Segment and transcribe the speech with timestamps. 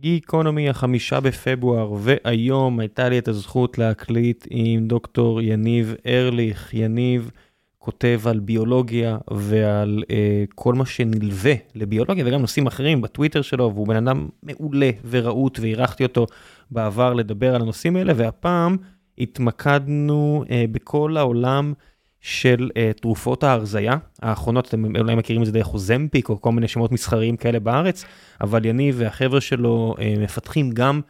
[0.00, 6.74] גיקונומי החמישה בפברואר, והיום הייתה לי את הזכות להקליט עם דוקטור יניב ארליך.
[6.74, 7.30] יניב
[7.78, 13.86] כותב על ביולוגיה ועל אה, כל מה שנלווה לביולוגיה וגם נושאים אחרים בטוויטר שלו, והוא
[13.86, 16.26] בן אדם מעולה ורהוט והירחתי אותו
[16.70, 18.76] בעבר לדבר על הנושאים האלה, והפעם
[19.18, 21.72] התמקדנו אה, בכל העולם.
[22.20, 26.68] של uh, תרופות ההרזייה האחרונות, אתם אולי מכירים את זה דרך אוזמפיק או כל מיני
[26.68, 28.04] שמות מסחריים כאלה בארץ,
[28.40, 31.00] אבל יניב והחבר'ה שלו uh, מפתחים גם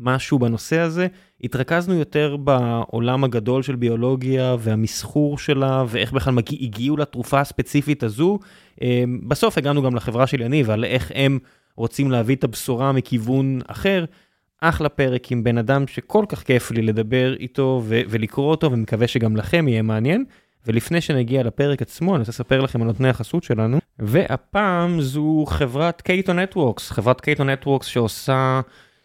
[0.00, 1.06] משהו בנושא הזה.
[1.44, 8.38] התרכזנו יותר בעולם הגדול של ביולוגיה והמסחור שלה ואיך בכלל מגיע, הגיעו לתרופה הספציפית הזו.
[8.76, 8.82] Uh,
[9.28, 11.38] בסוף הגענו גם לחברה של יניב על איך הם
[11.76, 14.04] רוצים להביא את הבשורה מכיוון אחר.
[14.60, 19.06] אחלה פרק עם בן אדם שכל כך כיף לי לדבר איתו ו- ולקרוא אותו ומקווה
[19.06, 20.24] שגם לכם יהיה מעניין.
[20.66, 26.00] ולפני שנגיע לפרק עצמו, אני רוצה לספר לכם על נותני החסות שלנו, והפעם זו חברת
[26.00, 28.60] קייטו נטוורקס, חברת קייטו נטוורקס שעושה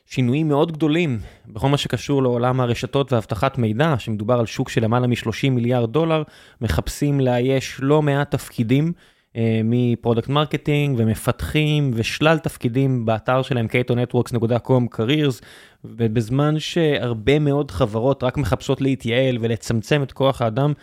[0.06, 5.08] שינויים מאוד גדולים בכל מה שקשור לעולם הרשתות ואבטחת מידע, שמדובר על שוק של למעלה
[5.08, 6.24] מ-30 מיליארד דולר,
[6.62, 8.94] מחפשים לאייש לא מעט תפקידים.
[9.36, 15.44] אה, מ product marketing ומפתחים ושלל תפקידים באתר שלהם catonetworks.com careers
[15.86, 20.74] ובזמן שהרבה מאוד חברות רק מחפשות להתייעל ולצמצם את כוח האדם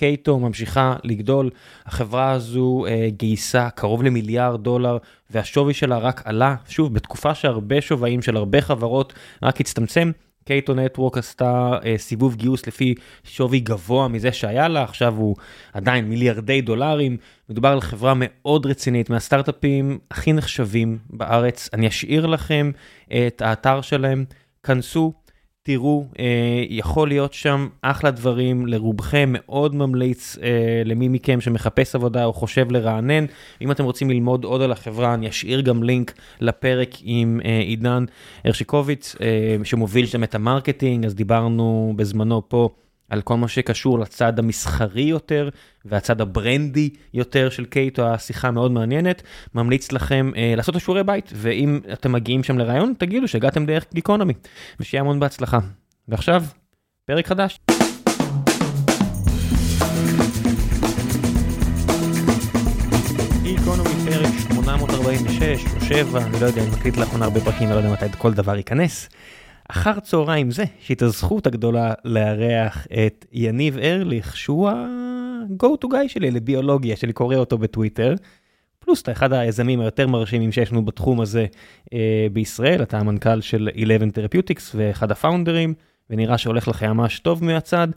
[0.00, 1.50] Cato ממשיכה לגדול,
[1.86, 4.98] החברה הזו אה, גייסה קרוב למיליארד דולר
[5.30, 10.10] והשווי שלה רק עלה, שוב, בתקופה שהרבה שווים של הרבה חברות רק הצטמצם.
[10.44, 15.36] קייטו נטוורק עשתה אה, סיבוב גיוס לפי שווי גבוה מזה שהיה לה, עכשיו הוא
[15.72, 17.16] עדיין מיליארדי דולרים.
[17.48, 21.68] מדובר על חברה מאוד רצינית, מהסטארט-אפים הכי נחשבים בארץ.
[21.72, 22.70] אני אשאיר לכם
[23.26, 24.24] את האתר שלהם,
[24.62, 25.12] כנסו,
[25.62, 32.24] תראו, אה, יכול להיות שם אחלה דברים לרובכם, מאוד ממליץ אה, למי מכם שמחפש עבודה
[32.24, 33.24] או חושב לרענן.
[33.60, 38.04] אם אתם רוצים ללמוד עוד על החברה, אני אשאיר גם לינק לפרק עם אה, עידן
[38.44, 39.16] הרשיקוביץ,
[39.64, 42.68] שמוביל שם את ה marketing, אז דיברנו בזמנו פה.
[43.10, 45.48] על כל מה שקשור לצד המסחרי יותר
[45.84, 49.22] והצד הברנדי יותר של Cato, השיחה מאוד מעניינת.
[49.54, 53.84] ממליץ לכם אה, לעשות את השיעורי בית, ואם אתם מגיעים שם לריאיון, תגידו שהגעתם דרך
[53.94, 54.34] גיקונומי,
[54.80, 55.58] ושיהיה המון בהצלחה.
[56.08, 56.44] ועכשיו,
[57.04, 57.58] פרק חדש.
[63.42, 67.76] גיקונומי פרק 846 או 7, אני לא יודע, אני מקליט לאחרונה הרבה פרקים, אני לא
[67.76, 69.08] יודע מתי כל דבר ייכנס.
[69.70, 75.86] אחר צהריים זה, יש לי את הזכות הגדולה לארח את יניב ארליך, שהוא ה-go to
[75.86, 78.14] guy שלי לביולוגיה, שאני קורא אותו בטוויטר.
[78.78, 81.46] פלוס אתה אחד היזמים היותר מרשימים שיש לנו בתחום הזה
[81.92, 85.74] אה, בישראל, אתה המנכ"ל של 11 Therapeutics ואחד הפאונדרים,
[86.10, 87.88] ונראה שהולך לך ממש טוב מהצד.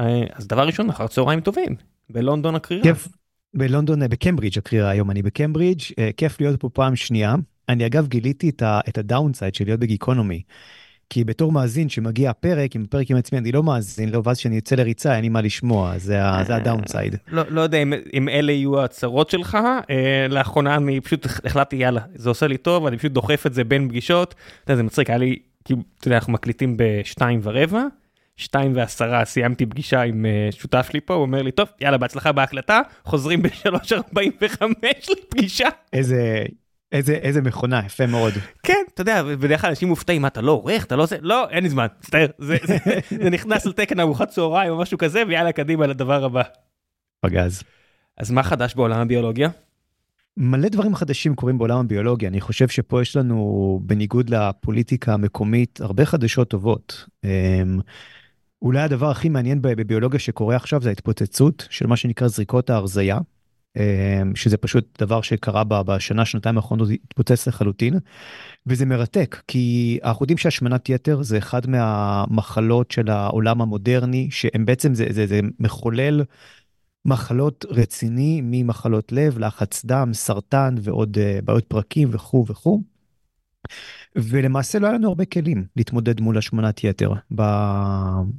[0.00, 1.74] אה, אז דבר ראשון, אחר צהריים טובים,
[2.10, 2.82] בלונדון הקרירה.
[2.82, 3.08] כיף,
[3.54, 7.34] בלונדון, אה, בקמברידג' הקרירה היום, אני בקמברידג', אה, כיף להיות פה פעם שנייה.
[7.68, 10.42] אני אגב גיליתי את הדאונסייד של להיות בגיקונומי.
[11.10, 14.56] כי בתור מאזין שמגיע הפרק, אם הפרק עם עצמי אני לא מאזין לו, ואז כשאני
[14.56, 17.16] יוצא לריצה אין לי מה לשמוע, זה הדאונסייד.
[17.28, 19.58] לא, לא יודע אם, אם אלה יהיו הצרות שלך,
[19.90, 23.64] אה, לאחרונה אני פשוט החלטתי יאללה, זה עושה לי טוב, אני פשוט דוחף את זה
[23.64, 24.34] בין פגישות,
[24.64, 27.82] אתה יודע, זה מצחיק, היה לי, כאילו, אתה יודע, אנחנו מקליטים בשתיים ורבע,
[28.36, 32.32] שתיים ועשרה סיימתי פגישה עם uh, שותף שלי פה, הוא אומר לי, טוב, יאללה, בהצלחה
[32.32, 35.68] בהקלטה, חוזרים בשלוש ארבעים וחמש לפגישה.
[35.92, 36.44] איזה
[36.96, 38.32] איזה, איזה מכונה, יפה מאוד.
[38.62, 41.48] כן, אתה יודע, בדרך כלל אנשים מופתעים, מה, אתה לא עורך, אתה לא עושה, לא,
[41.50, 42.76] אין לי זמן, מצטער, זה, זה,
[43.22, 46.42] זה נכנס לתקן ארוחת צהריים או משהו כזה, ויאללה, קדימה לדבר הבא.
[47.20, 47.62] פגז.
[48.18, 49.48] אז מה חדש בעולם הביולוגיה?
[50.36, 56.04] מלא דברים חדשים קורים בעולם הביולוגיה, אני חושב שפה יש לנו, בניגוד לפוליטיקה המקומית, הרבה
[56.04, 57.04] חדשות טובות.
[57.24, 57.80] אמ,
[58.62, 63.18] אולי הדבר הכי מעניין בביולוגיה שקורה עכשיו זה ההתפוצצות של מה שנקרא זריקות ההרזייה.
[63.76, 67.94] אמ, שזה פשוט דבר שקרה בשנה שנתיים האחרונות התפוצץ לחלוטין
[68.66, 74.94] וזה מרתק כי אנחנו יודעים שהשמנת יתר זה אחד מהמחלות של העולם המודרני שהם בעצם
[74.94, 76.22] זה, זה, זה מחולל
[77.04, 82.82] מחלות רציני ממחלות לב לחץ דם סרטן ועוד uh, בעיות פרקים וכו' וכו'.
[84.16, 87.42] ולמעשה לא היה לנו הרבה כלים להתמודד מול השמנת יתר ב...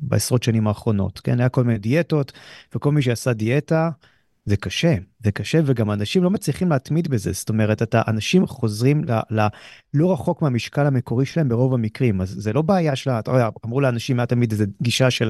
[0.01, 2.31] בעשרות שנים האחרונות כן היה כל מיני דיאטות
[2.75, 3.89] וכל מי שעשה דיאטה.
[4.47, 9.03] זה קשה, זה קשה וגם אנשים לא מצליחים להתמיד בזה, זאת אומרת, אתה, אנשים חוזרים
[9.03, 9.47] ל, ל,
[9.93, 13.81] לא רחוק מהמשקל המקורי שלהם ברוב המקרים, אז זה לא בעיה של, אתה יודע, אמרו
[13.81, 15.29] לאנשים היה תמיד איזה גישה של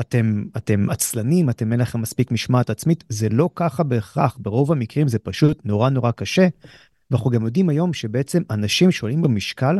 [0.00, 5.08] אתם, אתם עצלנים, אתם אין לכם מספיק משמעת עצמית, זה לא ככה בהכרח, ברוב המקרים
[5.08, 6.48] זה פשוט נורא נורא קשה,
[7.10, 9.78] ואנחנו גם יודעים היום שבעצם אנשים שעולים במשקל,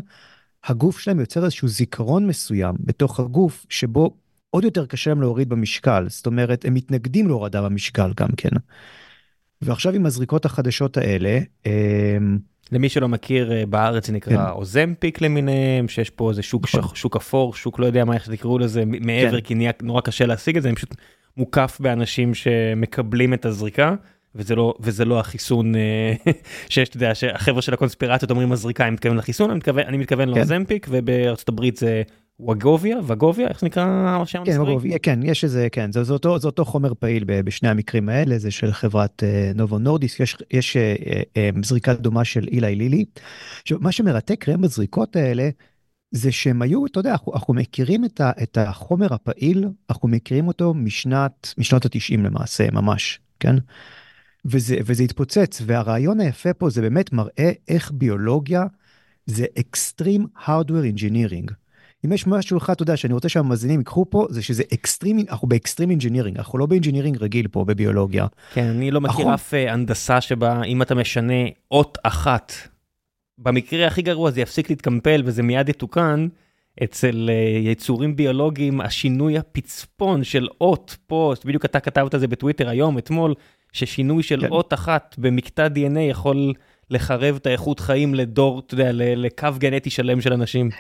[0.65, 4.17] הגוף שלהם יוצר איזשהו זיכרון מסוים בתוך הגוף שבו
[4.50, 8.50] עוד יותר קשה להם להוריד במשקל, זאת אומרת, הם מתנגדים להורדה במשקל גם כן.
[9.62, 12.38] ועכשיו עם הזריקות החדשות האלה, אמ,
[12.72, 14.50] למי שלא מכיר אה, בארץ זה נקרא כן.
[14.50, 16.82] אוזמפיק למיניהם שיש פה איזה שוק נכון.
[16.82, 19.40] שח- שוק אפור שוק לא יודע מה איך תקראו לזה מעבר כן.
[19.40, 20.94] כי נהיה נורא קשה להשיג את זה אני פשוט
[21.36, 23.94] מוקף באנשים שמקבלים את הזריקה
[24.34, 26.14] וזה לא וזה לא החיסון אה,
[26.68, 30.28] שיש אתה יודע שהחבר'ה של הקונספירציות אומרים הזריקה אני מתכוון לחיסון אני מתכוון אני מתכוון
[30.28, 30.34] כן.
[30.36, 32.02] לאוזמפיק ובארצות הברית זה
[32.40, 33.85] ווגוביה וגוביה איך נקרא
[34.23, 34.73] השם כן, המסחרי?
[34.73, 38.38] רוב, כן, יש איזה, כן, זה, זה, אותו, זה אותו חומר פעיל בשני המקרים האלה,
[38.38, 42.75] זה של חברת אה, נובו נורדיס, יש, יש אה, אה, אה, זריקה דומה של אילי
[42.75, 43.05] לילי.
[43.62, 45.49] עכשיו, מה שמרתק ראם בזריקות האלה,
[46.11, 50.49] זה שהם היו, אתה יודע, אנחנו, אנחנו מכירים את, ה, את החומר הפעיל, אנחנו מכירים
[50.49, 53.56] אותו משנת, משנות התשעים למעשה, ממש, כן?
[54.44, 58.64] וזה, וזה התפוצץ, והרעיון היפה פה זה באמת מראה איך ביולוגיה
[59.26, 61.52] זה extreme hardware engineering.
[62.04, 65.48] אם יש משהו אחד, אתה יודע, שאני רוצה שהמאזינים ייקחו פה, זה שזה אקסטרים, אנחנו
[65.49, 68.26] ב extreme engineering, אנחנו לא ב engineering רגיל פה בביולוגיה.
[68.52, 69.32] כן אני לא מכיר נכון.
[69.32, 72.52] אף אה, הנדסה שבה אם אתה משנה אות אחת.
[73.38, 76.28] במקרה הכי גרוע זה יפסיק להתקמפל וזה מיד יתוקן.
[76.84, 82.68] אצל אה, יצורים ביולוגיים השינוי הפצפון של אות פה בדיוק אתה כתבת את זה בטוויטר
[82.68, 83.34] היום אתמול
[83.72, 84.48] ששינוי של כן.
[84.48, 86.52] אות אחת במקטע dna יכול
[86.90, 90.70] לחרב את האיכות חיים לדור אתה יודע לקו גנטי שלם של אנשים.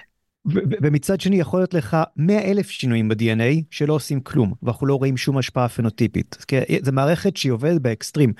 [0.82, 5.16] ומצד שני יכול להיות לך 100 אלף שינויים ב-DNA שלא עושים כלום, ואנחנו לא רואים
[5.16, 6.36] שום השפעה פנוטיפית.
[6.82, 8.32] זו מערכת שהיא עובדת באקסטרים.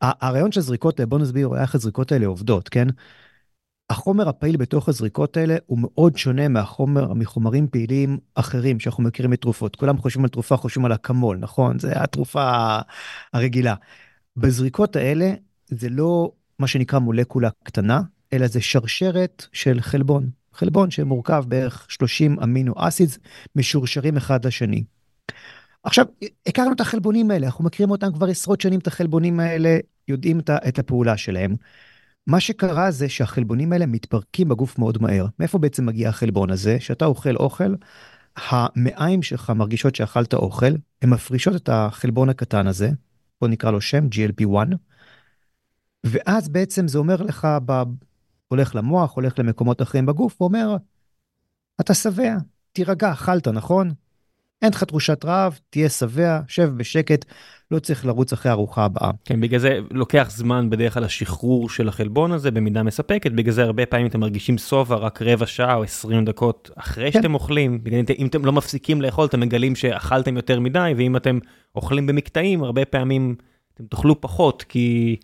[0.00, 2.86] הרעיון של זריקות, בוא נסביר איך הזריקות האלה עובדות, כן?
[3.90, 9.76] החומר הפעיל בתוך הזריקות האלה הוא מאוד שונה מהחומר, מחומרים פעילים אחרים שאנחנו מכירים מתרופות.
[9.76, 11.78] כולם חושבים על תרופה, חושבים על אקמול, נכון?
[11.78, 12.78] זה התרופה
[13.32, 13.74] הרגילה.
[14.36, 15.34] בזריקות האלה
[15.66, 18.00] זה לא מה שנקרא מולקולה קטנה,
[18.32, 20.30] אלא זה שרשרת של חלבון.
[20.56, 23.18] חלבון שמורכב בערך 30 אמינו אסידס
[23.56, 24.84] משורשרים אחד לשני.
[25.82, 26.06] עכשיו,
[26.46, 30.78] הכרנו את החלבונים האלה, אנחנו מכירים אותם כבר עשרות שנים, את החלבונים האלה, יודעים את
[30.78, 31.56] הפעולה שלהם.
[32.26, 35.26] מה שקרה זה שהחלבונים האלה מתפרקים בגוף מאוד מהר.
[35.38, 36.76] מאיפה בעצם מגיע החלבון הזה?
[36.78, 37.74] כשאתה אוכל אוכל,
[38.36, 42.90] המעיים שלך מרגישות שאכלת אוכל, הן מפרישות את החלבון הקטן הזה,
[43.40, 44.76] בוא נקרא לו שם, GLP-1,
[46.04, 47.48] ואז בעצם זה אומר לך.
[48.48, 50.76] הולך למוח, הולך למקומות אחרים בגוף, ואומר,
[51.80, 52.36] אתה שבע,
[52.72, 53.90] תירגע, אכלת, נכון?
[54.62, 57.24] אין לך תחושת רעב, תהיה שבע, שב בשקט,
[57.70, 59.10] לא צריך לרוץ אחרי הארוחה הבאה.
[59.24, 63.62] כן, בגלל זה לוקח זמן בדרך כלל השחרור של החלבון הזה במידה מספקת, בגלל זה
[63.62, 67.18] הרבה פעמים אתם מרגישים שובע רק רבע שעה או 20 דקות אחרי כן.
[67.22, 71.38] שאתם אוכלים, בגלל אם אתם לא מפסיקים לאכול אתם מגלים שאכלתם יותר מדי, ואם אתם
[71.74, 73.34] אוכלים במקטעים הרבה פעמים
[73.74, 75.16] אתם תאכלו פחות, כי,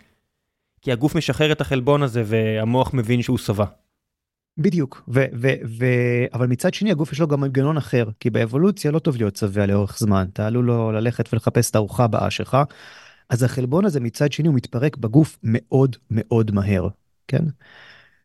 [0.82, 3.64] כי הגוף משחרר את החלבון הזה והמוח מבין שהוא שבע.
[4.58, 8.90] בדיוק, ו- ו- ו- אבל מצד שני הגוף יש לו גם מנגנון אחר, כי באבולוציה
[8.90, 12.56] לא טוב להיות שבע לאורך זמן, אתה עלול לו ללכת ולחפש את הארוחה הבאה שלך,
[13.30, 16.88] אז החלבון הזה מצד שני הוא מתפרק בגוף מאוד מאוד מהר,
[17.28, 17.44] כן?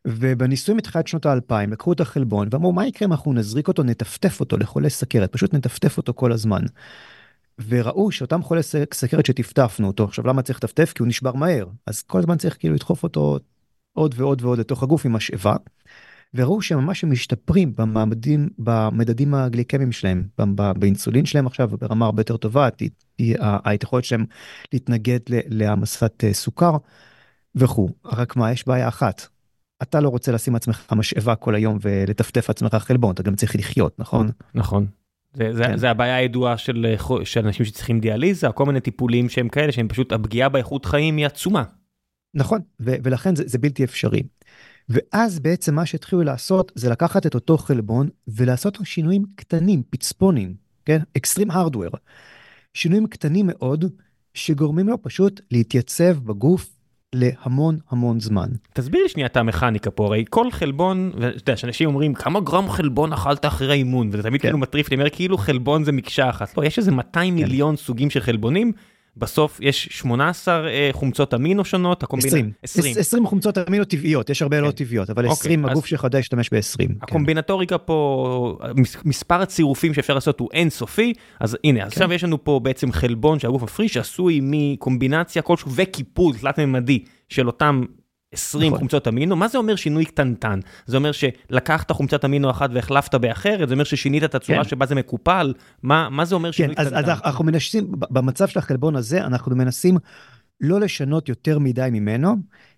[0.08, 4.40] ובניסויים מתחילת שנות האלפיים לקחו את החלבון ואמרו מה יקרה אם אנחנו נזריק אותו נטפטף
[4.40, 6.62] אותו לחולי סכרת פשוט נטפטף אותו כל הזמן.
[7.68, 8.64] וראו שאותם חולי
[8.94, 12.58] סכרת שטפטפנו אותו עכשיו למה צריך לטפטף כי הוא נשבר מהר אז כל הזמן צריך
[12.60, 13.38] כאילו לדחוף אותו
[13.94, 15.56] עוד ועוד ועוד לתוך הגוף עם משאבה.
[16.34, 20.28] וראו שממש הם משתפרים במדדים במדדים הגליקמיים שלהם
[20.78, 22.70] באינסולין שלהם עכשיו ברמה הרבה יותר טובה
[23.66, 24.26] היכולת שלהם
[24.74, 26.78] להתנגד להעמסת אה, סוכר
[27.56, 29.28] וכו' רק מה יש בעיה אחת.
[29.82, 34.00] אתה לא רוצה לשים עצמך משאבה כל היום ולטפטף עצמך חלבון אתה גם צריך לחיות
[34.00, 34.88] נכון נכון.
[35.38, 35.78] זה, זה, כן.
[35.78, 39.88] זה הבעיה הידועה של, אה, של אנשים שצריכים דיאליזה, כל מיני טיפולים שהם כאלה, שהם
[39.88, 41.64] פשוט, הפגיעה באיכות חיים היא עצומה.
[42.34, 44.24] נכון ו- ולכן זה, זה בלתי אפשרי.
[44.90, 50.54] ואז בעצם מה שהתחילו לעשות זה לקחת את אותו חלבון ולעשות שינויים קטנים פצפונים
[50.86, 51.92] כן אקסטרים הרדוור.
[52.74, 53.86] שינויים קטנים מאוד
[54.34, 56.77] שגורמים לו פשוט להתייצב בגוף
[57.16, 58.50] להמון המון זמן.
[58.74, 62.70] תסביר לי שנייה את המכניקה פה, הרי כל חלבון, ואתה יודע, שאנשים אומרים כמה גרם
[62.70, 64.48] חלבון אכלת אחרי האימון, וזה תמיד כן.
[64.48, 66.58] כאילו מטריף, לי, אומר כאילו חלבון זה מקשה אחת.
[66.58, 68.72] לא, יש איזה 200 מיליון סוגים של חלבונים,
[69.20, 72.30] בסוף יש 18 אה, חומצות אמינו שונות, הקומבינה...
[72.32, 72.52] 20.
[72.64, 72.96] 20.
[73.00, 74.72] 20 חומצות אמינו טבעיות יש הרבה לא כן.
[74.72, 76.78] טבעיות אבל אוקיי, 20 אז- הגוף שלך יודע להשתמש ב-20.
[76.78, 76.94] כן.
[77.02, 81.88] הקומבינטוריקה פה, מס- מספר הצירופים שאפשר לעשות הוא אינסופי, אז הנה, כן.
[81.88, 87.84] עכשיו יש לנו פה בעצם חלבון שהגוף מפריש, שעשוי מקומבינציה כלשהו וקיפול תלת-ממדי של אותם
[88.34, 88.80] 20 נכון.
[88.80, 90.60] חומצות אמינו, מה זה אומר שינוי קטנטן?
[90.86, 93.68] זה אומר שלקחת חומצת אמינו אחת והחלפת באחרת?
[93.68, 94.70] זה אומר ששינית את הצורה כן.
[94.70, 95.54] שבה זה מקופל?
[95.84, 97.12] מה, מה זה אומר כן, שינוי אז, קטנטן?
[97.12, 99.98] אז אנחנו מנסים, במצב של החלבון הזה, אנחנו מנסים
[100.62, 102.36] לא לשנות יותר מדי ממנו,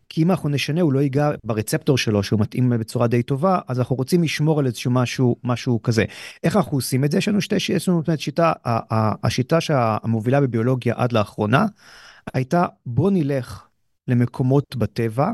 [0.10, 3.60] כי אם אנחנו נשנה, הוא לא ייגע ב receptor שלו, שהוא מתאים בצורה די טובה,
[3.68, 6.06] אז אנחנו רוצים לשמור על איזשהו משהו, משהו כזה.
[6.44, 7.18] איך אנחנו עושים את זה?
[7.18, 8.54] יש לנו שתי, יש לנו שיטה,
[9.24, 11.66] השיטה שהמובילה בביולוגיה עד לאחרונה,
[12.34, 13.69] הייתה בוא נלך
[14.10, 15.32] למקומות בטבע,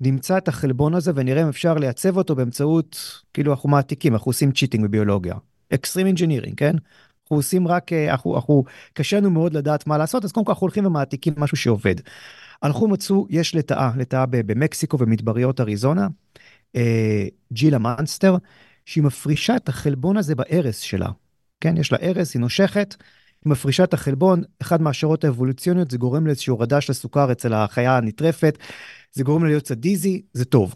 [0.00, 4.52] נמצא את החלבון הזה ונראה אם אפשר לייצב אותו באמצעות, כאילו אנחנו מעתיקים, אנחנו עושים
[4.52, 5.34] cheating בביולוגיה.
[5.74, 6.74] extreme engineering, כן?
[7.22, 10.52] אנחנו עושים רק, אה, אנחנו, אנחנו, קשה לנו מאוד לדעת מה לעשות, אז קודם כל
[10.52, 11.94] אנחנו הולכים ומעתיקים משהו שעובד.
[12.62, 16.08] הלכו מצאו, יש לטאה, לטאה במקסיקו ומדבריות אריזונה,
[16.76, 18.36] אה, Gila monster,
[18.84, 21.08] שהיא מפרישה את החלבון הזה בארס שלה.
[21.60, 22.96] כן, יש לה ארס, היא נושכת,
[23.46, 28.58] מפרישה את החלבון, אחד מהשערות האבולוציוניות, זה גורם לאיזושהי הורדה של הסוכר אצל החיה הנטרפת,
[29.12, 30.74] זה גורם לה להיות קצת dizzy, זה טוב.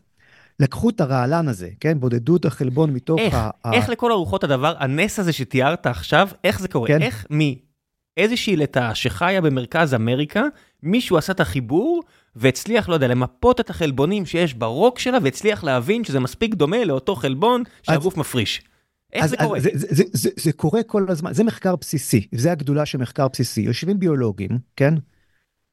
[0.61, 2.01] לקחו את הרעלן הזה, כן?
[2.01, 3.51] בודדו את החלבון מתוך איך, ה...
[3.73, 6.89] איך לכל הרוחות הדבר, הנס הזה שתיארת עכשיו, איך זה קורה?
[6.89, 7.03] כן.
[7.03, 10.43] איך מאיזושהי לטאה שחיה במרכז אמריקה,
[10.83, 12.03] מישהו עשה את החיבור
[12.37, 17.15] והצליח, לא יודע, למפות את החלבונים שיש ברוק שלה, והצליח להבין שזה מספיק דומה לאותו
[17.15, 18.63] חלבון שהגוף מפריש.
[19.15, 19.61] איך אז, זה קורה?
[19.61, 23.29] זה, זה, זה, זה, זה קורה כל הזמן, זה מחקר בסיסי, זה הגדולה של מחקר
[23.29, 23.61] בסיסי.
[23.61, 24.95] יושבים ביולוגים, כן?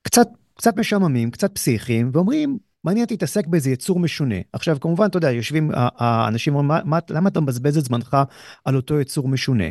[0.01, 4.36] קצת, קצת משעממים, קצת פסיכיים, ואומרים, מעניין אותי להתעסק באיזה יצור משונה.
[4.53, 8.17] עכשיו, כמובן, אתה יודע, יושבים האנשים, אומרים, "מה- מה- למה אתה מבזבז את זמנך
[8.65, 9.65] על אותו יצור משונה?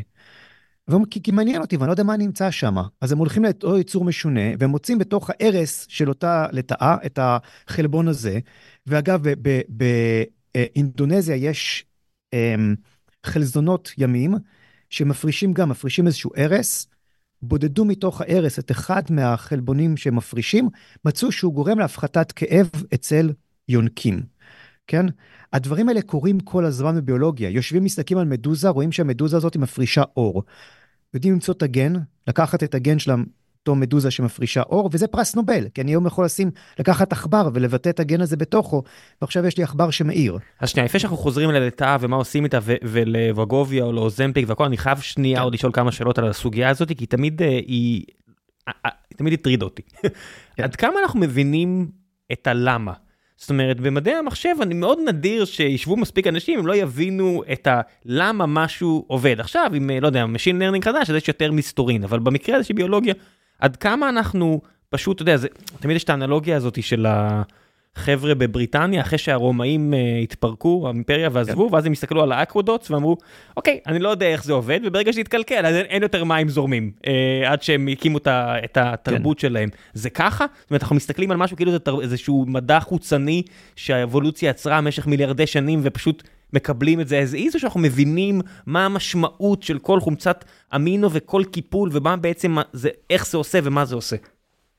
[1.11, 2.77] כי, כי מעניין אותי, ואני לא יודע מה נמצא שם.
[3.01, 8.09] אז הם הולכים לאותו יצור משונה, והם מוצאים בתוך ההרס של אותה לטאה את החלבון
[8.09, 8.39] הזה.
[8.87, 9.23] ואגב,
[10.55, 11.85] באינדונזיה יש
[12.33, 12.75] אמ,
[13.27, 14.35] חלזונות ימים,
[14.91, 16.87] שמפרישים גם, מפרישים איזשהו הרס,
[17.43, 20.69] בודדו מתוך ההרס את אחד מהחלבונים שהם מפרישים,
[21.05, 23.33] מצאו שהוא גורם להפחתת כאב אצל
[23.69, 24.23] יונקים,
[24.87, 25.07] כן?
[25.53, 27.51] הדברים האלה קורים כל הזמן בביולוגיה.
[27.51, 30.43] יושבים, מסתכלים על מדוזה, רואים שהמדוזה הזאת מפרישה אור.
[31.15, 31.93] יודעים למצוא את הגן,
[32.27, 33.11] לקחת את הגן של
[33.61, 37.89] אותו מדוזה שמפרישה אור, וזה פרס נובל, כי אני היום יכול לשים, לקחת עכבר ולבטא
[37.89, 38.83] את הגן הזה בתוכו,
[39.23, 40.39] ועכשיו יש לי עכבר שמאיר.
[40.61, 45.01] אז שנייה, לפני שאנחנו חוזרים ללטאה ומה עושים איתה ולווגוביה או לאוזמפיק והכל, אני חייב
[45.01, 45.43] שנייה כן.
[45.43, 48.05] עוד לשאול כמה שאלות על הסוגיה הזאת, כי תמיד אה, היא,
[48.69, 49.83] אה, אה, תמיד הטרידה אותי.
[50.57, 50.63] כן.
[50.63, 51.89] עד כמה אנחנו מבינים
[52.33, 52.93] את הלמה?
[53.37, 58.47] זאת אומרת, במדעי המחשב אני מאוד נדיר שישבו מספיק אנשים, הם לא יבינו את הלמה
[58.47, 59.41] משהו עובד.
[59.41, 62.75] עכשיו, אה, לא יודע, Machine Learning חדש, אז יש יותר מסתורין, אבל במקרה הזה של
[62.75, 63.15] ביולוגיה,
[63.61, 65.49] עד כמה אנחנו פשוט, אתה יודע, זה,
[65.81, 67.07] תמיד יש את האנלוגיה הזאת של
[67.97, 73.17] החבר'ה בבריטניה, אחרי שהרומאים uh, התפרקו, האימפריה ועזבו, ואז הם הסתכלו על ה aqueducts ואמרו,
[73.57, 76.49] אוקיי, אני לא יודע איך זה עובד, וברגע שזה יתקלקל, אז אין, אין יותר מים
[76.49, 77.09] זורמים, uh,
[77.47, 78.29] עד שהם הקימו את,
[78.65, 79.49] את התרבות כן.
[79.49, 79.69] שלהם.
[79.95, 80.47] זה ככה?
[80.61, 83.43] זאת אומרת, אנחנו מסתכלים על משהו כאילו זה איזשהו מדע חוצני
[83.77, 88.87] שהאבולוציה יצרה במשך מיליארדי שנים, ופשוט מקבלים את זה as is, או שאנחנו מבינים מה
[88.87, 93.95] המשמעות של כל חומצת אמינו וכל קיפול, ומה בעצם, זה, איך זה עושה ומה זה
[93.95, 94.17] עושה.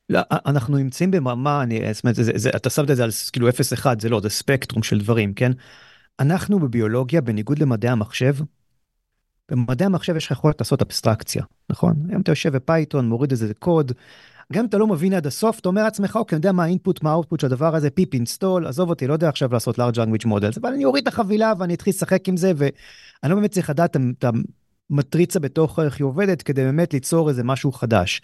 [0.10, 3.50] לא, אנחנו נמצאים במרמה, אני, זאת אומרת, זה, זה, אתה שמת את זה על כאילו
[3.50, 3.54] 0-1,
[4.00, 5.52] זה לא, זה ספקטרום של דברים, כן?
[6.20, 8.36] אנחנו בביולוגיה, בניגוד למדעי המחשב,
[9.52, 11.94] במדעי המחשב יש לך יכולת לעשות אבסטרקציה, נכון?
[12.16, 13.92] אם אתה יושב ב Python, מוריד איזה קוד,
[14.52, 16.69] גם אם אתה לא מבין עד הסוף, אתה אומר לעצמך, אוקיי, אני יודע מה ה
[16.69, 19.80] input, מה ה output של הדבר הזה, pip install, עזוב אותי, לא יודע עכשיו לעשות
[19.80, 23.36] large language models, אבל אני אוריד את החבילה ואני אתחיל לשחק עם זה, ואני לא
[23.36, 24.26] באמת צריך לדעת את
[24.90, 28.22] המטריצה בתוך איך היא עובדת, כדי באמת ליצור איזה משהו חדש.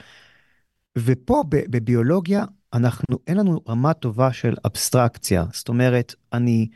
[0.97, 5.45] ופה בביולוגיה, אנחנו, אין לנו רמה טובה של אבסטרקציה.
[5.53, 6.67] זאת אומרת, אני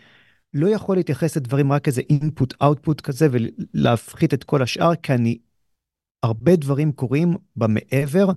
[0.53, 2.01] לא יכול להתייחס לדברים רק איזה
[2.61, 5.37] output כזה ולהפחית את כל השאר, כי אני,
[6.23, 8.31] הרבה דברים קורים במעבר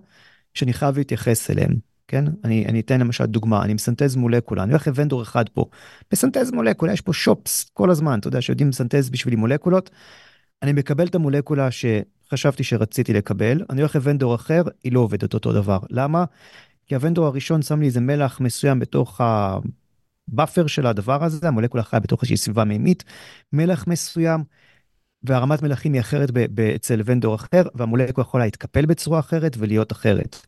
[0.55, 1.95] שאני חייב להתייחס אליהם.
[2.09, 2.25] כן?
[2.45, 5.65] אני, אני אתן למשל דוגמה, אני מסנטז מולקולה, אני הולך ל vendor אחד פה,
[6.13, 9.91] מסנטז מולקולה, יש פה shops כל הזמן, אתה יודע, שיודעים לסנטז בשבילי מולקולות.
[10.63, 15.35] אני מקבל את המולקולה שחשבתי שרציתי לקבל, אני הולך ל vendor אחר, היא לא עובדת
[15.35, 15.79] אותו דבר.
[15.91, 16.25] למה?
[16.87, 21.49] כי ה vendor הראשון שם לי איזה מלח מסוים בתוך ה buffer של הדבר הזה,
[21.49, 23.05] המולקולה חיה בתוך איזושהי סביבה מימית,
[23.53, 24.45] מלח מסוים,
[25.25, 26.31] והרמת מלחים היא אחרת
[26.75, 30.47] אצל ונדור אחר, והמולקולה יכולה להתקפל בצורה אחרת ולהיות אחרת.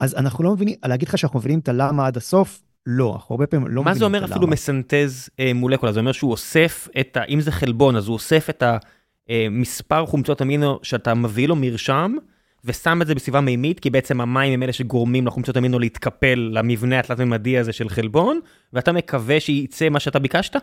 [0.00, 3.46] אז אנחנו לא מבינים, להגיד לך שאנחנו מבינים את הלמה עד הסוף, לא, אנחנו הרבה
[3.46, 4.08] פעמים לא מבינים את הלמה.
[4.08, 5.92] מה זה אומר אפילו מסנטז אה, מולקולה?
[5.92, 7.24] זה אומר שהוא אוסף את ה...
[7.24, 8.62] אם זה חלבון, אז הוא אוסף את
[9.28, 12.14] המספר חומצות אמינו שאתה מביא לו מרשם,
[12.64, 16.98] ושם את זה בסביבה מימית, כי בעצם המים הם אלה שגורמים לחומצות אמינו להתקפל למבנה
[16.98, 18.40] התלת-ממדי הזה של חלבון,
[18.72, 20.56] ואתה מקווה שייצא מה שאתה ביקשת?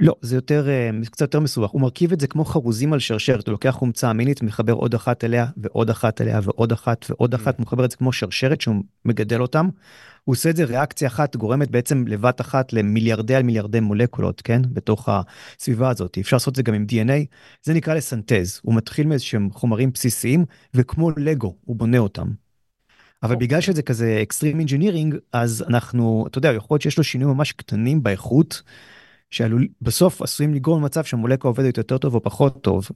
[0.00, 0.68] לא, זה יותר,
[1.10, 1.70] קצת יותר מסובך.
[1.70, 5.24] הוא מרכיב את זה כמו חרוזים על שרשרת, הוא לוקח חומצה אמינית, מחבר עוד אחת
[5.24, 8.74] אליה, ועוד אחת אליה, ועוד אחת, ועוד אחת, הוא מחבר את זה כמו שרשרת שהוא
[9.04, 9.68] מגדל אותם.
[10.24, 14.62] הוא עושה את זה ריאקציה אחת, גורמת בעצם לבת אחת למיליארדי על מיליארדי מולקולות, כן?
[14.72, 16.18] בתוך הסביבה הזאת.
[16.18, 17.26] אפשר לעשות את זה גם עם DNA,
[17.62, 18.60] זה נקרא לסנטז.
[18.62, 22.28] הוא מתחיל מאיזשהם חומרים בסיסיים, וכמו לגו, הוא בונה אותם.
[23.22, 23.38] אבל okay.
[23.38, 27.52] בגלל שזה כזה extreme engineering, אז אנחנו, אתה יודע, יכול להיות שיש לו שינויים ממש
[27.52, 28.62] קטנים באיכות.
[29.30, 32.88] שעלול בסוף עשויים לגרום למצב שהמולקולה עובדת יותר טוב או פחות טוב.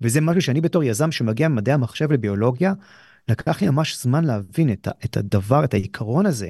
[0.00, 2.72] וזה משהו שאני בתור יזם שמגיע ממדעי המחשב לביולוגיה,
[3.28, 6.48] לקח לי ממש זמן להבין את, את הדבר, את העיקרון הזה,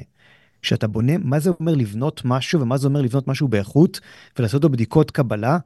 [0.61, 3.99] שאתה בונה, מה זה אומר לבנות משהו ומה זה אומר לבנות משהו באיכות
[4.39, 5.57] ולעשות לו בדיקות קבלה.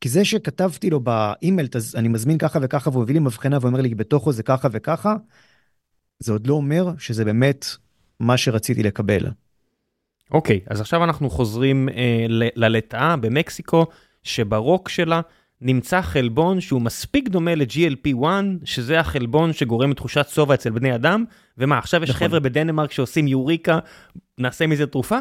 [0.00, 3.94] כי זה שכתבתי לו באימייל, אני מזמין ככה וככה והוא הביא לי מבחנה ואומר לי
[3.94, 5.16] בתוכו זה ככה וככה,
[6.18, 7.66] זה עוד לא אומר שזה באמת
[8.20, 9.26] מה שרציתי לקבל.
[10.32, 13.86] אוקיי, okay, אז עכשיו אנחנו חוזרים אה, ללטאה במקסיקו,
[14.22, 15.20] שברוק שלה
[15.60, 18.24] נמצא חלבון שהוא מספיק דומה ל-GLP-1,
[18.64, 21.24] שזה החלבון שגורם לתחושת שובע אצל בני אדם,
[21.58, 22.28] ומה, עכשיו יש נכון.
[22.28, 23.78] חבר'ה בדנמרק שעושים יוריקה,
[24.38, 25.18] נעשה מזה תרופה?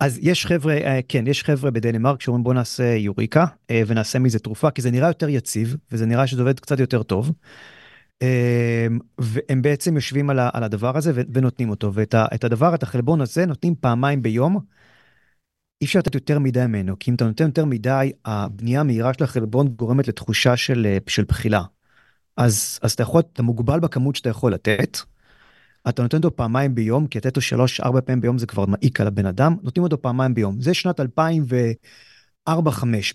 [0.00, 4.38] אז יש חבר'ה, אה, כן, יש חבר'ה בדנמרק שאומרים בוא נעשה יוריקה אה, ונעשה מזה
[4.38, 7.32] תרופה, כי זה נראה יותר יציב, וזה נראה שזה עובד קצת יותר טוב.
[8.22, 13.74] אמ, והם בעצם יושבים על, הדבר הזה ונותנים אותו, ואת הדבר, את החלבון הזה נותנים
[13.80, 14.58] פעמיים ביום.
[15.80, 19.24] אי אפשר לתת יותר מדי ממנו, כי אם אתה נותן יותר מדי, הבנייה המהירה של
[19.24, 21.62] החלבון גורמת לתחושה של, של בחילה.
[22.36, 24.98] אז, אז אתה יכול, אתה מוגבל בכמות שאתה יכול לתת.
[25.88, 29.00] אתה נותן אותו פעמיים ביום, כי לתת אותו שלוש, ארבע פעמים ביום זה כבר מעיק
[29.00, 30.60] על הבן אדם, נותנים אותו פעמיים ביום.
[30.60, 31.00] זה שנת
[32.48, 32.52] 2004-2005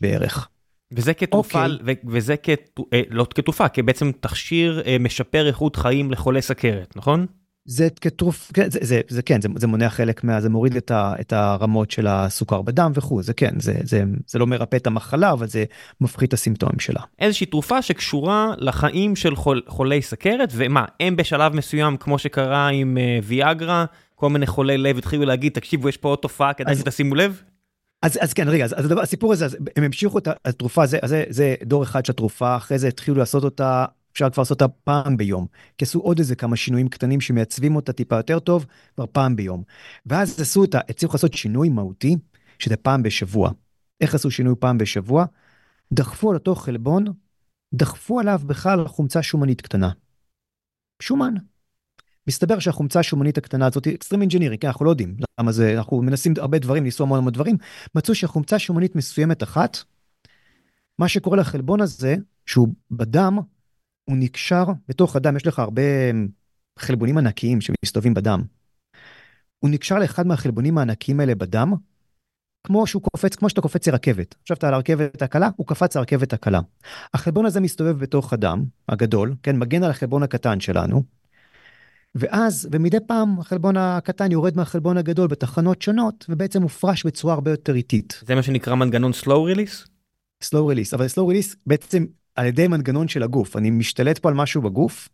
[0.01, 0.49] בערך.
[0.91, 1.69] וזה כתרופה, okay.
[1.79, 1.95] אוקיי.
[2.05, 7.25] וזה כת, אה, לא כתרופה, כבעצם תכשיר אה, משפר איכות חיים לחולי סכרת, נכון?
[7.65, 10.91] זה כתרוף, כן, זה, זה, זה כן, זה, זה מונע חלק מה, זה מוריד את,
[10.91, 14.87] ה, את הרמות של הסוכר בדם וכו', זה כן, זה, זה, זה לא מרפא את
[14.87, 15.63] המחלה, אבל זה
[16.01, 17.01] מפחית את הסימפטומים שלה.
[17.19, 22.97] איזושהי תרופה שקשורה לחיים של חול, חולי סכרת, ומה, הם בשלב מסוים, כמו שקרה עם
[22.97, 27.15] uh, ויאגרה, כל מיני חולי לב התחילו להגיד, תקשיבו, יש פה עוד תופעה, כדאי שתשימו
[27.15, 27.41] לב?
[28.01, 30.99] אז, אז כן, רגע, אז, אז הדבר, הסיפור הזה, אז הם המשיכו את התרופה, זה,
[31.05, 34.73] זה, זה דור אחד של התרופה, אחרי זה התחילו לעשות אותה, אפשר כבר לעשות אותה
[34.83, 35.47] פעם ביום.
[35.77, 39.63] כי עשו עוד איזה כמה שינויים קטנים שמייצבים אותה טיפה יותר טוב, כבר פעם ביום.
[40.05, 42.15] ואז עשו אותה, הצליחו לעשות שינוי מהותי,
[42.59, 43.51] שזה פעם בשבוע.
[44.01, 45.25] איך עשו שינוי פעם בשבוע?
[45.93, 47.05] דחפו על אותו חלבון,
[47.73, 49.89] דחפו עליו בכלל חומצה שומנית קטנה.
[51.01, 51.33] שומן.
[52.27, 56.33] מסתבר שהחומצה השומנית הקטנה הזאת אקסטרים אינג'ינירי, כי אנחנו לא יודעים למה זה, אנחנו מנסים
[56.37, 57.57] הרבה דברים, ניסו המון המון דברים,
[57.95, 59.77] מצאו שחומצה שומנית מסוימת אחת,
[60.99, 62.15] מה שקורה לחלבון הזה,
[62.45, 63.39] שהוא בדם,
[64.09, 65.81] הוא נקשר בתוך הדם, יש לך הרבה
[66.79, 68.43] חלבונים ענקיים שמסתובבים בדם.
[69.59, 71.73] הוא נקשר לאחד מהחלבונים הענקיים האלה בדם,
[72.63, 74.35] כמו שהוא קופץ, כמו שאתה קופץ לרכבת.
[74.41, 76.59] עכשיו אתה על הרכבת הקלה, הוא קפץ לרכבת הקלה.
[77.13, 81.03] החלבון הזה מסתובב בתוך הדם הגדול, כן, מגן על החלבון הקטן שלנו,
[82.19, 87.75] ואז, ומדי פעם החלבון הקטן יורד מהחלבון הגדול בתחנות שונות, ובעצם מופרש בצורה הרבה יותר
[87.75, 88.23] איטית.
[88.27, 89.87] זה מה שנקרא מנגנון slow release?
[90.43, 93.57] slow release, אבל slow release בעצם על ידי מנגנון של הגוף.
[93.57, 95.09] אני משתלט פה על משהו בגוף,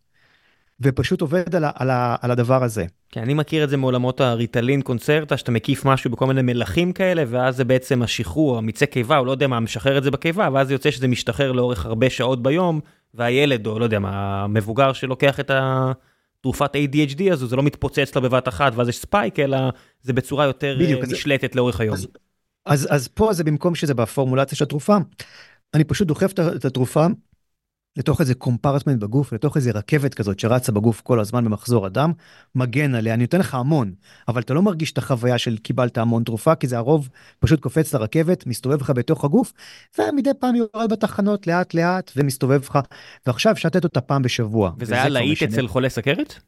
[0.80, 1.90] ופשוט עובד על, על,
[2.22, 2.86] על הדבר הזה.
[3.10, 7.24] כן, אני מכיר את זה מעולמות הריטלין קונצרטה, שאתה מקיף משהו בכל מיני מלחים כאלה,
[7.28, 10.72] ואז זה בעצם השחרור, המיצי קיבה, הוא לא יודע מה, משחרר את זה בקיבה, ואז
[10.72, 12.80] יוצא שזה משתחרר לאורך הרבה שעות ביום,
[13.14, 15.92] והילד, או לא יודע מה, המבוגר שלוקח את ה...
[16.44, 19.58] תרופת ADHD הזו, זה לא מתפוצץ לה בבת אחת ואז יש ספייק, אלא
[20.02, 21.94] זה בצורה יותר בדיוק, נשלטת אז, לאורך היום.
[21.94, 22.08] אז,
[22.66, 24.98] אז, אז פה זה במקום שזה בפורמולציה של התרופה,
[25.74, 27.08] אני פשוט דוחף את התרופה
[27.98, 32.12] לתוך איזה קומפרטמנט בגוף, לתוך איזה רכבת כזאת שרצה בגוף כל הזמן במחזור הדם,
[32.56, 33.94] מגן עליה, אני נותן לך המון,
[34.28, 37.94] אבל אתה לא מרגיש את החוויה של קיבלת המון תרופה, כי זה הרוב פשוט קופץ
[37.94, 39.54] לרכבת, מסתובב לך בתוך הגוף,
[40.00, 42.80] ומדי פעם יורד בתחנות לאט לאט ומסתובב לך,
[43.28, 44.72] ועכשיו אפשר לתת אותה פעם בשבוע.
[44.78, 46.40] וזה היה להיט אצל חולי סכרת?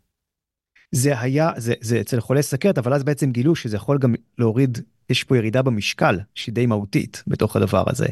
[0.91, 4.77] זה היה, זה, זה אצל חולי סכרת, אבל אז בעצם גילו שזה יכול גם להוריד,
[5.09, 8.07] יש פה ירידה במשקל, שהיא די מהותית בתוך הדבר הזה.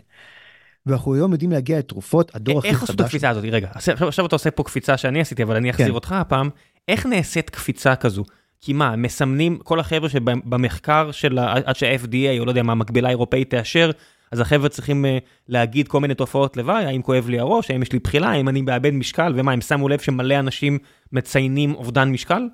[0.85, 2.75] ואנחנו היום יודעים להגיע לתרופות, הדור הכי חדש.
[2.75, 3.43] איך עשו את הקפיצה הזאת?
[3.51, 5.93] רגע, עכשיו, עכשיו אתה עושה פה קפיצה שאני עשיתי, אבל אני אחזיר כן.
[5.93, 6.49] אותך הפעם.
[6.87, 8.23] איך נעשית קפיצה כזו?
[8.61, 13.49] כי מה, מסמנים כל החבר'ה שבמחקר של עד שה-FDA, או לא יודע מה, המקבילה האירופאית
[13.49, 13.91] תאשר,
[14.31, 17.91] אז החבר'ה צריכים uh, להגיד כל מיני תופעות לוואי, האם כואב לי הראש, האם יש
[17.91, 20.77] לי בחילה, האם אני מאבד משקל, ומה, הם שמו לב שמלא אנשים
[21.11, 22.47] מציינים אובדן משקל?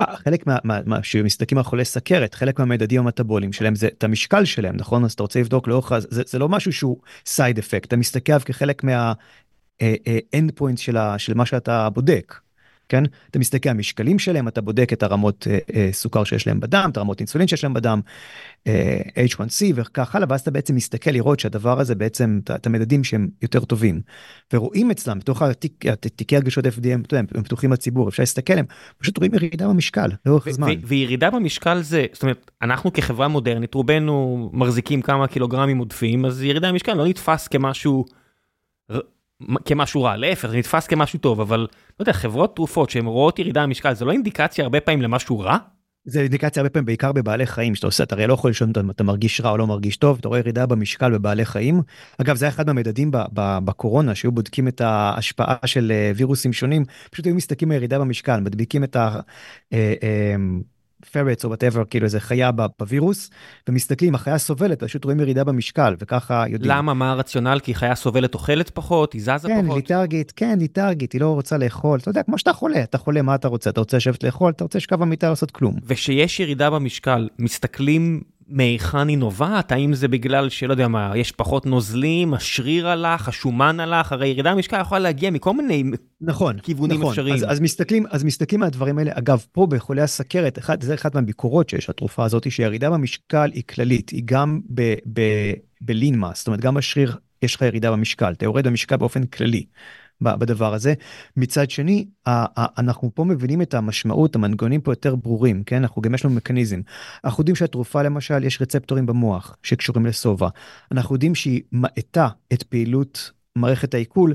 [0.00, 4.44] אה, חלק מה, מה, שמסתכלים על חולי סכרת חלק מהמדדים המטבוליים שלהם זה את המשקל
[4.44, 7.96] שלהם נכון אז אתה רוצה לבדוק לאורך זה, זה לא משהו שהוא side effect אתה
[7.96, 9.12] מסתכל עליו כחלק מה
[10.34, 12.34] end point של, של מה שאתה בודק.
[12.90, 13.02] כן?
[13.30, 16.88] אתה מסתכל על המשקלים שלהם, אתה בודק את הרמות אה, אה, סוכר שיש להם בדם,
[16.92, 18.00] את הרמות אינסולין שיש להם בדם,
[18.66, 23.28] אה, A1C וכך הלאה, ואז אתה בעצם מסתכל לראות שהדבר הזה בעצם, את המדדים שהם
[23.42, 24.00] יותר טובים.
[24.52, 25.84] ורואים אצלם, בתוך התיק,
[26.16, 26.70] תיקי הגשות FDM,
[27.06, 28.66] אתה יודע, הם פתוחים לציבור, אפשר להסתכל עליהם,
[28.98, 30.68] פשוט רואים ירידה במשקל לאורך זמן.
[30.84, 36.72] וירידה במשקל זה, זאת אומרת, אנחנו כחברה מודרנית, רובנו מחזיקים כמה קילוגרמים עודפים, אז ירידה
[36.72, 38.19] במשקל לא נתפס כמשהו...
[39.64, 41.66] כמשהו רע, להפך, זה נתפס כמשהו טוב, אבל לא
[42.00, 45.56] יודע, חברות תרופות שהן רואות ירידה במשקל, זה לא אינדיקציה הרבה פעמים למשהו רע?
[46.04, 48.90] זה אינדיקציה הרבה פעמים בעיקר בבעלי חיים שאתה עושה אתה הרי לא יכול לשאול אם
[48.90, 51.82] אתה מרגיש רע או לא מרגיש טוב אתה רואה ירידה במשקל בבעלי חיים.
[52.18, 57.34] אגב זה אחד מהמדדים בקורונה שהיו בודקים את ההשפעה של אה, וירוסים שונים פשוט היו
[57.34, 59.20] מסתכלים על ירידה במשקל מדביקים את ה...
[61.12, 63.30] פרט או whatever כאילו איזה חיה בווירוס
[63.68, 66.70] ומסתכלים החיה סובלת פשוט רואים ירידה במשקל וככה יודעים.
[66.70, 69.76] למה מה הרציונל כי חיה סובלת אוכלת פחות היא זזה כן, פחות.
[69.76, 73.34] לתרגית כן לתרגית היא לא רוצה לאכול אתה יודע כמו שאתה חולה אתה חולה מה
[73.34, 75.74] אתה רוצה אתה רוצה לשבת לאכול אתה רוצה לשכב במיטה לעשות כלום.
[75.86, 79.72] ושיש ירידה במשקל מסתכלים מהיכן היא נובעת?
[79.72, 84.54] האם זה בגלל שלא יודע מה, יש פחות נוזלים, השריר הלך, השומן הלך, הרי ירידה
[84.54, 85.84] במשקל יכולה להגיע מכל מיני
[86.20, 87.10] נכון, כיוונים נכון.
[87.10, 87.34] אפשריים.
[87.34, 89.10] אז, אז מסתכלים, אז מסתכלים על הדברים האלה.
[89.14, 94.10] אגב, פה בחולי הסכרת, אחד, זה אחת מהביקורות שיש לתרופה הזאת, שירידה במשקל היא כללית,
[94.10, 94.60] היא גם
[95.80, 99.64] בלין מס, זאת אומרת גם בשריר יש לך ירידה במשקל, אתה יורד במשקל באופן כללי.
[100.22, 100.94] בדבר הזה.
[101.36, 102.06] מצד שני,
[102.56, 105.76] אנחנו פה מבינים את המשמעות, המנגונים פה יותר ברורים, כן?
[105.76, 106.80] אנחנו גם יש לנו מכניזם.
[107.24, 110.48] אנחנו יודעים שהתרופה למשל, יש רצפטורים במוח שקשורים לשובע.
[110.92, 114.34] אנחנו יודעים שהיא מאטה את פעילות מערכת העיכול,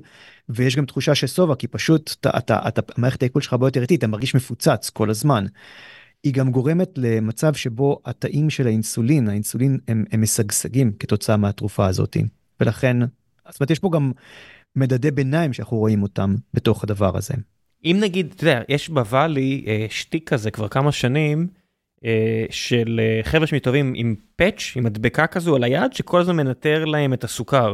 [0.50, 3.82] ויש גם תחושה של שובע, כי פשוט אתה, אתה, אתה, מערכת העיכול שלך הרבה יותר
[3.82, 5.46] איטית, אתה מרגיש מפוצץ כל הזמן.
[6.24, 12.18] היא גם גורמת למצב שבו התאים של האינסולין, האינסולין הם, הם משגשגים כתוצאה מהתרופה הזאת.
[12.60, 12.98] ולכן,
[13.50, 14.12] זאת אומרת, יש פה גם
[14.76, 17.34] מדדי ביניים שאנחנו רואים אותם בתוך הדבר הזה.
[17.86, 21.48] אם נגיד, אתה יודע, יש בוואלי אה, שטיק כזה כבר כמה שנים,
[22.06, 26.86] אה, של אה, חבר'ה שמתאהבים עם פאץ', עם מדבקה כזו על היד, שכל הזמן מנטר
[26.86, 27.74] להם את הסוכר.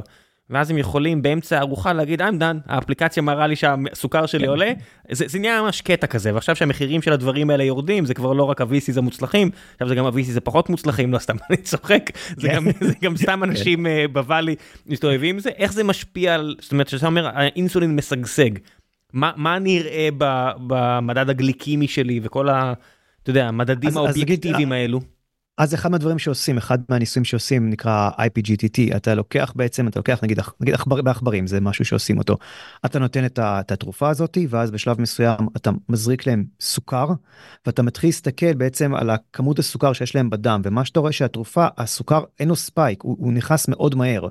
[0.52, 4.50] ואז הם יכולים באמצע הארוחה להגיד I'm done, האפליקציה מראה לי שהסוכר שלי כן.
[4.50, 4.72] עולה,
[5.12, 8.44] זה, זה נהיה ממש קטע כזה, ועכשיו שהמחירים של הדברים האלה יורדים, זה כבר לא
[8.44, 12.56] רק ה-VCs המוצלחים, עכשיו זה גם ה-VCs הפחות מוצלחים, לא סתם אני צוחק, זה, כן.
[12.56, 13.44] גם, זה גם סתם כן.
[13.44, 17.96] אנשים uh, בוואלי מסתובבים עם זה, איך זה משפיע על, זאת אומרת, שאתה אומר, האינסולין
[17.96, 18.52] משגשג,
[19.14, 20.10] מה, מה אני אראה
[20.68, 22.74] במדד הגליקמי שלי וכל ה...
[23.24, 25.00] אתה יודע, המדדים האובייקטיביים האלו?
[25.62, 30.39] אז אחד מהדברים שעושים, אחד מהניסויים שעושים נקרא IPGTT, אתה לוקח בעצם, אתה לוקח נגיד,
[30.62, 32.38] נגיד עכבר, בעכברים, זה משהו שעושים אותו.
[32.86, 37.08] אתה נותן את, ה, את התרופה הזאת, ואז בשלב מסוים אתה מזריק להם סוכר,
[37.65, 42.24] ואתה מתחיל להסתכל בעצם על הכמות הסוכר שיש להם בדם, ומה שאתה רואה שהתרופה, הסוכר
[42.39, 44.28] אין לו ספייק, הוא, הוא נכנס מאוד מהר.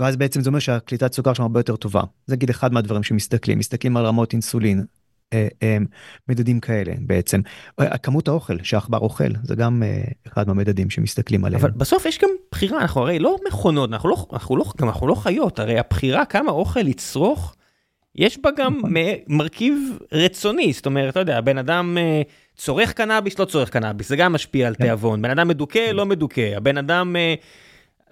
[0.00, 2.02] ואז בעצם זה אומר שהקליטת סוכר שם הרבה יותר טובה.
[2.26, 4.84] זה נגיד אחד מהדברים שמסתכלים, מסתכלים על רמות אינסולין,
[6.28, 7.40] מדדים כאלה בעצם.
[7.80, 9.82] אה, כמות האוכל שהעכבר אוכל זה גם
[10.28, 11.60] אחד מהמדדים שמסתכלים עליהם.
[11.60, 15.06] אבל בסוף יש גם בחירה אנחנו הרי לא מכונות אנחנו לא אנחנו לא גם אנחנו
[15.06, 17.54] לא חיות הרי הבחירה כמה אוכל לצרוך.
[18.16, 18.92] יש בה גם נכון.
[19.28, 21.98] מרכיב רצוני זאת אומרת אתה יודע בן אדם
[22.56, 24.84] צורך קנאביס לא צורך קנאביס זה גם משפיע על כן.
[24.84, 27.16] תיאבון בן אדם מדוכא לא מדוכא הבן אדם.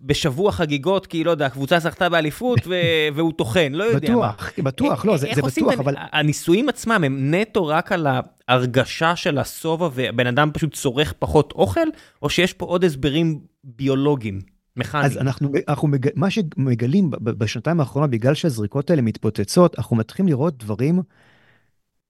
[0.03, 2.59] בשבוע חגיגות כי לא יודע הקבוצה זכתה באליפות
[3.15, 4.65] והוא טוחן לא יודע בטוח מה.
[4.65, 8.07] בטוח לא זה, זה בטוח אבל הניסויים עצמם הם נטו רק על
[8.49, 11.87] ההרגשה של השובע ובן אדם פשוט צורך פחות אוכל
[12.23, 14.41] או שיש פה עוד הסברים ביולוגיים.
[14.77, 15.07] מכניים.
[15.07, 16.09] אז אנחנו, אנחנו מג...
[16.15, 21.01] מה שמגלים בשנתיים האחרונות בגלל שהזריקות האלה מתפוצצות אנחנו מתחילים לראות דברים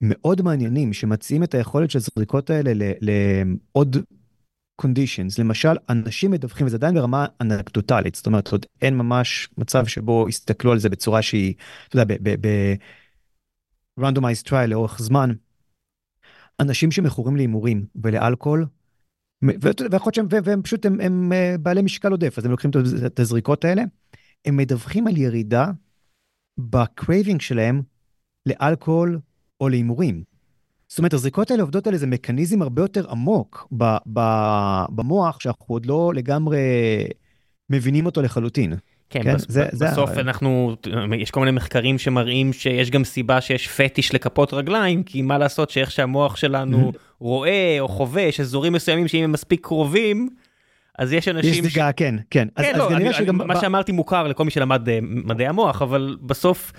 [0.00, 3.96] מאוד מעניינים שמציעים את היכולת של הזריקות האלה לעוד
[4.82, 10.28] conditions למשל אנשים מדווחים וזה עדיין ברמה אנקדוטלית זאת אומרת עוד אין ממש מצב שבו
[10.28, 11.54] הסתכלו על זה בצורה שהיא
[11.88, 15.30] אתה יודע ב-randomized trial לאורך זמן.
[16.60, 18.66] אנשים שמכורים להימורים ולאלכוהול
[19.42, 22.70] ויכול להיות שהם והם פשוט הם, הם אה, בעלי משקל עודף אז הם לוקחים
[23.06, 23.82] את הזריקות האלה
[24.44, 25.66] הם מדווחים על ירידה
[26.58, 27.82] ב craving שלהם
[28.46, 29.20] לאלכוהול
[29.60, 30.31] או להימורים.
[30.92, 34.20] זאת אומרת, הזריקות האלה עובדות על איזה מכניזם הרבה יותר עמוק ב, ב,
[34.88, 36.58] במוח, שאנחנו עוד לא לגמרי
[37.70, 38.74] מבינים אותו לחלוטין.
[39.10, 39.34] כן, כן?
[39.34, 40.20] בס, זה, בסוף זה...
[40.20, 40.76] אנחנו,
[41.18, 45.70] יש כל מיני מחקרים שמראים שיש גם סיבה שיש פטיש לכפות רגליים, כי מה לעשות
[45.70, 50.28] שאיך שהמוח שלנו רואה או חווה, יש אזורים מסוימים שאם הם מספיק קרובים,
[50.98, 51.64] אז יש אנשים...
[51.64, 51.92] יש זיגה, ש...
[51.96, 52.48] כן, כן.
[52.56, 53.36] כן, אז, לא, אז אני, אני, שגם...
[53.36, 56.72] מה שאמרתי מוכר לכל מי שלמד uh, מדעי המוח, אבל בסוף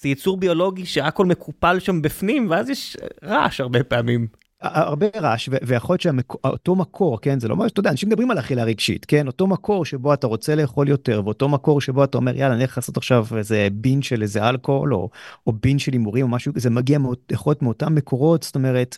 [0.00, 4.26] זה יצור ביולוגי שהכל מקופל שם בפנים ואז יש רעש הרבה פעמים.
[4.60, 8.38] הרבה רעש ויכול להיות שאותו מקור כן זה לא מה שאתה יודע אנשים מדברים על
[8.38, 12.36] אכילה רגשית כן אותו מקור שבו אתה רוצה לאכול יותר ואותו מקור שבו אתה אומר
[12.36, 15.10] יאללה הולך לעשות עכשיו איזה בין של איזה אלכוהול או,
[15.46, 16.98] או בין של הימורים או משהו זה מגיע
[17.30, 18.96] יכול מאותם מקורות זאת אומרת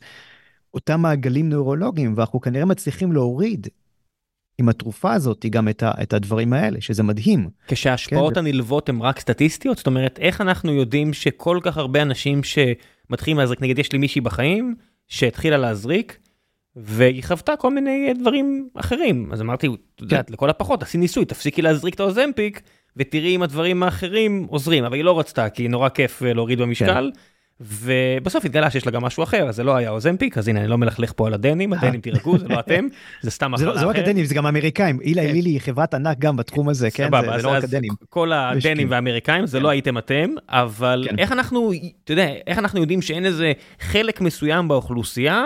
[0.75, 3.67] אותם מעגלים נוירולוגיים ואנחנו כנראה מצליחים להוריד
[4.59, 7.49] עם התרופה הזאת גם את, ה, את הדברים האלה, שזה מדהים.
[7.69, 9.77] כשההשפעות כן, הנלוות הן רק סטטיסטיות?
[9.77, 14.21] זאת אומרת, איך אנחנו יודעים שכל כך הרבה אנשים שמתחילים להזריק, נגיד יש לי מישהי
[14.21, 14.75] בחיים
[15.09, 16.19] שהתחילה להזריק,
[16.77, 19.29] והיא חוותה כל מיני דברים אחרים.
[19.33, 20.33] אז אמרתי, את יודעת, כן.
[20.33, 22.62] לכל הפחות, תעשי ניסוי, תפסיקי להזריק את האוזמפיק,
[22.97, 24.85] ותראי אם הדברים האחרים עוזרים.
[24.85, 27.11] אבל היא לא רצתה, כי נורא כיף להוריד במשקל.
[27.15, 27.21] כן.
[27.61, 30.69] ובסוף התגלה שיש לה גם משהו אחר, אז זה לא היה אוזמפיק, אז הנה אני
[30.69, 32.87] לא מלכלך פה על הדנים, הדנים תירגעו, זה לא אתם,
[33.21, 34.09] זה סתם זה מחלה לא זה לא רק אחרת.
[34.09, 35.01] הדנים, זה גם האמריקאים.
[35.01, 35.33] אילי כן.
[35.33, 37.09] לילי היא חברת ענק גם בתחום הזה, כן?
[37.37, 37.93] זה- לא רק הדנים.
[38.11, 38.91] כל הדנים.
[38.91, 41.19] והאמריקאים זה לא הייתם אתם, אבל כן.
[41.19, 41.73] איך אנחנו,
[42.05, 45.45] אתה יודע, איך אנחנו יודעים שאין איזה חלק מסוים באוכלוסייה,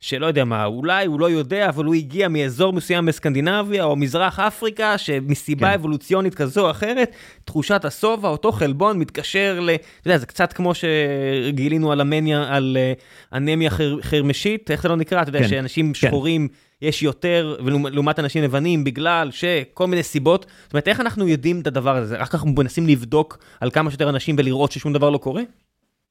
[0.00, 4.40] שלא יודע מה, אולי הוא לא יודע, אבל הוא הגיע מאזור מסוים בסקנדינביה או מזרח
[4.40, 5.72] אפריקה, שמסיבה כן.
[5.72, 7.12] אבולוציונית כזו או אחרת,
[7.44, 9.70] תחושת השובע, אותו חלבון מתקשר ל...
[9.70, 12.92] אתה יודע, זה קצת כמו שגילינו על אמניה, על אה,
[13.32, 15.22] אנמיה חר, חרמשית, איך זה לא נקרא?
[15.22, 15.48] אתה יודע, כן.
[15.48, 15.94] שאנשים כן.
[15.94, 16.48] שחורים
[16.82, 20.46] יש יותר, ולעומת אנשים לבנים, בגלל שכל מיני סיבות.
[20.62, 22.16] זאת אומרת, איך אנחנו יודעים את הדבר הזה?
[22.16, 25.42] רק אנחנו מנסים לבדוק על כמה שיותר אנשים ולראות ששום דבר לא קורה?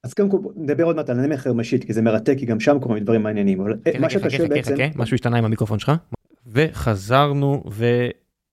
[0.04, 2.78] אז קודם כל נדבר עוד מעט על אנמיה חרמשית, כי זה מרתק, כי גם שם
[2.80, 3.60] קורים דברים מעניינים.
[3.60, 4.74] אבל כן, מה שאתה שואל בעצם...
[4.96, 5.92] משהו השתנה עם המיקרופון שלך.
[6.46, 7.64] וחזרנו,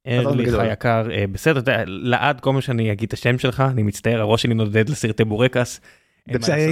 [0.07, 0.59] וארליך.
[0.59, 4.53] היקר, אה, בסדר, לעד כל מה שאני אגיד את השם שלך, אני מצטער, הראש שלי
[4.53, 5.81] נודד לסרטי בורקס.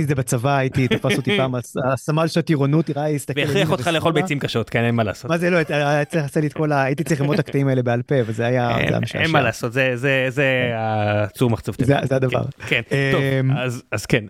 [0.07, 3.39] זה בצבא, הייתי, תפס אותי פעם, הס- הסמל של הטירונות, תראה, הסתכל...
[3.39, 4.11] והכריח אותך לאכול.
[4.13, 5.31] ביצים קשות, כן, אין מה לעשות.
[5.31, 5.75] מה זה לא, צריך
[6.23, 6.83] לעשות לי את כל ה...
[6.83, 8.69] הייתי צריך ללמוד את הקטעים האלה בעל פה, וזה היה
[9.01, 9.19] משעשע.
[9.21, 11.85] אין מה לעשות, זה- זה זה הצור מחצבתי.
[11.85, 12.43] זה הדבר.
[12.67, 13.51] כן, טוב, אמ,
[13.91, 14.23] אז- כן,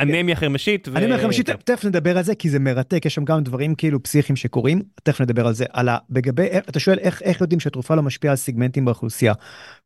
[0.00, 0.88] אנמיה חרמשית.
[0.94, 4.36] לכם שתכף תכף נדבר על זה כי זה מרתק יש שם גם דברים כאילו פסיכיים
[4.36, 5.96] שקורים תכף נדבר על זה על ה...
[6.10, 9.32] לגבי איך- אתה שואל איך יודעים שהתרופה לא משפיעה על סיגמנטים באוכלוסייה.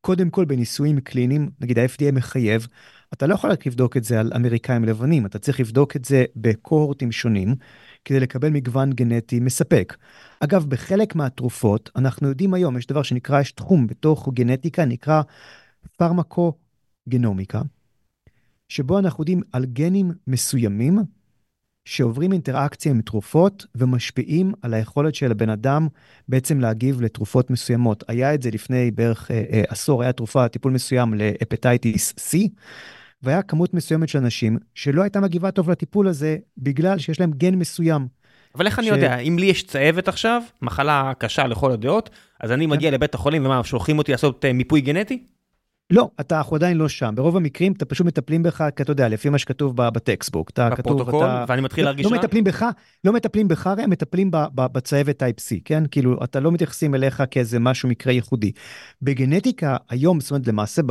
[0.01, 2.67] קודם כל בניסויים קליניים נגיד ה-FDA מחייב
[3.13, 6.25] אתה לא יכול רק לבדוק את זה על אמריקאים לבנים אתה צריך לבדוק את זה
[6.37, 7.55] בקוהורטים שונים
[8.05, 9.97] כדי לקבל מגוון גנטי מספק.
[10.41, 15.23] אגב בחלק מהתרופות אנחנו יודעים היום יש דבר שנקרא יש תחום בתוך גנטיקה נקרא
[15.97, 16.53] פרמקו
[17.09, 17.63] גנומיקה.
[18.69, 20.99] שבו אנחנו יודעים על גנים מסוימים
[21.89, 25.89] שעוברים אינטראקציה עם תרופות ומשפיעים על היכולת של הבן אדם
[26.29, 28.05] בעצם להגיב לתרופות מסוימות.
[28.09, 32.39] היה את זה לפני בערך אה, אה, עשור, היה תרופה, טיפול מסוים ל hepatitis C,
[33.23, 37.55] והיה כמות מסוימת של אנשים שלא הייתה מגיבה טוב לטיפול הזה בגלל שיש להם גן
[37.55, 38.07] מסוים.
[38.55, 42.53] אבל איך אני ש- יודע, אם לי יש צהבת עכשיו, מחלה קשה לכל הדעות, אז
[42.53, 45.25] אני מגיע לבית החולים ומה, שולחים אותי לעשות אה, מיפוי גנטי?
[45.91, 47.13] לא, אתה, אנחנו עדיין לא שם.
[47.17, 50.51] ברוב המקרים אתה פשוט מטפלים בך, כי אתה יודע, לפי מה שכתוב ב- בטקסט book.
[50.51, 51.45] אתה כתוב, בפרוטוקול, אתה...
[51.49, 52.19] ואני מתחיל לא, להרגיש לא רע?
[52.19, 52.65] מטפלים בך,
[53.05, 55.85] לא מטפלים בך, הם מטפלים בצהבת טייפ C, כן?
[55.91, 58.53] כאילו, אתה לא מתייחסים אליך כאיזה משהו מקרה ייחודי.
[59.03, 60.83] בגנטיקה היום, זאת אומרת, למעשה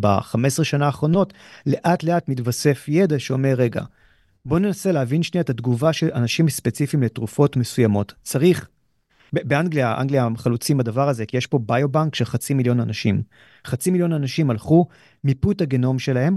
[0.00, 1.32] ב-15 שנה האחרונות,
[1.66, 3.82] לאט לאט מתווסף ידע שאומר, רגע,
[4.44, 8.14] בוא ננסה להבין שנייה את התגובה של אנשים ספציפיים לתרופות מסוימות.
[8.22, 8.68] צריך,
[9.32, 13.22] באנגליה, אנגליה חלוצים בדבר הזה, כי יש פה ביובנק של חצי מיליון אנשים.
[13.66, 14.86] חצי מיליון אנשים הלכו,
[15.24, 16.36] מיפו את הגנום שלהם,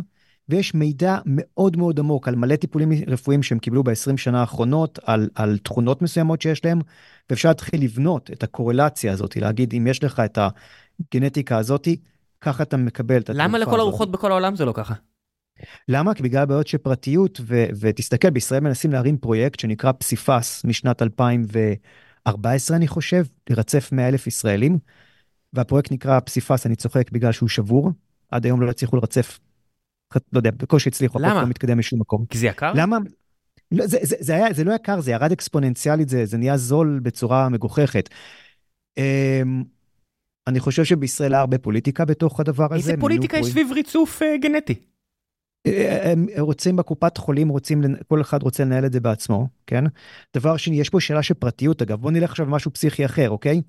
[0.50, 5.30] ויש מידע מאוד מאוד עמוק על מלא טיפולים רפואיים שהם קיבלו ב-20 שנה האחרונות, על,
[5.36, 6.82] על תכונות מסוימות שיש להם,
[7.30, 10.38] ואפשר להתחיל לבנות את הקורלציה הזאת, להגיד אם יש לך את
[11.00, 11.98] הגנטיקה הזאתי,
[12.42, 13.80] ככה אתה מקבל את התרופה למה לכל הזאת.
[13.80, 14.94] הרוחות בכל העולם זה לא ככה?
[15.88, 16.14] למה?
[16.14, 21.02] כי בגלל בעיות של פרטיות, ו- ותסתכל, בישראל מנסים להרים פרויקט שנקרא פסיפס משנת
[22.28, 24.78] 2014, אני חושב, לרצף 100 אלף ישראלים,
[25.54, 27.92] והפרויקט נקרא פסיפס, אני צוחק בגלל שהוא שבור,
[28.32, 29.40] עד היום לא הצליחו לרצף,
[30.16, 31.42] לא יודע, בקושי הצליחו, למה?
[31.42, 32.26] לא מתקדם משום מקום.
[32.30, 32.72] כי זה יקר?
[32.76, 32.98] למה?
[33.72, 37.00] לא, זה, זה, זה, היה, זה לא יקר, זה ירד אקספוננציאלית, זה, זה נהיה זול
[37.04, 38.10] בצורה מגוחכת.
[38.98, 39.64] אמ,
[40.48, 42.76] אני חושב שבישראל היה הרבה פוליטיקה בתוך הדבר הזה.
[42.76, 44.76] איזה פוליטיקה יש סביב ריצוף אה, גנטי?
[46.04, 49.84] הם רוצים בקופת חולים, רוצים, כל אחד רוצה לנהל את זה בעצמו, כן?
[50.36, 53.62] דבר שני, יש פה שאלה של פרטיות, אגב, בוא נלך עכשיו למשהו פסיכי אחר, אוקיי?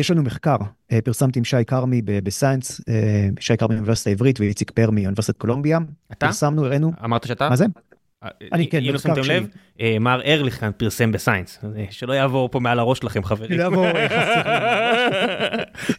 [0.00, 0.56] יש לנו מחקר,
[0.92, 5.38] אה, פרסמתי עם שי כרמי ב Science, אה, שי כרמי מאוניברסיטה העברית ואיציק פאר מאוניברסיטת
[5.38, 5.78] קולומביה.
[6.12, 6.26] אתה?
[6.26, 7.48] פרסמנו, הראינו, אמרת שאתה?
[7.48, 7.64] מה זה?
[8.22, 9.20] אה, אני כן, אם שמתם.
[9.24, 9.46] לב,
[10.00, 13.58] מר ארליך כאן פרסם ב Science, שלא יעבור פה מעל הראש שלכם חברים.
[13.58, 13.86] לא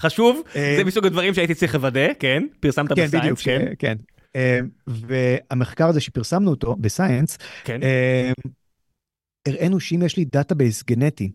[0.04, 2.44] חשוב, זה מסוג הדברים שהייתי צריך לוודא, כן?
[2.60, 3.96] פרסמת כן, בדיוק, ב Science, כן?
[4.36, 7.84] אה, והמחקר הזה שפרסמנו אותו ב Science, כן.
[7.84, 8.32] אה,
[9.48, 11.32] הראינו שאם יש לי database גנטי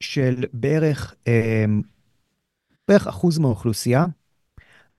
[0.00, 1.64] של בערך, אה,
[2.88, 4.06] בערך אחוז מהאוכלוסייה,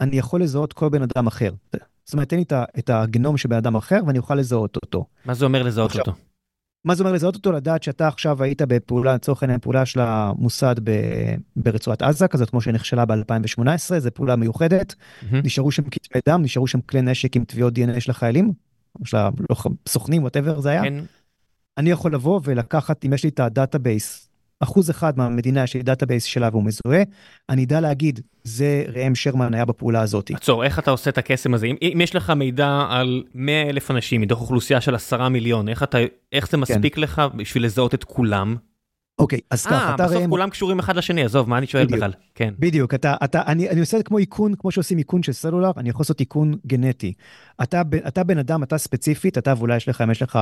[0.02, 1.52] אני יכול לזהות כל בן אדם אחר.
[2.06, 2.44] זאת אומרת, תן לי
[2.80, 5.06] את הגנום של בן אדם אחר ואני אוכל לזהות אותו.
[5.26, 6.20] מה זה אומר לזהות עכשיו, אותו?
[6.86, 7.52] מה זה אומר לזהות אותו?
[7.52, 12.62] לדעת שאתה עכשיו היית בפעולה, לצורך העניין, פעולה של המוסד ב- ברצועת עזה, כזאת כמו
[12.62, 14.96] שנכשלה ב-2018, זו פעולה מיוחדת.
[15.22, 15.42] מהמם.
[15.46, 18.54] נשארו שם כתמי דם, נשארו שם כלי נשק עם טביעות דנ"א של החיילים,
[19.04, 19.18] של
[19.86, 20.84] הסוכנים, whatever זה היה.
[20.84, 20.94] כן.
[21.78, 24.30] אני יכול לבוא ולקחת, אם יש לי את ה database,
[24.64, 27.04] אחוז אחד מהמדינה יש לי database שלה והוא מזוהה,
[27.50, 30.32] אני אדע להגיד, זה ראם שרמן היה בפעולה הזאת.
[30.34, 31.66] עצור, איך אתה עושה את הקסם הזה?
[31.66, 35.84] אם, אם יש לך מידע על 100 אלף אנשים מתוך אוכלוסייה של 10 מיליון, איך,
[35.84, 35.98] אתה,
[36.32, 38.56] איך זה מספיק לך בשביל לזהות את כולם?
[39.20, 41.84] אוקיי, אז ככה, אה, אתה בסוף ראם- כולם קשורים אחד לשני, עזוב, מה אני שואל
[41.86, 41.98] בדיוק.
[41.98, 42.12] בכלל?
[42.36, 42.54] כן.
[42.60, 46.02] בדיוק, אתה, אתה, אני, אני עושה כמו איכון, כמו שעושים איכון של סלולר, אני יכול
[46.04, 47.14] לעשות איכון גנטי.
[47.64, 50.40] אתה, אתה בן אדם, אתה ספציפית, אתה ואולי יש לך, אם יש לך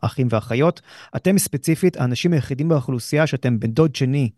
[0.00, 0.80] אחים ואחיות,
[1.16, 4.30] אתם ספציפית האנשים היחידים באוכלוסייה שאתם בן דוד שני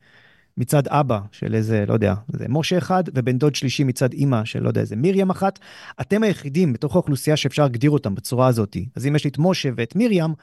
[0.58, 4.62] מצד אבא של איזה, לא יודע, זה משה אחד, ובן דוד שלישי מצד אימא של,
[4.62, 5.58] לא יודע, איזה מרים אחת.
[6.00, 8.76] אתם היחידים בתוך האוכלוסייה שאפשר להגדיר אותם בצורה הזאת.
[8.96, 10.34] אז אם יש לי את משה ואת מרים,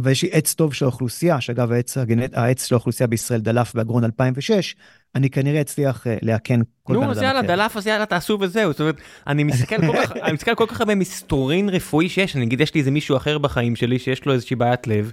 [0.00, 4.04] ויש לי עץ טוב של האוכלוסייה, שאגב העץ, הגנט, העץ של האוכלוסייה בישראל דלף באגרון
[4.04, 4.76] 2006,
[5.14, 7.48] אני כנראה אצליח אה, לאכן כל בן נו, אדם אז יאללה, אחר.
[7.48, 8.72] דלף, אז יאללה, תעשו וזהו.
[8.72, 12.44] זאת אומרת, אני מסתכל כל כך, אני מסתכל כל כך הרבה מסתורין רפואי שיש, אני
[12.44, 15.12] אגיד, יש לי איזה מישהו אחר בחיים שלי שיש לו איזושהי בעיית לב,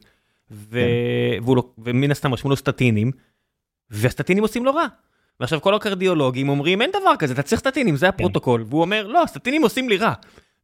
[0.51, 0.79] ו...
[0.79, 1.43] כן.
[1.43, 1.63] והוא לא...
[1.77, 3.11] ומן הסתם רשמו לו סטטינים,
[3.89, 4.85] והסטטינים עושים לו רע.
[5.39, 8.65] ועכשיו כל הקרדיולוגים אומרים, אין דבר כזה, אתה צריך סטטינים, זה הפרוטוקול.
[8.69, 10.13] והוא אומר, לא, הסטטינים עושים לי רע.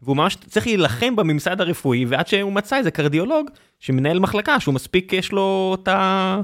[0.01, 5.13] והוא ממש צריך להילחם בממסד הרפואי, ועד שהוא מצא איזה קרדיולוג שמנהל מחלקה, שהוא מספיק,
[5.13, 6.41] יש לו את ה...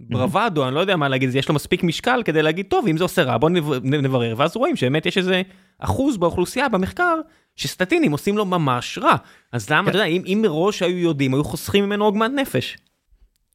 [0.00, 3.04] ברוואדו, אני לא יודע מה להגיד, יש לו מספיק משקל כדי להגיד, טוב, אם זה
[3.04, 5.42] עושה רע, בוא נב- נברר, ואז רואים שבאמת יש איזה
[5.78, 7.14] אחוז באוכלוסייה, במחקר,
[7.56, 9.16] שסטטינים עושים לו ממש רע.
[9.52, 12.76] אז למה, אתה יודע, אם, אם מראש היו יודעים, היו חוסכים ממנו עוגמת נפש.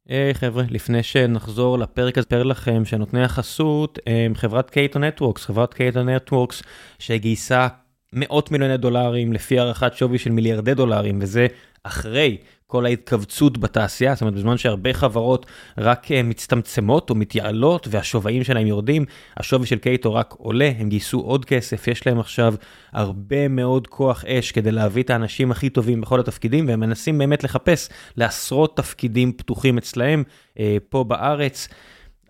[0.08, 5.74] היי חבר'ה, לפני שנחזור לפרק הזה, אספר לכם שנותני החסות הם חברת קייטו נטוורקס, חברת
[5.74, 6.62] קייטו נטוורקס
[6.98, 7.68] שגייסה
[8.12, 11.46] מאות מיליוני דולרים לפי הערכת שווי של מיליארדי דולרים, וזה
[11.82, 15.46] אחרי כל ההתכווצות בתעשייה, זאת אומרת בזמן שהרבה חברות
[15.78, 19.04] רק אה, מצטמצמות או מתייעלות והשוויים שלהם יורדים,
[19.36, 22.54] השווי של קייטו רק עולה, הם גייסו עוד כסף, יש להם עכשיו
[22.92, 27.44] הרבה מאוד כוח אש כדי להביא את האנשים הכי טובים בכל התפקידים, והם מנסים באמת
[27.44, 30.24] לחפש לעשרות תפקידים פתוחים אצלהם
[30.58, 31.68] אה, פה בארץ.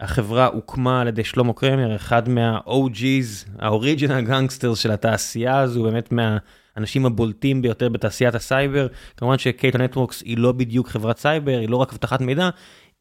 [0.01, 7.07] החברה הוקמה על ידי שלמה קרמר, אחד מה-OG's, ה-Original Gangsters של התעשייה הזו, באמת מהאנשים
[7.07, 8.87] הבולטים ביותר בתעשיית הסייבר.
[9.17, 12.51] כמובן ש Cato Networks היא לא בדיוק חברת סייבר, היא לא רק אבטחת מידע,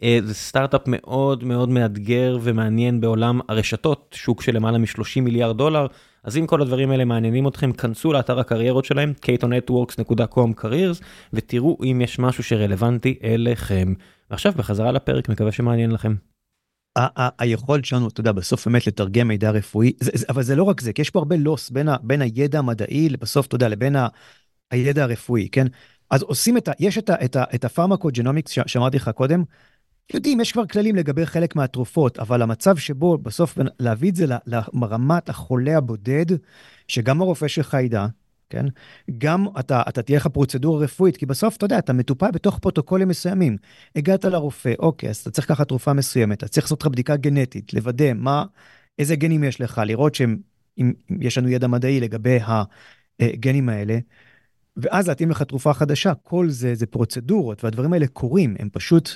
[0.03, 5.87] אה, זה סטארט-אפ מאוד מאוד מאתגר ומעניין בעולם הרשתות, שוק של למעלה מ-30 מיליארד דולר.
[6.23, 12.01] אז אם כל הדברים האלה מעניינים אתכם, כנסו לאתר הקריירות שלהם, catonetworks.com careers, ותראו אם
[12.03, 13.93] יש משהו שרלוונטי אליכם.
[14.31, 16.15] ועכשיו בחזרה לפרק, מקווה שמעניין לכם.
[17.39, 20.81] היכולת שלנו, אתה יודע, בסוף באמת לתרגם מידע רפואי, זה, זה, אבל זה לא רק
[20.81, 23.95] זה, כי יש פה הרבה loss בין, ה, בין הידע המדעי, בסוף, אתה יודע, לבין
[23.95, 24.07] ה,
[24.71, 25.67] הידע הרפואי, כן?
[26.09, 26.71] אז עושים את ה...
[26.79, 29.43] יש את, ה, את, ה, את הפרמקוג'נומיקס שאמרתי לך קודם,
[30.13, 35.29] יודעים, יש כבר כללים לגבי חלק מהתרופות, אבל המצב שבו בסוף להביא את זה לרמת
[35.29, 36.25] החולה הבודד,
[36.87, 38.07] שגם הרופא שלך ידע,
[38.49, 38.65] כן?
[39.17, 43.07] גם אתה, אתה תהיה לך פרוצדורה רפואית, כי בסוף, אתה יודע, אתה מטופל בתוך פרוטוקולים
[43.07, 43.57] מסוימים.
[43.95, 47.73] הגעת לרופא, אוקיי, אז אתה צריך לקחת תרופה מסוימת, אתה צריך לעשות לך בדיקה גנטית,
[47.73, 48.45] לוודא מה,
[48.99, 50.37] איזה גנים יש לך, לראות שהם,
[50.77, 52.39] אם, אם יש לנו ידע מדעי לגבי
[53.19, 53.97] הגנים האלה,
[54.77, 56.13] ואז להתאים לך תרופה חדשה.
[56.23, 59.09] כל זה, זה פרוצדורות, והדברים האלה קורים, הם פשוט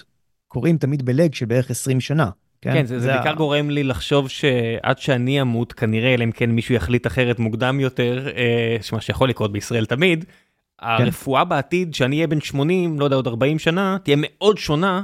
[0.47, 2.29] קורים תמיד בלג של בערך 20 שנה.
[2.63, 3.33] כן, כן זה, זה בעיקר ה...
[3.33, 8.27] גורם לי לחשוב שעד שאני אמות, כנראה, אלא אם כן מישהו יחליט אחרת מוקדם יותר,
[8.35, 10.87] אה, מה שיכול לקרות בישראל תמיד, כן.
[10.87, 15.03] הרפואה בעתיד, שאני אהיה בן 80, לא יודע, עוד 40 שנה, תהיה מאוד שונה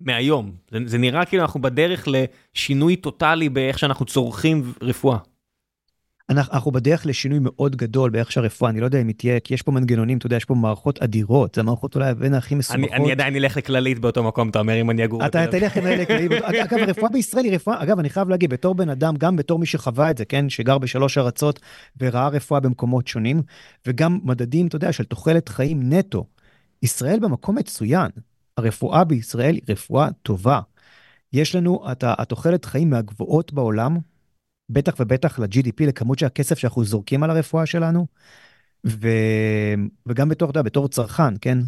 [0.00, 0.52] מהיום.
[0.70, 5.18] זה, זה נראה כאילו אנחנו בדרך לשינוי טוטאלי באיך שאנחנו צורכים רפואה.
[6.30, 9.62] אנחנו בדרך לשינוי מאוד גדול באיך שהרפואה, אני לא יודע אם היא תהיה, כי יש
[9.62, 12.90] פה מנגנונים, אתה יודע, יש פה מערכות אדירות, זה מערכות אולי בין הכי מסובכות.
[12.92, 15.26] אני, אני עדיין אלך לכללית באותו מקום, אתה אומר, אם אני אגור.
[15.26, 16.32] אתה תלך לכללית.
[16.42, 19.66] אגב, הרפואה בישראל היא רפואה, אגב, אני חייב להגיד, בתור בן אדם, גם בתור מי
[19.66, 21.60] שחווה את זה, כן, שגר בשלוש ארצות
[22.00, 23.42] וראה רפואה במקומות שונים,
[23.86, 26.24] וגם מדדים, אתה יודע, של תוחלת חיים נטו.
[26.82, 28.10] ישראל במקום מצוין.
[28.56, 30.60] הרפואה בישראל היא רפואה טובה.
[31.32, 33.98] יש לנו את התוחלת חיים מהגבוהות בעולם,
[34.68, 38.06] בטח ובטח ל-GDP, לכמות של הכסף שאנחנו זורקים על הרפואה שלנו,
[38.86, 39.08] ו...
[40.06, 41.58] וגם בתור, אתה יודע, בתור צרכן, כן?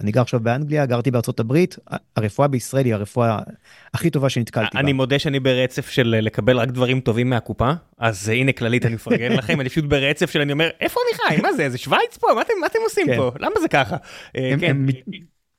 [0.00, 1.76] אני גר עכשיו באנגליה, גרתי בארצות הברית,
[2.16, 3.38] הרפואה בישראל היא הרפואה
[3.94, 4.80] הכי טובה שנתקלתי בה.
[4.80, 9.32] אני מודה שאני ברצף של לקבל רק דברים טובים מהקופה, אז הנה כללית אני מפרגן
[9.38, 11.42] לכם, אני פשוט ברצף של אני אומר, איפה אני חי?
[11.42, 12.26] מה זה, זה שווייץ פה?
[12.34, 13.16] מה אתם, מה אתם עושים כן.
[13.16, 13.30] פה?
[13.40, 13.96] למה זה ככה?
[14.34, 14.70] הם, כן.
[14.70, 14.86] הם...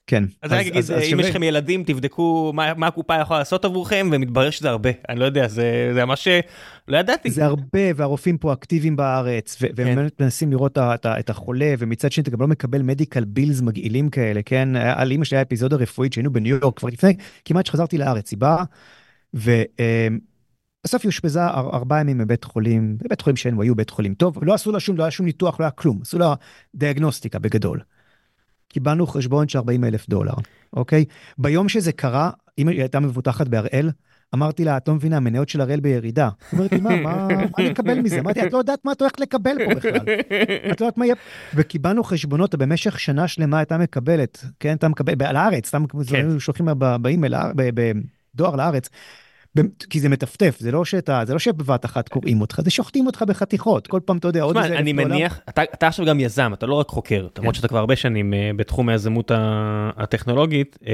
[0.07, 0.23] כן.
[0.41, 0.73] אז אני אגיד,
[1.13, 4.89] אם יש לכם ילדים, תבדקו מה הקופה יכולה לעשות עבורכם, ומתברר שזה הרבה.
[5.09, 6.27] אני לא יודע, זה ממש,
[6.87, 7.31] לא ידעתי.
[7.31, 12.31] זה הרבה, והרופאים פה אקטיביים בארץ, והם באמת מנסים לראות את החולה, ומצד שני אתה
[12.31, 14.75] גם לא מקבל מדיקל בילס מגעילים כאלה, כן?
[14.75, 17.13] על אמא שלי היה אפיזודה רפואית שהיינו בניו יורק כבר לפני,
[17.45, 18.63] כמעט שחזרתי לארץ, היא באה,
[19.33, 24.53] ובסוף היא אושפזה ארבעה ימים בבית חולים, בבית חולים שהם היו בית חולים טוב, לא
[24.53, 26.33] עשו לה שום, לא היה שום ניתוח, לא היה כלום, עשו לה
[26.75, 27.79] דיאגנוסטיקה בגדול.
[28.75, 30.33] קיבלנו חשבון של 40 אלף דולר,
[30.73, 31.05] אוקיי?
[31.37, 33.91] ביום שזה קרה, אם היא הייתה מבוטחת בהראל,
[34.33, 36.29] אמרתי לה, את לא מבינה, המניות של הראל בירידה.
[36.51, 38.19] היא אומרת לי, מה, מה, מה אני אקבל מזה?
[38.19, 39.95] אמרתי, את לא יודעת מה את הולכת לקבל פה בכלל.
[40.71, 41.15] את לא יודעת מה יהיה...
[41.53, 46.39] וקיבלנו חשבונות, במשך שנה שלמה הייתה מקבלת, כן, הייתה מקבלת, על הארץ, סתם כן.
[46.39, 46.67] שולחים
[47.01, 48.89] באימייל, בדואר לארץ.
[49.89, 53.23] כי זה מטפטף, זה לא שאתה, זה לא שבבת אחת קוראים אותך, זה שוחטים אותך
[53.27, 54.79] בחתיכות, כל פעם אתה יודע, עוד איזה דולר.
[54.79, 57.41] אני מניח, אתה, עכשיו גם יזם, אתה לא רק חוקר, כן.
[57.41, 59.31] למרות שאתה כבר הרבה שנים uh, בתחום היזמות
[59.97, 60.85] הטכנולוגית, um,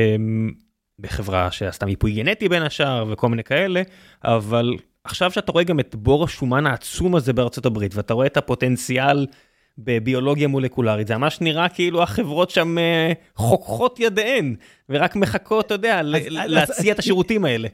[1.00, 3.82] בחברה שעשתה מיפוי גנטי בין השאר וכל מיני כאלה,
[4.24, 8.38] אבל עכשיו שאתה רואה גם את בור השומן העצום הזה בארצות הברית, ואתה רואה את
[8.38, 9.28] הפוטנציאל
[9.78, 14.56] בביולוגיה מולקולרית, זה ממש נראה כאילו החברות שם uh, חוככות ידיהן,
[14.90, 17.68] ורק מחכות, אתה יודע, להציע את השירותים האלה.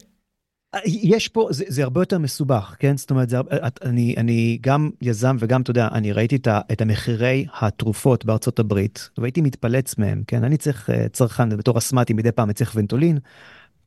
[0.85, 2.97] יש פה, זה, זה הרבה יותר מסובך, כן?
[2.97, 3.37] זאת אומרת, זה,
[3.83, 9.09] אני, אני גם יזם וגם, אתה יודע, אני ראיתי את, את המחירי התרופות בארצות הברית,
[9.17, 10.43] והייתי מתפלץ מהם, כן?
[10.43, 13.17] אני צריך אה, צרכן, בתור אסמטי מדי פעם אני צריך ונטולין.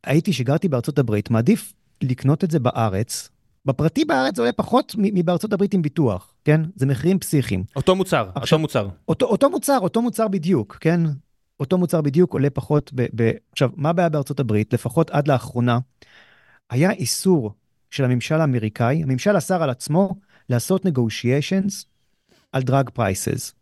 [0.05, 1.73] הייתי, שגרתי בארצות הברית, מעדיף
[2.03, 3.29] לקנות את זה בארץ.
[3.67, 6.61] בפרטי בארץ זה עולה פחות מבארצות הברית עם ביטוח, כן?
[6.77, 7.65] זה מחירים פסיכיים.
[7.77, 8.89] אותו מוצר, עכשיו, אותו מוצר.
[9.09, 11.01] אותו, אותו מוצר, אותו מוצר בדיוק, כן?
[11.61, 13.07] אותו מוצר בדיוק עולה פחות ב...
[13.15, 13.31] ב...
[13.53, 14.73] עכשיו, מה הבעיה בארצות הברית?
[14.73, 15.79] לפחות עד לאחרונה.
[16.71, 17.53] היה איסור
[17.91, 20.15] של הממשל האמריקאי, הממשל אסר על עצמו
[20.49, 21.85] לעשות negotiations
[22.53, 23.53] על drug prices.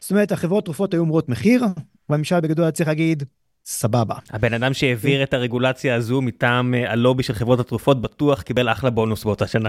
[0.00, 1.64] זאת אומרת, החברות תרופות היו אומרות מחיר,
[2.08, 3.22] והממשל בגדול היה צריך להגיד,
[3.64, 4.14] סבבה.
[4.30, 8.90] הבן אדם שהעביר את הרגולציה הזו מטעם אה, הלובי של חברות התרופות בטוח קיבל אחלה
[8.90, 9.68] בונוס באותה שנה.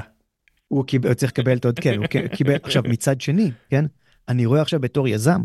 [0.68, 3.86] הוא קיבל, צריך לקבל את עוד, כן, הוא קיבל, עכשיו מצד שני, כן,
[4.28, 5.42] אני רואה עכשיו בתור יזם,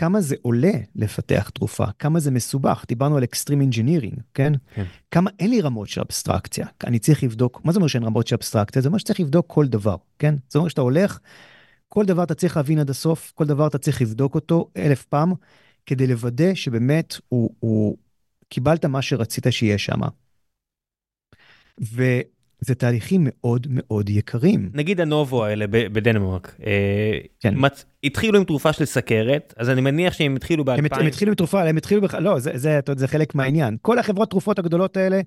[0.00, 4.52] כמה זה עולה לפתח תרופה, כמה זה מסובך, דיברנו על extreme engineering, כן?
[4.74, 4.84] כן?
[5.10, 8.34] כמה אין לי רמות של אבסטרקציה, אני צריך לבדוק, מה זה אומר שאין רמות של
[8.34, 8.82] אבסטרקציה?
[8.82, 10.34] זה אומר שצריך לבדוק כל דבר, כן?
[10.50, 11.18] זה אומר שאתה הולך,
[11.88, 15.32] כל דבר אתה צריך להבין עד הסוף, כל דבר אתה צריך לבדוק אותו אלף פעם,
[15.86, 17.96] כדי לוודא שבאמת הוא, הוא
[18.48, 20.00] קיבלת מה שרצית שיהיה שם.
[22.60, 24.70] זה תהליכים מאוד מאוד יקרים.
[24.74, 27.54] נגיד הנובו האלה בדנמרק, אה, כן.
[27.56, 27.84] מצ...
[28.04, 30.78] התחילו עם תרופה של סכרת, אז אני מניח שהם התחילו ב-2000.
[30.78, 33.76] הם, הם התחילו עם תרופה, הם התחילו בכלל, לא, זה, זה, זה, זה חלק מהעניין.
[33.82, 35.20] כל החברות תרופות הגדולות האלה,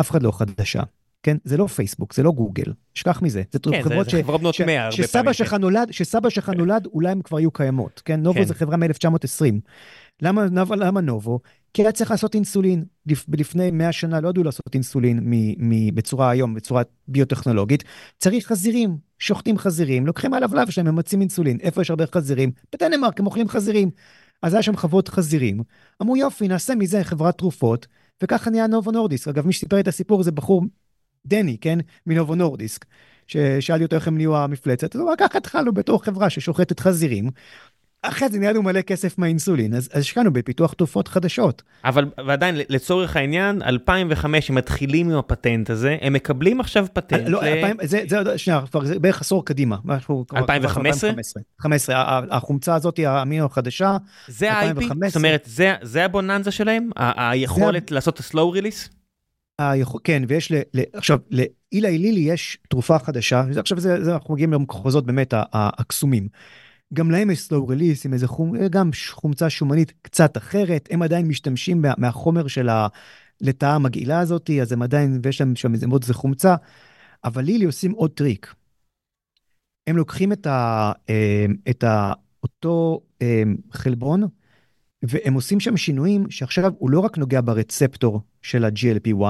[0.00, 0.82] אף אחד לא חדשה.
[1.22, 1.36] כן?
[1.44, 3.42] זה לא פייסבוק, זה לא גוגל, שכח מזה.
[3.52, 4.14] זה כן, חברות זה, ש...
[4.14, 5.32] חברות בנות 100 הרבה פעמים.
[5.32, 8.20] שלך נולד, שסבא שלך נולד, אולי הם כבר יהיו קיימות, כן?
[8.20, 8.44] נובו כן.
[8.44, 9.54] זה חברה מ-1920.
[10.22, 11.40] למה, למה נובו?
[11.76, 12.84] כי היה צריך לעשות אינסולין.
[13.28, 15.32] לפני 100 שנה לא ידעו לעשות אינסולין מ,
[15.68, 17.84] מ, בצורה היום, בצורה ביוטכנולוגית.
[18.18, 21.58] צריך חזירים, שוחטים חזירים, לוקחים מהלבלב שלהם, ממצים אינסולין.
[21.60, 22.52] איפה יש הרבה חזירים?
[22.72, 23.90] בדנמרק הם אוכלים חזירים.
[24.42, 25.60] אז היה שם חברות חזירים.
[26.02, 27.86] אמרו יופי, נעשה מזה חברת תרופות,
[28.22, 29.28] וככה נהיה נובו נורדיסק.
[29.28, 30.62] אגב, מי שסיפר את הסיפור זה בחור,
[31.26, 31.78] דני, כן?
[32.06, 32.84] מנובו נורדיסק.
[33.26, 37.30] ששאלתי אותו איך הם נהיו המפלצת, אז הוא אמר, ככה התחלנו בתור חברה ששוחטת חזירים,
[38.08, 41.62] אחרי זה נהיה לנו מלא כסף מהאינסולין, אז השקענו בפיתוח תרופות חדשות.
[41.84, 47.28] אבל ועדיין, לצורך העניין, 2005 הם מתחילים עם הפטנט הזה, הם מקבלים עכשיו פטנט.
[47.28, 47.46] לא, ל...
[47.46, 49.76] 2000, זה, זה, שנייה, כבר זה בערך עשור קדימה.
[50.36, 51.10] 2015?
[51.10, 53.96] 2015, החומצה הזאת, האמינו החדשה,
[54.28, 54.82] זה ה-IP?
[55.06, 56.90] זאת אומרת, זה, זה הבוננזה שלהם?
[56.96, 57.94] היכולת זה...
[57.94, 58.96] לעשות את release?
[59.58, 64.34] היכול, כן, ויש, ל, ל, עכשיו, לאילי לילי יש תרופה חדשה, עכשיו זה, זה, אנחנו
[64.34, 66.28] מגיעים למחוזות באמת הקסומים.
[66.94, 71.28] גם להם יש slow release עם איזה חום, גם חומצה שומנית קצת אחרת, הם עדיין
[71.28, 76.02] משתמשים מה, מהחומר של הלטאה המגעילה הזאת, אז הם עדיין, ויש להם שם איזה מאוד
[76.02, 76.54] איזה חומצה,
[77.24, 78.54] אבל לילי עושים עוד טריק.
[79.86, 82.12] הם לוקחים את, ה, אמ, את ה,
[82.42, 84.22] אותו אמ, חלבון,
[85.02, 89.22] והם עושים שם שינויים שעכשיו הוא לא רק נוגע ברצפטור של ה-GLP-1,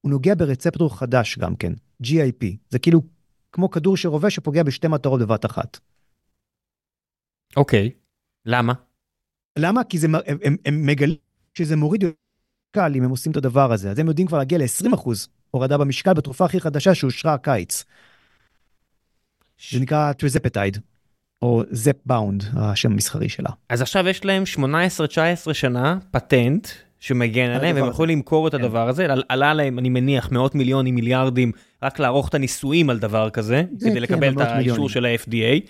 [0.00, 1.72] הוא נוגע ברצפטור חדש גם כן,
[2.02, 2.44] GIP.
[2.70, 3.02] זה כאילו
[3.52, 5.78] כמו כדור שרובה שפוגע בשתי מטרות בבת אחת.
[7.56, 7.90] אוקיי,
[8.46, 8.72] למה?
[9.58, 9.84] למה?
[9.84, 11.16] כי זה, הם, הם, הם מגלים
[11.54, 12.04] שזה מוריד
[12.70, 13.90] קל אם הם עושים את הדבר הזה.
[13.90, 15.08] אז הם יודעים כבר להגיע ל-20%
[15.50, 17.84] הורדה במשקל בתרופה הכי חדשה שאושרה הקיץ.
[19.56, 19.74] ש...
[19.74, 20.78] זה נקרא Tirzepatide,
[21.42, 23.50] או Zepbound, השם המסחרי שלה.
[23.68, 24.42] אז עכשיו יש להם
[25.50, 26.68] 18-19 שנה פטנט
[27.00, 28.60] שמגן עליהם, והם יכולים למכור את כן.
[28.60, 31.52] הדבר הזה, עלה להם, אני מניח, מאות מיליונים, מיליארדים,
[31.82, 35.68] רק לערוך את הניסויים על דבר כזה, כדי כן, לקבל את האישור של ה-FDA.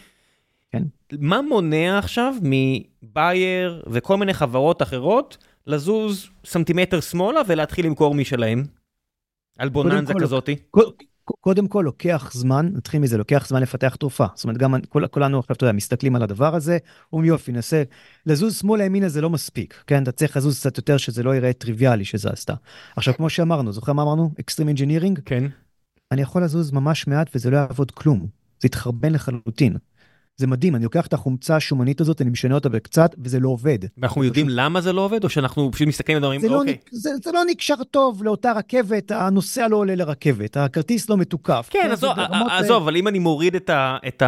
[0.74, 0.82] כן.
[1.20, 8.64] מה מונע עכשיו מבייר וכל מיני חברות אחרות לזוז סנטימטר שמאלה ולהתחיל למכור משלהם?
[9.58, 10.56] על בוננזה כזאתי?
[11.40, 14.26] קודם כל לוקח זמן, נתחיל מזה, לוקח זמן לפתח תרופה.
[14.34, 16.78] זאת אומרת, גם כל, כולנו עכשיו, אתה יודע, מסתכלים על הדבר הזה,
[17.12, 17.82] אומרים יופי, ננסה,
[18.26, 20.02] לזוז שמאלה ימינה זה לא מספיק, כן?
[20.02, 22.50] אתה צריך לזוז קצת יותר שזה לא יראה טריוויאלי שזזת.
[22.96, 24.30] עכשיו, כמו שאמרנו, זוכר מה אמרנו?
[24.40, 25.20] extreme engineering?
[25.24, 25.44] כן.
[26.12, 28.26] אני יכול לזוז ממש מעט וזה לא יעבוד כלום.
[28.60, 29.76] זה יתחרבן לחלוטין.
[30.36, 33.78] זה מדהים, אני לוקח את החומצה השומנית הזאת, אני משנה אותה בקצת, וזה לא עובד.
[33.98, 34.58] ואנחנו יודעים פשוט...
[34.58, 36.72] למה זה לא עובד, או שאנחנו פשוט מסתכלים ואומרים, זה, אוקיי.
[36.72, 41.68] לא, זה, זה לא נקשר טוב לאותה רכבת, הנוסע לא עולה לרכבת, הכרטיס לא מתוקף.
[41.70, 42.12] כן, עזוב,
[42.50, 43.56] עזוב, אבל אם אני מוריד
[44.08, 44.22] את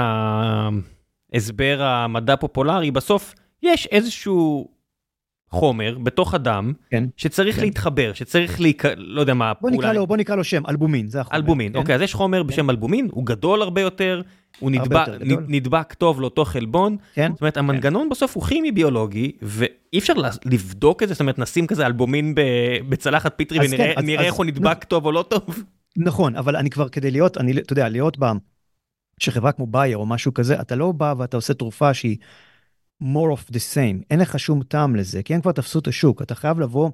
[1.32, 4.68] ההסבר המדע פופולרי, בסוף יש איזשהו
[5.50, 7.62] חומר בתוך הדם, כן, שצריך כן.
[7.62, 8.84] להתחבר, שצריך להיק...
[8.96, 11.36] לא יודע מה, בוא נקרא, לו, בוא נקרא לו שם, אלבומין, זה החומר.
[11.36, 11.78] אלבומין, כן?
[11.78, 12.46] אוקיי, אז יש חומר כן.
[12.46, 14.22] בשם אלבומין, הוא גדול הרבה יותר,
[14.58, 15.06] הוא נדבק,
[15.48, 17.30] נדבק טוב לאותו חלבון, כן?
[17.32, 17.56] זאת אומרת.
[17.56, 18.08] המנגנון כן.
[18.08, 20.12] בסוף הוא כימי ביולוגי, ואי אפשר
[20.44, 22.34] לבדוק את זה, זאת אומרת, נשים כזה אלבומין
[22.88, 24.88] בצלחת פטרי ונראה כן, אז, איך אז, הוא נדבק נ...
[24.88, 25.62] טוב או לא טוב.
[25.96, 28.32] נכון, אבל אני כבר, כדי להיות, אני, אתה יודע, להיות בה,
[29.20, 32.16] שחברה כמו בייר או משהו כזה, אתה לא בא ואתה עושה תרופה שהיא
[33.02, 36.22] more of the same, אין לך שום טעם לזה, כי הם כבר תפסו את השוק,
[36.22, 36.90] אתה חייב לבוא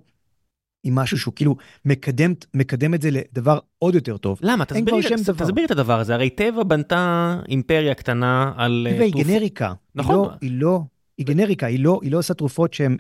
[0.85, 4.39] עם משהו שהוא כאילו מקדם, מקדם את זה לדבר עוד יותר טוב.
[4.43, 4.65] למה?
[4.65, 5.03] תסביר, לי,
[5.37, 8.87] תסביר את הדבר הזה, הרי טבע בנתה אימפריה קטנה על...
[8.91, 9.73] טבע היא גנריקה.
[9.95, 10.15] נכון.
[10.15, 10.81] היא לא, היא לא,
[11.19, 12.97] היא גנריקה, היא לא, היא לא עושה תרופות שהן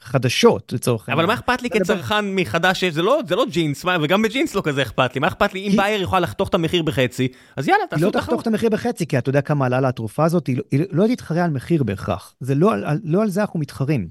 [0.00, 1.24] חדשות לצורך העניין.
[1.24, 4.82] אבל מה אכפת לי כצרכן מחדש, זה לא, זה לא ג'ינס, וגם בג'ינס לא כזה
[4.82, 7.84] אכפת לי, מה אכפת לי, אם בייר יכולה לחתוך את את המחיר בחצי, אז יאללה,
[7.90, 8.14] תעשו תחרות.
[8.14, 10.56] היא לא תחתוך את המחיר בחצי, כי אתה יודע כמה עלה לה התרופה הזאת, היא
[10.56, 12.34] לא, היא לא תתחרה על מחיר בהכרח.
[12.40, 12.72] זה לא,
[13.04, 14.08] לא על זה אנחנו מתחרים.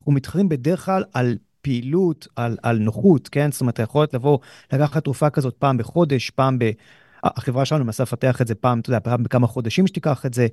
[0.00, 3.52] אנחנו מתחרים בדרך כלל על פעילות, על, על נוחות, כן?
[3.52, 4.38] זאת אומרת, אתה יכול לבוא,
[4.72, 6.70] לקחת תרופה כזאת פעם בחודש, פעם ב...
[7.24, 10.46] החברה שלנו מנסה לפתח את זה פעם, אתה יודע, פעם בכמה חודשים שתיקח את זה.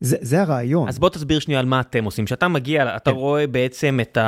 [0.00, 0.88] זה, זה הרעיון.
[0.88, 2.24] אז בוא תסביר שנייה על מה אתם עושים.
[2.24, 3.16] כשאתה מגיע, אתה כן.
[3.16, 4.18] רואה בעצם את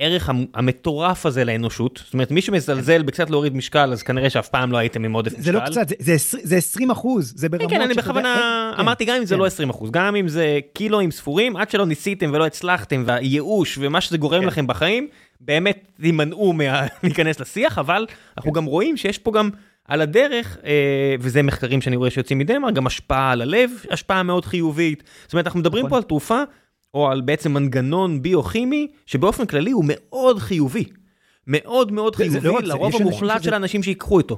[0.00, 2.00] הערך המטורף הזה לאנושות.
[2.04, 5.32] זאת אומרת, מי שמזלזל בקצת להוריד משקל, אז כנראה שאף פעם לא הייתם עם עודף
[5.32, 5.42] משקל.
[5.42, 7.70] זה לא קצת, זה, זה, זה 20 אחוז, זה ברמות...
[7.70, 8.34] כן, כן, אני בכוונה
[8.74, 9.40] כן, אמרתי, גם אם זה כן.
[9.40, 14.00] לא 20 אחוז, גם אם זה קילואים ספורים, עד שלא ניסיתם ולא הצלחתם, והייאוש ומה
[14.00, 14.46] שזה גורם כן.
[14.46, 15.08] לכם בחיים,
[15.40, 16.52] באמת תימנעו
[17.02, 19.50] מלהיכנס לשיח, אבל אנחנו גם רואים שיש פה גם...
[19.88, 24.44] על הדרך, אה, וזה מחקרים שאני רואה שיוצאים מדנמרק, גם השפעה על הלב, השפעה מאוד
[24.44, 25.02] חיובית.
[25.24, 25.90] זאת אומרת, אנחנו מדברים נכון.
[25.90, 26.42] פה על תרופה,
[26.94, 30.84] או על בעצם מנגנון ביוכימי, שבאופן כללי הוא מאוד חיובי.
[31.46, 34.36] מאוד מאוד חיובי לא לרוב המוחלט של האנשים שיקחו איתו.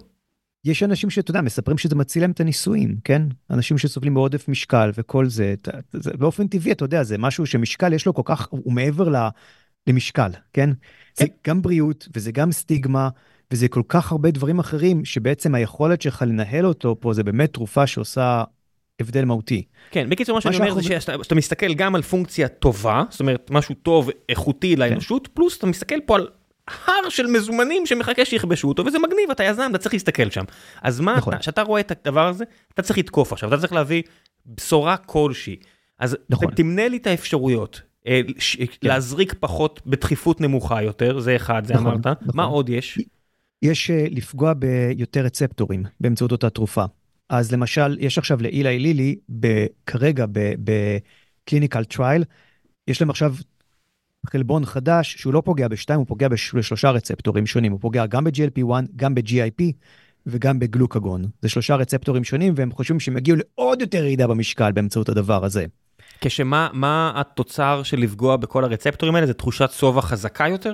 [0.64, 3.22] יש אנשים שאתה יודע, מספרים שזה מציל להם את הנישואים, כן?
[3.50, 5.54] אנשים שסובלים מעודף משקל וכל זה,
[5.92, 9.16] זה באופן טבעי, אתה יודע, זה משהו שמשקל יש לו כל כך, הוא מעבר ל,
[9.86, 10.70] למשקל, כן?
[11.14, 11.32] זה כן.
[11.46, 13.08] גם בריאות וזה גם סטיגמה
[13.50, 17.86] וזה כל כך הרבה דברים אחרים, שבעצם היכולת שלך לנהל אותו פה זה באמת תרופה
[17.86, 18.44] שעושה
[19.00, 19.62] הבדל מהותי.
[19.90, 23.74] כן, בקיצור מה שאני אומר זה שאתה מסתכל גם על פונקציה טובה, זאת אומרת משהו
[23.74, 25.32] טוב, איכותי לאנושות, כן.
[25.34, 26.28] פלוס אתה מסתכל פה על
[26.86, 30.44] הר של מזומנים שמחכה שיכבשו אותו, וזה מגניב, אתה יזם, אתה צריך להסתכל שם.
[30.82, 31.38] אז מה, נכון.
[31.38, 34.02] כשאתה רואה את הדבר הזה, אתה צריך לתקוף עכשיו, אתה צריך להביא
[34.46, 35.56] בשורה כלשהי.
[35.98, 36.54] אז נכון.
[36.54, 37.82] תמנה לי את האפשרויות.
[38.06, 38.20] אה,
[38.80, 38.88] כן.
[38.88, 42.06] להזריק פחות בתכיפות נמוכה יותר, זה אחד, זה נכון, אמרת.
[42.06, 42.30] נכון.
[42.34, 42.98] מה עוד יש?
[43.62, 46.84] יש אה, לפגוע ביותר רצפטורים באמצעות אותה תרופה.
[47.28, 49.16] אז למשל, יש עכשיו לאילי לילי,
[49.86, 52.24] כרגע ב clinical trial,
[52.88, 53.34] יש להם עכשיו
[54.26, 57.72] חלבון חדש שהוא לא פוגע בשתיים, הוא פוגע בשלושה רצפטורים שונים.
[57.72, 59.62] הוא פוגע גם ב-GLP-1, גם ב-GIP
[60.26, 61.24] וגם בגלוקגון.
[61.42, 65.66] זה שלושה רצפטורים שונים, והם חושבים שהם יגיעו לעוד יותר ירידה במשקל באמצעות הדבר הזה.
[66.20, 69.26] כשמה התוצר של לפגוע בכל הרצפטורים האלה?
[69.26, 70.72] זה תחושת שובע חזקה יותר?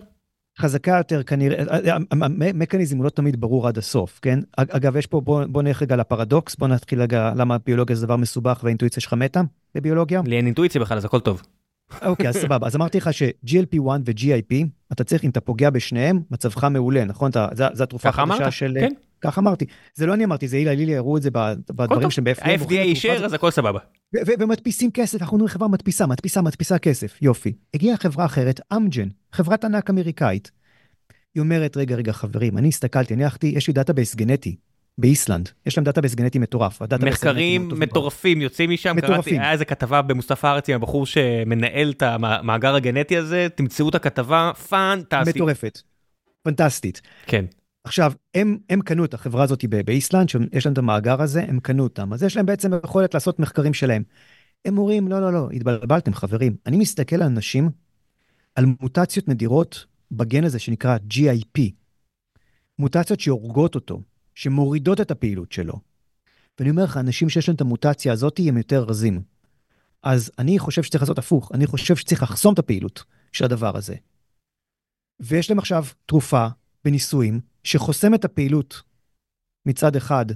[0.58, 1.64] חזקה יותר כנראה,
[2.10, 4.38] המכניזם הוא לא תמיד ברור עד הסוף, כן?
[4.56, 8.16] אגב, יש פה, בוא, בוא נלך רגע לפרדוקס, בוא נתחיל רגע למה ביולוגיה זה דבר
[8.16, 9.40] מסובך והאינטואיציה שלך מתה
[9.74, 10.22] בביולוגיה.
[10.26, 11.42] לי אין אינטואיציה בכלל, אז הכל טוב.
[12.02, 12.66] אוקיי, אז סבבה.
[12.66, 17.30] אז אמרתי לך ש-GLP-1 ו-GIP, אתה צריך, אם אתה פוגע בשניהם, מצבך מעולה, נכון?
[17.52, 18.76] זו התרופה החדשה של...
[18.80, 18.92] כן.
[19.20, 19.64] כך אמרתי.
[19.94, 21.30] זה לא אני אמרתי, זה הילה לילי, הראו את זה
[21.70, 22.48] בדברים שהם ב-FDA.
[22.48, 23.78] ה-FDA אישר, אז הכל סבבה.
[24.38, 27.52] ומדפיסים כסף, אנחנו אומרים חברה מדפיסה, מדפיסה, מדפיסה כסף, יופי.
[27.74, 30.50] הגיעה חברה אחרת, אמג'ן, חברת ענק אמריקאית.
[31.34, 34.56] היא אומרת, רגע, רגע, חברים, אני הסתכלתי, אני הלכתי, יש לי database גנטי.
[34.98, 36.82] באיסלנד, יש להם database גנטי מטורף.
[37.00, 40.00] מחקרים מטורפים יוצאים משם, קראתי, היה איזה כתבה
[40.42, 45.36] הארץ עם הבחור שמנהל את המאגר הגנטי הזה, תמצאו את הכתבה, פנטסטית.
[45.36, 45.80] מטורפת,
[46.42, 47.00] פנטסטית.
[47.26, 47.44] כן.
[47.84, 51.82] עכשיו, הם, הם קנו את החברה הזאת באיסלנד, שיש להם את המאגר הזה, הם קנו
[51.82, 54.02] אותם, אז יש להם בעצם יכולת לעשות מחקרים שלהם.
[54.64, 57.70] הם אומרים, לא, לא, לא, התבלבלתם חברים, אני מסתכל על אנשים,
[58.54, 61.60] על מוטציות נדירות בגן הזה שנקרא GIP,
[62.78, 64.00] מוטציות שהורגות אותו,
[64.36, 65.80] שמורידות את הפעילות שלו.
[66.58, 69.22] ואני אומר לך, אנשים שיש להם את המוטציה הזאת, הם יותר רזים.
[70.02, 73.94] אז אני חושב שצריך לעשות הפוך, אני חושב שצריך לחסום את הפעילות של הדבר הזה.
[75.20, 76.46] ויש להם עכשיו תרופה
[76.84, 78.82] בניסויים שחוסם את הפעילות
[79.66, 80.26] מצד אחד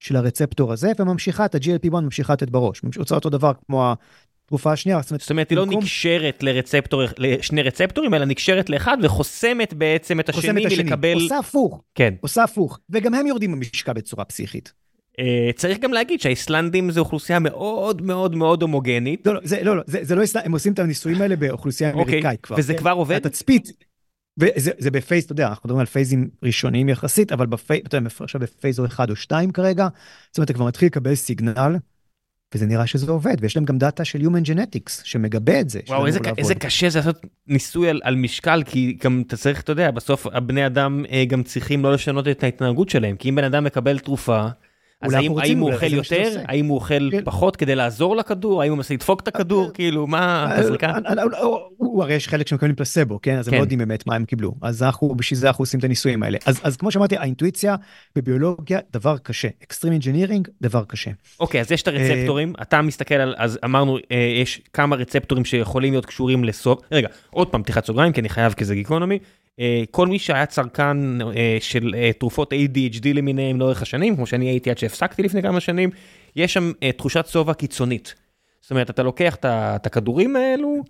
[0.00, 2.82] של הרצפטור הזה, וממשיכה את ה-GLP-1, ממשיכה לתת בראש.
[2.98, 3.94] עושה אותו דבר כמו
[4.50, 5.00] התרופה השנייה.
[5.02, 10.66] זאת אומרת, היא לא נקשרת לרצפטור, לשני רצפטורים, אלא נקשרת לאחד וחוסמת בעצם את השני
[10.66, 11.14] מלקבל...
[11.14, 11.82] עושה הפוך.
[11.94, 12.14] כן.
[12.20, 12.78] עושה הפוך.
[12.90, 14.72] וגם הם יורדים במשקל בצורה פסיכית.
[15.18, 19.26] אה, צריך גם להגיד שהאיסלנדים זה אוכלוסייה מאוד מאוד מאוד הומוגנית.
[19.26, 21.90] לא, לא, זה לא, לא, זה, זה לא איסלנד, הם עושים את הניסויים האלה באוכלוסייה
[21.90, 22.56] אוקיי, אמריקאית כבר.
[22.58, 22.78] וזה כן?
[22.78, 23.16] כבר עובד?
[23.16, 23.72] התצפית,
[24.38, 27.82] וזה זה ב phase, אתה יודע, אנחנו מדברים על phase-ים ראשוניים יחסית, אבל ב phase,
[27.86, 29.88] אתה יודע, עכשיו ב phase או אחד או שתיים כרגע,
[30.30, 31.76] זאת אומרת, אתה כבר מתחיל לקבל סיגנל,
[32.54, 35.80] וזה נראה שזה עובד, ויש להם גם data של Human Genetics שמגבה את זה.
[35.88, 39.72] וואו, איזה, איזה קשה זה לעשות ניסוי על, על משקל, כי גם אתה צריך, אתה
[39.72, 43.44] יודע, בסוף הבני אדם אה, גם צריכים לא לשנות את ההתנהגות שלהם, כי אם בן
[43.44, 44.48] אדם מקבל תרופה,
[45.00, 47.24] אז האם, האם הוא אוכל יותר, האם הוא אוכל כן.
[47.24, 50.92] פחות כדי לעזור לכדור, האם הוא מנסה לדפוק את הכדור, אה, כאילו, מה, אה, הזריקה?
[51.76, 53.38] הוא הרי יש חלק שמקבלים פלסבו, כן?
[53.38, 54.54] אז הם לא יודעים באמת מה הם קיבלו.
[54.62, 56.38] אז אנחנו, בשביל זה אנחנו עושים את הניסויים האלה.
[56.62, 57.76] אז כמו שאמרתי, האינטואיציה
[58.16, 59.48] בביולוגיה, דבר קשה.
[59.62, 61.10] extreme engineering, דבר קשה.
[61.40, 63.98] אוקיי, אז יש את הרצפטורים, אתה מסתכל על, אז אמרנו,
[64.40, 68.52] יש כמה רצפטורים שיכולים להיות קשורים לסוף, רגע, עוד פעם, פתיחת סוגריים, כי אני חייב
[68.52, 69.18] כזה גיקונומי.
[69.60, 74.48] אה, כל מי שהיה צרכן אה, של אה, תרופות ADHD למיניהם לאורך השנים, כמו שאני
[74.48, 75.90] הייתי עד שהפסקתי לפני כמה שנים,
[76.36, 78.14] יש שם תחושת שובע קיצונית.
[78.60, 80.82] זאת אומרת, אתה לוקח את הכדורים האלו,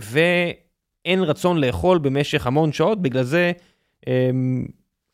[0.00, 3.52] ואין רצון לאכול במשך המון שעות, בגלל זה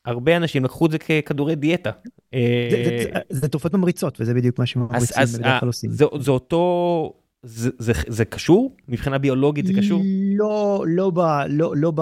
[0.05, 1.91] הרבה אנשים לקחו את זה ככדורי דיאטה.
[3.31, 5.91] זה תרופות ממריצות, וזה בדיוק מה שממריצים בדרך כלל עושים.
[5.91, 7.13] זה אותו...
[7.43, 8.77] זה, זה, זה קשור?
[8.89, 10.03] מבחינה ביולוגית זה קשור?
[10.37, 12.01] לא, לא, ב, לא, לא, ב,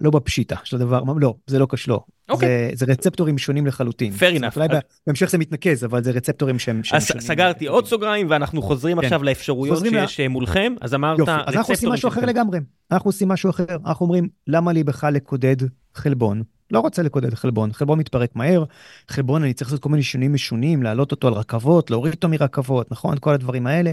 [0.00, 1.92] לא בפשיטה של הדבר, לא, זה לא קשור.
[1.92, 2.00] לא.
[2.30, 2.32] Okay.
[2.32, 2.70] אוקיי.
[2.74, 4.12] זה, זה רצפטורים שונים לחלוטין.
[4.12, 4.56] fair enough.
[4.56, 4.68] אולי
[5.06, 7.20] בהמשך זה מתנקז, אבל זה רצפטורים שהם, שהם שונים.
[7.20, 9.04] סגרתי עוד סוגריים ואנחנו חוזרים כן.
[9.04, 10.28] עכשיו לאפשרויות שיש לה...
[10.28, 12.58] מולכם, אז אמרת יופי, אז אנחנו עושים משהו אחר לגמרי.
[12.90, 15.56] אנחנו עושים משהו אחר, אנחנו אומרים, למה לי בכלל לקודד
[15.94, 16.42] חלבון?
[16.70, 18.64] לא רוצה לקודד חלבון, חלבון מתפרק מהר,
[19.08, 22.92] חלבון אני צריך לעשות כל מיני שינויים משונים, להעלות אותו על רכבות, להוריד אותו מרכבות,
[22.92, 23.16] נכון?
[23.20, 23.92] כל הדברים האלה.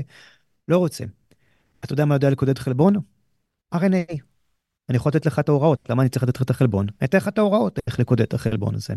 [0.67, 1.03] לא רוצה.
[1.79, 2.93] אתה יודע מה יודע לקודד חלבון?
[3.75, 4.13] RNA.
[4.89, 6.87] אני יכול לתת לך את ההוראות, למה אני צריך לתת לך את החלבון?
[7.01, 8.93] אני אתן לך את ההוראות איך לקודד את החלבון הזה.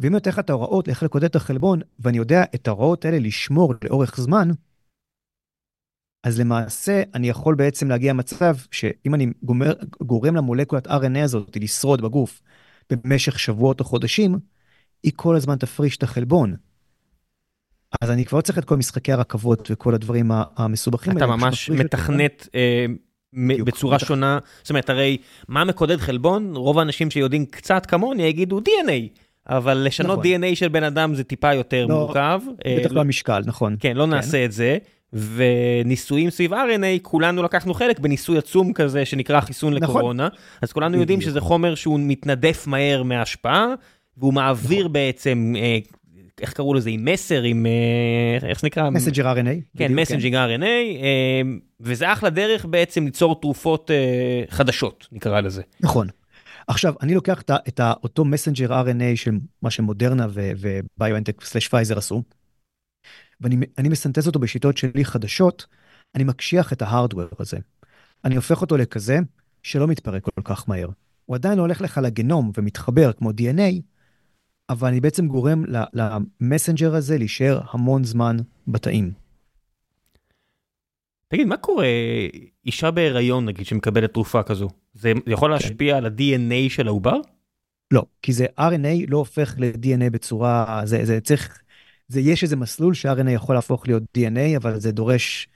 [0.00, 3.18] ואם אני אתן לך את ההוראות איך לקודד את החלבון, ואני יודע את ההוראות האלה
[3.18, 4.48] לשמור לאורך זמן,
[6.22, 12.02] אז למעשה אני יכול בעצם להגיע למצב שאם אני גומר, גורם למולקולת RNA הזאת לשרוד
[12.02, 12.42] בגוף
[12.90, 14.38] במשך שבועות או חודשים,
[15.02, 16.56] היא כל הזמן תפריש את החלבון.
[18.00, 22.48] אז אני כבר לא צריך את כל משחקי הרכבות וכל הדברים המסובכים אתה ממש מתכנת
[22.54, 22.86] אה,
[23.64, 25.16] בצורה שונה, זאת אומרת, הרי
[25.48, 26.56] מה מקודד חלבון?
[26.56, 29.18] רוב האנשים שיודעים קצת כמוני יגידו DNA.
[29.48, 30.42] אבל לשנות נכון.
[30.42, 32.40] DNA של בן אדם זה טיפה יותר לא, מורכב.
[32.78, 33.76] בטח אה, לא המשקל, נכון.
[33.80, 34.10] כן, לא כן.
[34.10, 34.78] נעשה את זה.
[35.12, 39.96] וניסויים סביב RNA, כולנו לקחנו חלק בניסוי עצום כזה שנקרא חיסון נכון.
[39.96, 40.28] לקורונה.
[40.62, 41.00] אז כולנו בדיוק.
[41.00, 43.66] יודעים שזה חומר שהוא מתנדף מהר מההשפעה,
[44.16, 44.92] והוא מעביר נכון.
[44.92, 45.78] בעצם אה,
[46.40, 48.90] איך קראו לזה, עם מסר, עם, אה, איך זה נקרא?
[48.90, 49.78] מסנג'ר RNA.
[49.78, 50.62] כן, מסנג'ינג כן.
[50.62, 50.64] RNA,
[51.02, 51.42] אה,
[51.80, 55.62] וזה אחלה דרך בעצם ליצור תרופות אה, חדשות, נקרא לזה.
[55.80, 56.08] נכון.
[56.68, 59.30] עכשיו, אני לוקח את, את אותו messenger RNA של
[59.62, 62.22] מה שמודרנה וביואנטק slash פייזר עשו,
[63.40, 65.66] ואני מסנטז אותו בשיטות שלי חדשות,
[66.14, 67.56] אני מקשיח את ה hardware הזה.
[68.24, 69.18] אני הופך אותו לכזה
[69.62, 70.88] שלא מתפרק כל כך מהר.
[71.24, 73.80] הוא עדיין הולך לך לגנום ומתחבר כמו DNA,
[74.70, 75.64] אבל אני בעצם גורם
[75.94, 78.36] למסנג'ר הזה להישאר המון זמן
[78.68, 79.12] בתאים.
[81.28, 81.86] תגיד, מה קורה,
[82.66, 85.98] אישה בהיריון נגיד שמקבלת תרופה כזו, זה יכול להשפיע כן.
[85.98, 87.20] על ה-DNA של העובר?
[87.90, 91.62] לא, כי זה RNA לא הופך ל-DNA בצורה, זה, זה צריך,
[92.08, 95.48] זה יש איזה מסלול ש-RNA יכול להפוך להיות DNA, אבל זה דורש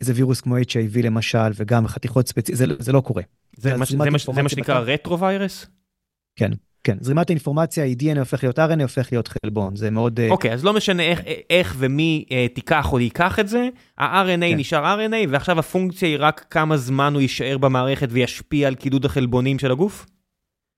[0.00, 3.22] איזה וירוס כמו HIV למשל, וגם חתיכות ספציפיות, זה, זה לא קורה.
[3.56, 3.96] זה, זה, זה,
[4.34, 5.66] זה מה שנקרא רטרו-ויירס?
[6.36, 6.50] כן.
[6.84, 10.20] כן, זרימת האינפורמציה היא DNA הופך להיות RNA הופך להיות חלבון, זה מאוד...
[10.20, 11.20] אה, אוקיי, okay, אז לא משנה איך,
[11.50, 13.68] איך ומי uh, תיקח או ייקח את זה,
[13.98, 14.56] ה-RNA כן.
[14.56, 19.58] נשאר RNA, ועכשיו הפונקציה היא רק כמה זמן הוא יישאר במערכת וישפיע על קידוד החלבונים
[19.58, 20.06] של הגוף?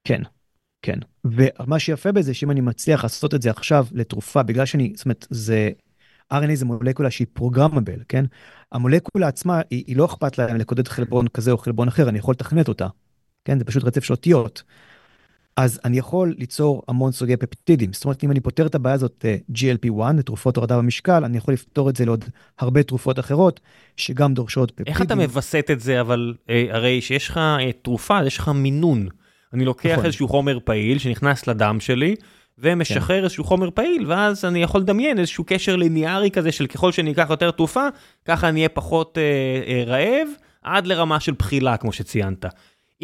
[0.04, 0.22] כן,
[0.82, 0.98] כן.
[1.24, 5.26] ומה שיפה בזה, שאם אני מצליח לעשות את זה עכשיו לתרופה, בגלל שאני, זאת אומרת,
[5.30, 5.70] זה...
[6.32, 8.24] RNA זה מולקולה שהיא פרוגרמבל, כן?
[8.72, 12.32] המולקולה עצמה, היא, היא לא אכפת להם לקודד חלבון כזה או חלבון אחר, אני יכול
[12.32, 12.86] לתכנת אותה,
[13.44, 13.58] כן?
[13.58, 14.62] זה פשוט רצף של אותיות.
[15.56, 17.92] אז אני יכול ליצור המון סוגי פפטידים.
[17.92, 21.54] זאת אומרת, אם אני פותר את הבעיה הזאת אה, GLP-1, תרופות הורדה במשקל, אני יכול
[21.54, 22.24] לפתור את זה לעוד
[22.58, 23.60] הרבה תרופות אחרות,
[23.96, 24.92] שגם דורשות פפטידים.
[24.92, 29.08] איך אתה מווסת את זה, אבל אה, הרי שיש לך אה, תרופה, יש לך מינון.
[29.52, 30.04] אני לוקח נכון.
[30.04, 32.14] איזשהו חומר פעיל שנכנס לדם שלי,
[32.58, 33.24] ומשחרר כן.
[33.24, 37.26] איזשהו חומר פעיל, ואז אני יכול לדמיין איזשהו קשר ליניארי כזה של ככל שאני אקח
[37.30, 37.86] יותר תרופה,
[38.24, 39.22] ככה אני אהיה פחות אה,
[39.72, 40.28] אה, רעב,
[40.62, 42.44] עד לרמה של בחילה, כמו שציינת.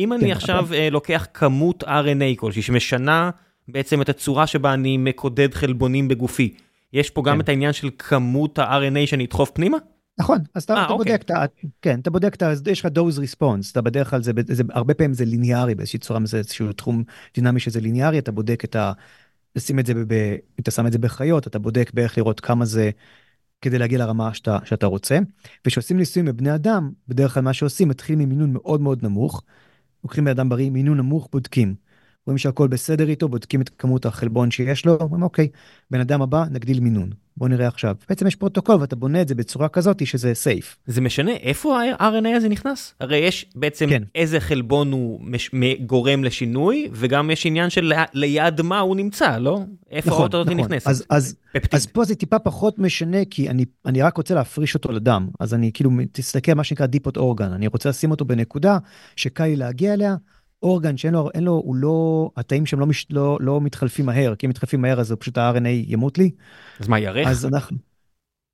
[0.01, 0.75] אם אני כן, עכשיו אבל...
[0.75, 3.31] אה, לוקח כמות RNA כלשהי שמשנה
[3.69, 6.55] בעצם את הצורה שבה אני מקודד חלבונים בגופי,
[6.93, 7.41] יש פה גם כן.
[7.41, 9.77] את העניין של כמות ה-RNA שאני אדחוף פנימה?
[10.19, 11.13] נכון, אז אתה, 아, אה, אתה אוקיי.
[11.13, 11.45] בודק את ה...
[11.83, 12.53] כן, אתה בודק את ה...
[12.71, 16.21] יש לך דוז ריספונס, אתה בדרך כלל זה, זה הרבה פעמים זה ליניארי באיזושהי צורה,
[16.25, 18.93] זה איזשהו תחום דינמי שזה ליניארי, אתה בודק את ה...
[19.57, 22.65] לשים את זה, ב, אם אתה שם את זה בחיות, אתה בודק בערך לראות כמה
[22.65, 22.91] זה
[23.61, 25.19] כדי להגיע לרמה שאתה, שאתה רוצה.
[25.67, 29.43] וכשעושים ניסויים בבני אדם, בדרך כלל מה שעושים, מתחילים ממינון מאוד מאוד נמוך.
[30.05, 31.75] לוקחים בן אדם בריא, מינון נמוך, בודקים.
[32.27, 35.49] רואים שהכל בסדר איתו, בודקים את כמות החלבון שיש לו, אומרים אוקיי,
[35.91, 37.11] בן אדם הבא, נגדיל מינון.
[37.37, 37.95] בוא נראה עכשיו.
[38.09, 40.77] בעצם יש פרוטוקול ואתה בונה את זה בצורה כזאת שזה safe.
[40.87, 42.95] זה משנה איפה ה-RNA הזה נכנס?
[43.01, 44.03] הרי יש בעצם כן.
[44.15, 45.51] איזה חלבון הוא מש...
[45.87, 49.61] גורם לשינוי, וגם יש עניין של ליד מה הוא נמצא, לא?
[49.91, 50.57] איפה נכון, האוטו נכון.
[50.57, 50.87] נכנסת?
[50.87, 51.37] אז, אז,
[51.73, 55.29] אז פה זה טיפה פחות משנה, כי אני, אני רק רוצה להפריש אותו לדם.
[55.41, 58.79] אז אני כאילו, תסתכל מה שנקרא דיפות אורגן, אני רוצה לשים אותו בנקודה
[59.17, 60.17] שקל לי להגיע אליה.
[60.63, 64.35] אורגן שאין לו, אין לו, הוא לא, התאים שם לא, מש, לא, לא מתחלפים מהר,
[64.35, 66.31] כי אם מתחלפים מהר אז פשוט ה-RNA ימות לי.
[66.81, 67.29] אז מה, ירך?
[67.29, 67.77] אז אנחנו...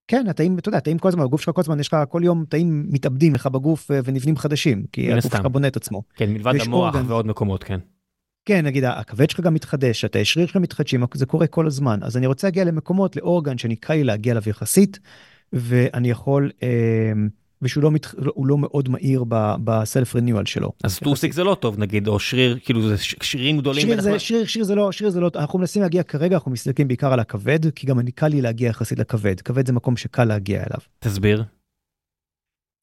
[0.09, 2.45] כן, התאים, אתה יודע, התאים כל הזמן, הגוף שלך כל הזמן, יש לך כל יום
[2.49, 6.03] תאים מתאבדים לך בגוף אה, ונבנים חדשים, כי הגוף שלך בונה את עצמו.
[6.15, 7.81] כן, מלבד המוח אורגן, ועוד מקומות, כן.
[8.45, 11.99] כן, נגיד הכבד שלך גם מתחדש, התאי שריר שלך מתחדשים, זה קורה כל הזמן.
[12.03, 14.99] אז אני רוצה להגיע למקומות, לאורגן שנקרא לי להגיע אליו יחסית,
[15.53, 16.51] ואני יכול...
[16.63, 17.13] אה,
[17.63, 18.07] ושהוא לא, מת...
[18.45, 19.25] לא מאוד מהיר
[19.65, 20.73] בסלף רניואל שלו.
[20.85, 23.83] אז טוסיק זה לא טוב נגיד, או שריר, כאילו זה שרירים גדולים.
[23.83, 26.89] שריר זה, שריר, שריר זה לא, שריר זה לא, אנחנו מנסים להגיע כרגע, אנחנו מסתכלים
[26.89, 29.41] בעיקר על הכבד, כי גם אני קל לי להגיע יחסית לכבד.
[29.41, 30.81] כבד זה מקום שקל להגיע אליו.
[30.99, 31.45] תסביר.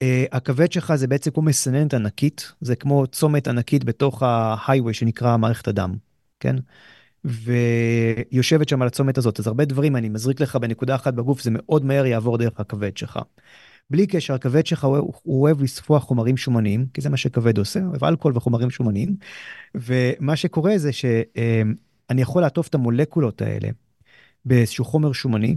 [0.04, 5.38] Uh, הכבד שלך זה בעצם כמו מסננת ענקית, זה כמו צומת ענקית בתוך ההייווי שנקרא
[5.38, 5.96] מערכת הדם,
[6.40, 6.56] כן?
[7.26, 11.50] ויושבת שם על הצומת הזאת, אז הרבה דברים, אני מזריק לך בנקודה אחת בגוף, זה
[11.54, 13.20] מאוד מהר יעבור דרך הכבד שלך.
[13.94, 17.80] בלי קשר, הכבד שלך הוא, הוא אוהב לספוח חומרים שומניים, כי זה מה שכבד עושה,
[17.86, 19.16] אוהב אלכוהול וחומרים שומניים.
[19.76, 23.70] ומה שקורה זה שאני יכול לעטוף את המולקולות האלה
[24.46, 25.56] באיזשהו חומר שומני,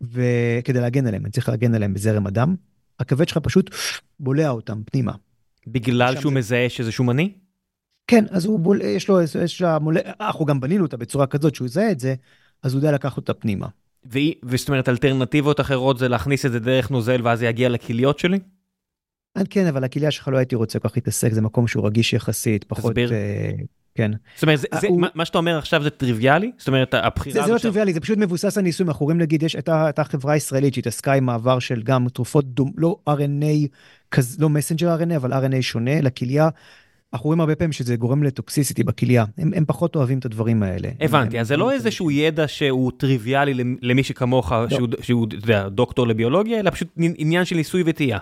[0.00, 2.54] וכדי להגן עליהם, אני צריך להגן עליהם בזרם הדם,
[3.00, 3.74] הכבד שלך פשוט
[4.20, 5.12] בולע אותם פנימה.
[5.66, 6.38] בגלל שהוא זה...
[6.38, 7.32] מזהה שזה שומני?
[8.06, 8.80] כן, אז הוא בול...
[8.80, 9.96] יש לו, יש מול...
[10.20, 12.14] אנחנו גם בנינו אותה בצורה כזאת שהוא יזהה את זה,
[12.62, 13.66] אז הוא יודע לקחת אותה פנימה.
[14.04, 18.38] וזאת אומרת אלטרנטיבות אחרות זה להכניס את זה דרך נוזל ואז זה יגיע לכליות שלי?
[19.50, 22.64] כן אבל הכליה שלך לא הייתי רוצה כל כך להתעסק זה מקום שהוא רגיש יחסית
[22.64, 23.10] פחות תסביר.
[23.10, 23.62] Uh,
[23.94, 24.10] כן.
[24.34, 25.02] זאת אומרת זה, זה, הוא...
[25.14, 26.52] מה, שאתה אומר עכשיו זה טריוויאלי?
[26.58, 27.34] זאת אומרת הבחירה...
[27.34, 27.70] זה, זה לא עכשיו...
[27.70, 31.24] טריוויאלי זה פשוט מבוסס על ניסויים אנחנו רואים נגיד יש הייתה חברה ישראלית שהתעסקה עם
[31.24, 33.68] מעבר של גם תרופות דום לא RNA
[34.10, 36.48] כזה לא messenger RNA אבל RNA שונה לכליה
[37.12, 40.62] אנחנו רואים הרבה פעמים שזה גורם ל toxicity בכליה, הם, הם פחות אוהבים את הדברים
[40.62, 40.88] האלה.
[41.00, 44.68] הבנתי, הם, אז זה לא איזשהו ידע שהוא טריוויאלי למי שכמוך, לא.
[44.68, 48.18] שהוא, שהוא יודע, דוקטור לביולוגיה, אלא פשוט עניין של ניסוי וטעייה.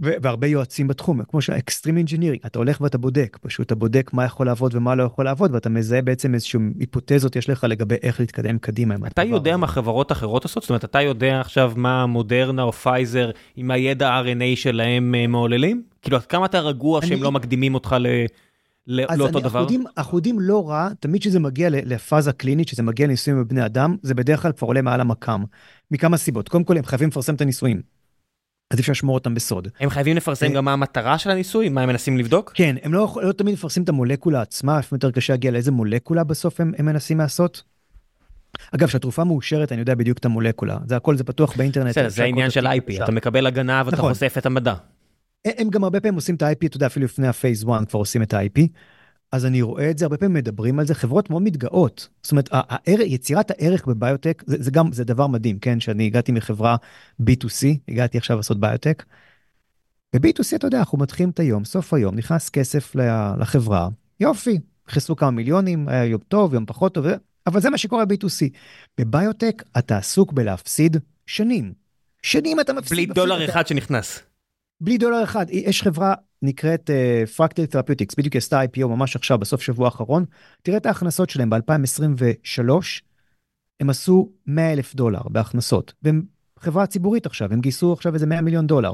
[0.00, 4.24] והרבה יועצים בתחום, כמו שה extreme engineering, אתה הולך ואתה בודק, פשוט אתה בודק מה
[4.24, 8.20] יכול לעבוד ומה לא יכול לעבוד, ואתה מזהה בעצם איזשהו היפותזות יש לך לגבי איך
[8.20, 8.94] להתקדם קדימה.
[9.06, 9.56] אתה יודע.
[9.56, 10.62] מה חברות אחרות עושות?
[10.62, 15.82] זאת אומרת, אתה יודע עכשיו מה מודרנה או פייזר עם הידע RNA שלהם אה, מעוללים?
[16.06, 17.08] כאילו, כמה אתה רגוע אני...
[17.08, 18.06] שהם לא מקדימים אותך ל...
[18.86, 19.66] לאותו דבר?
[19.66, 23.96] אז אנחנו יודעים לא רע, תמיד כשזה מגיע לפאזה קלינית, כשזה מגיע לניסויים בבני אדם,
[24.02, 25.44] זה בדרך כלל כבר עולה מעל המקם.
[25.90, 26.48] מכמה סיבות.
[26.48, 27.82] קודם כל, הם חייבים לפרסם את הניסויים.
[28.70, 29.68] אז אפשר לשמור אותם בסוד.
[29.80, 31.68] הם חייבים לפרסם אה, גם מה המטרה של הניסוי?
[31.68, 32.52] מה הם מנסים לבדוק?
[32.54, 36.24] כן, הם לא, לא תמיד מפרסמים את המולקולה עצמה, לפעמים יותר קשה להגיע לאיזה מולקולה
[36.24, 37.62] בסוף הם, הם מנסים לעשות.
[38.74, 40.78] אגב, כשהתרופה מאושרת, אני יודע בדיוק את המולקולה.
[40.86, 41.88] זה הכל, זה פתוח באינטרנט.
[41.88, 44.12] בסדר, זה העניין של IP, אתה מקבל הגנה ואתה נכון.
[44.12, 44.74] חושף את המדע.
[45.58, 48.22] הם גם הרבה פעמים עושים את ה-IP, אתה יודע, אפילו לפני הפייס 1 כבר עושים
[48.22, 48.60] את ה-IP.
[49.32, 52.08] אז אני רואה את זה, הרבה פעמים מדברים על זה, חברות מאוד מתגאות.
[52.22, 55.80] זאת אומרת, הער, יצירת הערך בביוטק, זה, זה גם, זה דבר מדהים, כן?
[55.80, 56.76] שאני הגעתי מחברה
[57.22, 59.04] B2C, הגעתי עכשיו לעשות ביוטק.
[60.16, 62.94] ב-B2C, אתה יודע, אנחנו מתחילים את היום, סוף היום, נכנס כסף
[63.40, 63.88] לחברה,
[64.20, 67.06] יופי, נכנסו כמה מיליונים, היה יום טוב, יום פחות טוב,
[67.46, 68.48] אבל זה מה שקורה ב-B2C.
[68.98, 71.72] בביוטק אתה עסוק בלהפסיד שנים.
[72.22, 72.90] שנים אתה מפסיד.
[72.90, 73.66] בלי דולר אחד.
[73.66, 74.22] שנכנס.
[74.80, 76.90] בלי דולר אחד, יש חברה נקראת
[77.36, 80.24] פרקטל uh, תרפיוטיקס, בדיוק עשתה IPO ממש עכשיו בסוף שבוע האחרון,
[80.62, 82.70] תראה את ההכנסות שלהם ב-2023,
[83.80, 86.22] הם עשו 100 אלף דולר בהכנסות, והם
[86.58, 88.92] חברה ציבורית עכשיו, הם גייסו עכשיו איזה 100 מיליון דולר.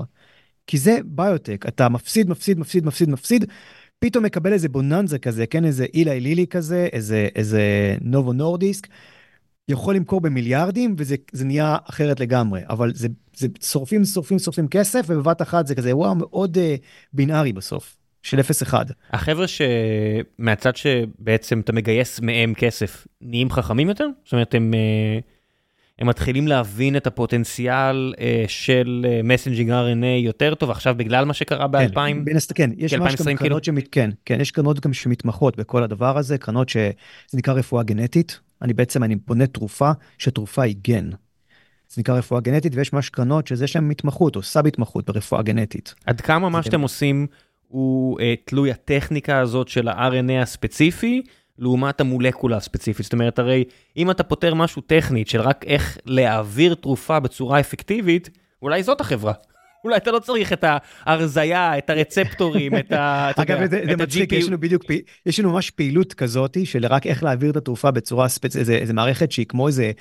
[0.66, 3.44] כי זה ביוטק, אתה מפסיד, מפסיד, מפסיד, מפסיד, מפסיד,
[3.98, 8.88] פתאום מקבל איזה בוננזה כזה, כן, איזה אילי לילי כזה, איזה, איזה נובו נורדיסק,
[9.72, 15.42] יכול למכור במיליארדים וזה נהיה אחרת לגמרי, אבל זה, זה שורפים, שורפים, שורפים כסף ובבת
[15.42, 16.60] אחת זה כזה אירוע מאוד uh,
[17.12, 18.74] בינארי בסוף, של 0-1.
[19.10, 24.06] החבר'ה שמהצד שבעצם אתה מגייס מהם כסף, נהיים חכמים יותר?
[24.24, 25.22] זאת אומרת, הם, uh,
[25.98, 31.34] הם מתחילים להבין את הפוטנציאל uh, של messaging uh, RNA יותר טוב עכשיו בגלל מה
[31.34, 31.94] שקרה ב-2000?
[31.94, 33.58] כן, כן, יש ממש גם קרנות כאילו?
[33.62, 36.92] שמת, כן, כן, יש קרנות גם שמתמחות בכל הדבר הזה, קרנות שזה
[37.34, 38.40] נקרא רפואה גנטית.
[38.62, 41.10] אני בעצם, אני בונה תרופה, שתרופה היא גן.
[41.88, 45.94] זה נקרא רפואה גנטית, ויש ממש קרנות שזה שם התמחות או sub התמחות ברפואה גנטית.
[46.06, 47.26] עד כמה מה שאתם עושים
[47.68, 51.22] הוא uh, תלוי הטכניקה הזאת של ה-RNA הספציפי,
[51.58, 53.04] לעומת המולקולה הספציפית.
[53.04, 53.64] זאת אומרת, הרי
[53.96, 58.30] אם אתה פותר משהו טכנית של רק איך להעביר תרופה בצורה אפקטיבית,
[58.62, 59.32] אולי זאת החברה.
[59.84, 63.30] אולי אתה לא צריך את ההרזייה, את הרצפטורים, את ה...
[63.42, 64.84] אגב, זה, זה מצחיק, יש לנו בדיוק,
[65.26, 69.32] יש לנו ממש פעילות כזאת של רק איך להעביר את התרופה בצורה ספציפית, איזה מערכת
[69.32, 69.92] שהיא כמו איזה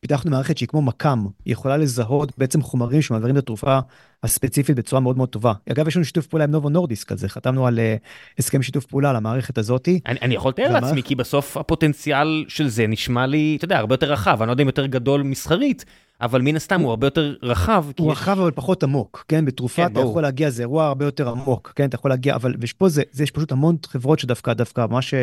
[0.00, 3.78] פיתחנו מערכת שהיא כמו מכ"ם, היא יכולה לזהות בעצם חומרים שמעבירים את התרופה
[4.22, 5.52] הספציפית בצורה מאוד מאוד טובה.
[5.70, 9.12] אגב, יש לנו שיתוף פעולה עם נובו נורדיסק כזה, חתמנו על uh, הסכם שיתוף פעולה
[9.12, 10.00] למערכת הזאתי.
[10.06, 13.94] אני, אני יכול לתאר לעצמי, כי בסוף הפוטנציאל של זה נשמע לי, אתה יודע, הרבה
[13.94, 15.84] יותר רחב, אני לא יודע אם יותר גדול מסחרית,
[16.20, 17.84] אבל מן הסתם הוא הרבה יותר רחב.
[17.98, 19.44] הוא רחב אבל פחות עמוק, כן?
[19.44, 20.00] בתרופה כן, אתה.
[20.00, 21.88] יכול להגיע, זה אירוע הרבה יותר עמוק, כן?
[21.88, 25.02] אתה יכול להגיע, אבל יש פה זה, זה יש פשוט המון חברות שדווקא, דווקא, מה
[25.02, 25.14] ש...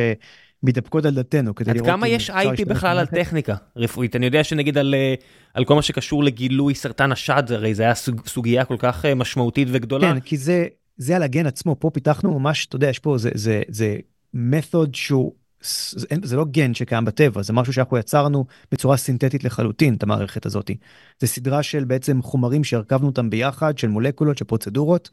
[0.64, 1.88] מתדפקות על דלתנו כדי לראות...
[1.88, 4.16] עד כמה יש IP בכלל על טכניקה רפואית?
[4.16, 5.14] אני יודע שנגיד על, אה,
[5.54, 9.16] על כל מה שקשור לגילוי סרטן השד, הרי זה היה סוג, סוגיה כל כך אה,
[9.16, 10.14] משמעותית וגדולה.
[10.14, 10.66] כן, כי זה,
[10.98, 13.98] זה על הגן עצמו, פה פיתחנו ממש, אתה יודע, יש פה, זה, זה, זה
[14.34, 19.93] מתוד שהוא, זה, זה לא גן שקיים בטבע, זה משהו שאנחנו יצרנו בצורה סינתטית לחלוטין,
[19.93, 20.72] את המערכת הזאת.
[21.20, 25.10] זה סדרה של בעצם חומרים שהרכבנו אותם ביחד, של מולקולות, של פרוצדורות.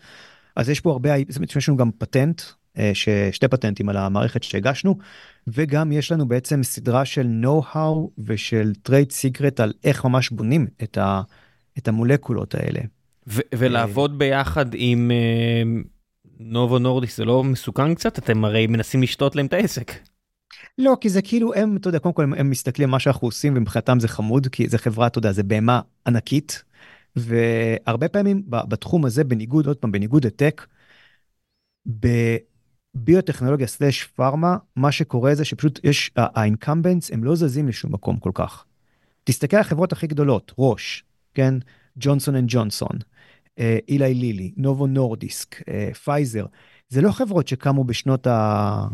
[0.57, 1.17] אז יש פה הרבה,
[1.57, 2.43] יש לנו גם פטנט
[2.79, 2.93] אה,
[3.33, 4.99] שתי פטנטים על המערכת שהגשנו
[5.47, 10.99] וגם יש לנו בעצם סדרה של know-how ושל trade secret על איך ממש בונים את,
[10.99, 11.23] ה,
[11.79, 12.81] את המולקולות האלה.
[13.27, 15.11] ו- ולעבוד ביחד עם
[16.41, 18.19] נובו uh, נורדיס זה לא מסוכן קצת?
[18.19, 19.93] אתם הרי מנסים לשתות להם את העסק.
[20.79, 23.57] לא כי זה כאילו הם אתה יודע קודם כל הם, הם מסתכלים מה שאנחנו עושים
[23.57, 26.65] ומבחינתם זה חמוד כי זה חברה אתה יודע זה בהמה ענקית
[27.17, 30.67] והרבה פעמים בתחום הזה בניגוד עוד פעם בניגוד לטק.
[32.95, 38.31] ביוטכנולוגיה סלאש פארמה, מה שקורה זה שפשוט יש, האינקמבנטס הם לא זזים לשום מקום כל
[38.35, 38.65] כך.
[39.25, 41.05] תסתכל על החברות הכי גדולות, ראש,
[41.35, 41.55] כן?
[41.99, 42.99] ג'ונסון אנד ג'ונסון,
[43.59, 45.63] אילי לילי, נובו נורדיסק,
[46.05, 46.47] פייזר,
[46.89, 48.87] זה לא חברות שקמו בשנות ה...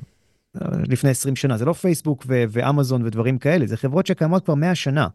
[0.88, 4.74] לפני 20 שנה, זה לא פייסבוק ו- ואמזון ודברים כאלה, זה חברות שקיימות כבר 100
[4.74, 5.06] שנה.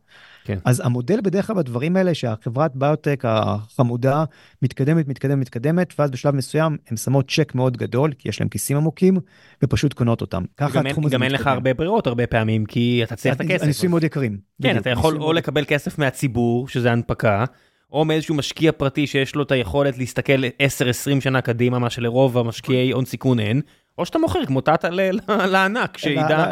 [0.45, 0.57] כן.
[0.65, 4.23] אז המודל בדרך כלל בדברים האלה שהחברת ביוטק החמודה
[4.61, 8.77] מתקדמת, מתקדמת, מתקדמת, ואז בשלב מסוים הן שמות צ'ק מאוד גדול, כי יש להם כיסים
[8.77, 9.17] עמוקים,
[9.63, 10.43] ופשוט קונות אותם.
[10.57, 13.63] ככה התחום הזה גם אין לך הרבה ברירות הרבה פעמים, כי אתה צריך את הכסף.
[13.63, 14.37] הניסויים מאוד יקרים.
[14.61, 17.45] כן, אתה יכול או לקבל כסף מהציבור, שזה הנפקה,
[17.91, 22.91] או מאיזשהו משקיע פרטי שיש לו את היכולת להסתכל 10-20 שנה קדימה, מה שלרוב המשקיעי
[22.91, 23.61] הון סיכון אין,
[23.97, 24.89] או שאתה מוכר כמו טאטה
[25.27, 26.51] לענק שידע.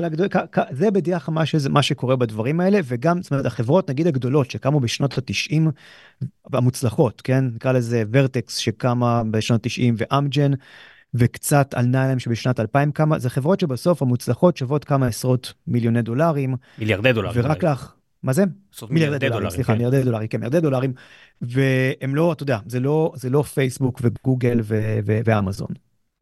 [0.71, 1.35] זה בדרך כלל
[1.69, 5.71] מה שקורה בדברים האלה וגם זאת אומרת החברות נגיד הגדולות שקמו בשנות התשעים
[6.53, 10.51] המוצלחות כן נקרא לזה ורטקס שקמה בשנות התשעים ואמג'ן
[11.13, 16.55] וקצת על ניילם שבשנת 2000 כמה זה חברות שבסוף המוצלחות שוות כמה עשרות מיליוני דולרים.
[16.77, 17.45] מיליארדי דולרים.
[17.45, 17.93] ורק לך.
[18.23, 18.43] מה זה?
[18.89, 19.77] מיליארדי דולרים, סליחה, כן.
[19.77, 20.93] מיליארדי דולרים, כן, מיליארדי דולרים,
[21.41, 24.59] והם לא, אתה יודע, זה לא, זה לא פייסבוק וגוגל
[25.25, 25.67] ואמזון.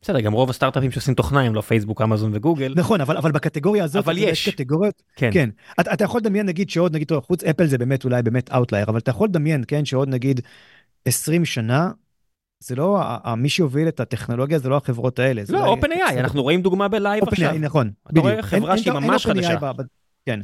[0.01, 2.73] בסדר, גם רוב הסטארט-אפים שעושים תוכנה הם לא פייסבוק, אמזון וגוגל.
[2.75, 4.49] נכון, אבל, אבל בקטגוריה הזאת, אבל יש.
[4.49, 5.29] קטגוריות, כן.
[5.33, 5.49] כן.
[5.79, 8.85] אתה, אתה יכול לדמיין, נגיד, שעוד, נגיד, טוב, חוץ אפל זה באמת אולי באמת outlier,
[8.89, 10.41] אבל אתה יכול לדמיין, כן, שעוד נגיד
[11.05, 11.91] 20 שנה,
[12.63, 13.01] זה לא,
[13.37, 15.41] מי שהוביל את הטכנולוגיה זה לא החברות האלה.
[15.49, 17.53] לא, OpenAI, אנחנו רואים דוגמה ב live עכשיו.
[17.59, 19.57] נכון, אתה רואה חברה שהיא ממש חדשה.
[20.25, 20.39] כן.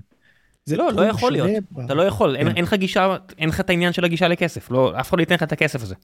[0.69, 1.49] לא, לא יכול להיות,
[1.85, 5.09] אתה לא יכול, אין לך גישה, אין לך את העניין של הגישה לכסף, לא, אף
[5.09, 5.95] אחד לא ייתן לך את הכסף הזה.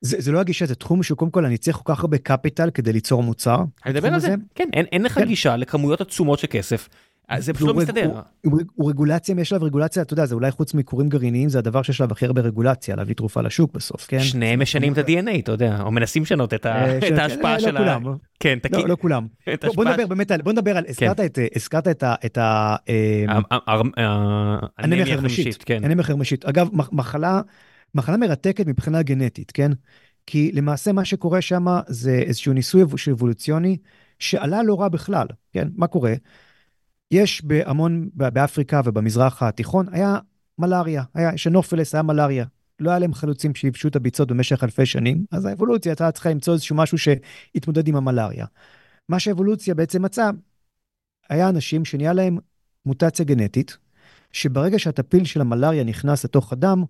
[0.00, 2.70] זה, זה לא הגישה, זה תחום שהוא קודם כל אני צריך כל כך הרבה capital
[2.70, 3.58] כדי ליצור מוצר.
[3.86, 5.26] אני מדבר על זה, כן, אין, אין לך כן.
[5.26, 6.88] גישה לכמויות עצומות של כסף.
[7.38, 8.06] זה פשוט לא מסתדר.
[8.06, 11.58] הוא, הוא, הוא רגולציה, יש עליו רגולציה, אתה יודע, זה אולי חוץ מכורים גרעיניים, זה
[11.58, 14.20] הדבר שיש עליו הכי הרבה רגולציה, להביא תרופה לשוק בסוף, כן?
[14.20, 17.98] שניהם משנים את ה-DNA, אתה יודע, או מנסים לשנות את אה, ההשפעה לא של ה...
[18.40, 19.26] כן, לא, לא כולם.
[19.74, 21.20] בוא נדבר באמת על, בוא נדבר על, הזכרת
[21.84, 21.92] כן.
[22.26, 22.76] את ה...
[24.84, 26.44] אנמיה חרמשית, אנמיה חרמשית.
[26.44, 27.40] אגב, מחלה...
[27.94, 29.70] מחלה מרתקת מבחינה גנטית, כן?
[30.26, 32.82] כי למעשה מה שקורה שם זה איזשהו ניסוי
[33.12, 33.76] אבולוציוני
[34.18, 35.68] שעלה לא רע בכלל, כן?
[35.76, 36.14] מה קורה?
[37.10, 40.18] יש בהמון, באפריקה ובמזרח התיכון, היה
[40.58, 42.44] מלאריה, היה, שנופלס היה מלאריה.
[42.80, 46.52] לא היה להם חלוצים שיבשו את הביצות במשך אלפי שנים, אז האבולוציה הייתה צריכה למצוא
[46.52, 48.46] איזשהו משהו שהתמודד עם המלאריה.
[49.08, 50.30] מה שהאבולוציה בעצם מצאה,
[51.28, 52.38] היה אנשים שנהיה להם
[52.86, 53.78] מוטציה גנטית,
[54.32, 56.84] שברגע שהטפיל של המלאריה נכנס לתוך הדם,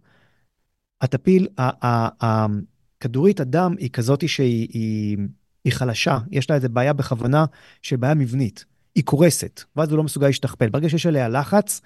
[1.00, 5.18] הטפיל, הכדורית הדם היא כזאת שהיא היא,
[5.64, 7.44] היא חלשה, יש לה איזה בעיה בכוונה
[7.82, 10.68] של בעיה מבנית, היא קורסת, ואז הוא לא מסוגל להשתכפל.
[10.68, 11.80] ברגע שיש עליה לחץ,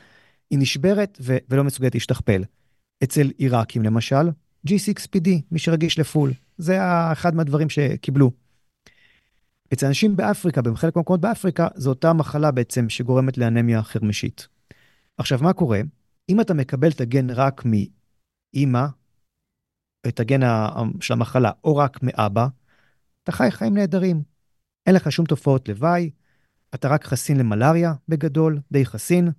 [0.50, 2.44] היא נשברת ו- ולא מסוגלת להשתכפל.
[3.04, 4.30] אצל עיראקים למשל,
[4.68, 6.78] G6PD, מי שרגיש לפול, זה
[7.12, 8.30] אחד מהדברים שקיבלו.
[9.72, 14.48] אצל אנשים באפריקה, בחלק מהמקומות באפריקה, זו אותה מחלה בעצם שגורמת לאנמיה חרמשית.
[15.18, 15.80] עכשיו, מה קורה?
[16.28, 18.86] אם אתה מקבל את הגן רק מאימא
[20.08, 20.40] את הגן
[21.00, 22.46] של המחלה או רק מאבא,
[23.22, 24.22] אתה חי חיים נהדרים.
[24.86, 26.10] אין לך שום תופעות לוואי,
[26.74, 29.30] אתה רק חסין למלאריה בגדול, די חסין,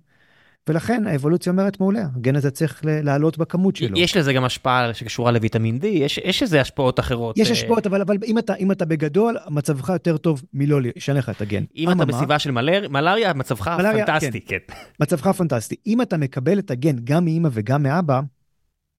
[0.68, 3.98] ולכן האבולוציה אומרת מעולה, הגן הזה צריך לעלות בכמות שלו.
[3.98, 7.38] יש לזה גם השפעה שקשורה לויטמין D, יש, יש איזה השפעות אחרות.
[7.38, 11.28] יש השפעות, אבל, אבל אם, אתה, אם אתה בגדול, מצבך יותר טוב מלא לשנה לך
[11.28, 11.64] את הגן.
[11.76, 14.56] אם אתה בסביבה של מלר, מלאריה, מצבך מלאריה, פנטסטי, כן.
[14.66, 14.74] כן.
[15.00, 15.76] מצבך פנטסטי.
[15.86, 18.20] אם אתה מקבל את הגן גם מאמא וגם מאבא,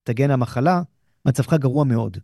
[0.04, 0.82] את הגן המחלה,
[1.26, 2.16] מצבך גרוע מאוד.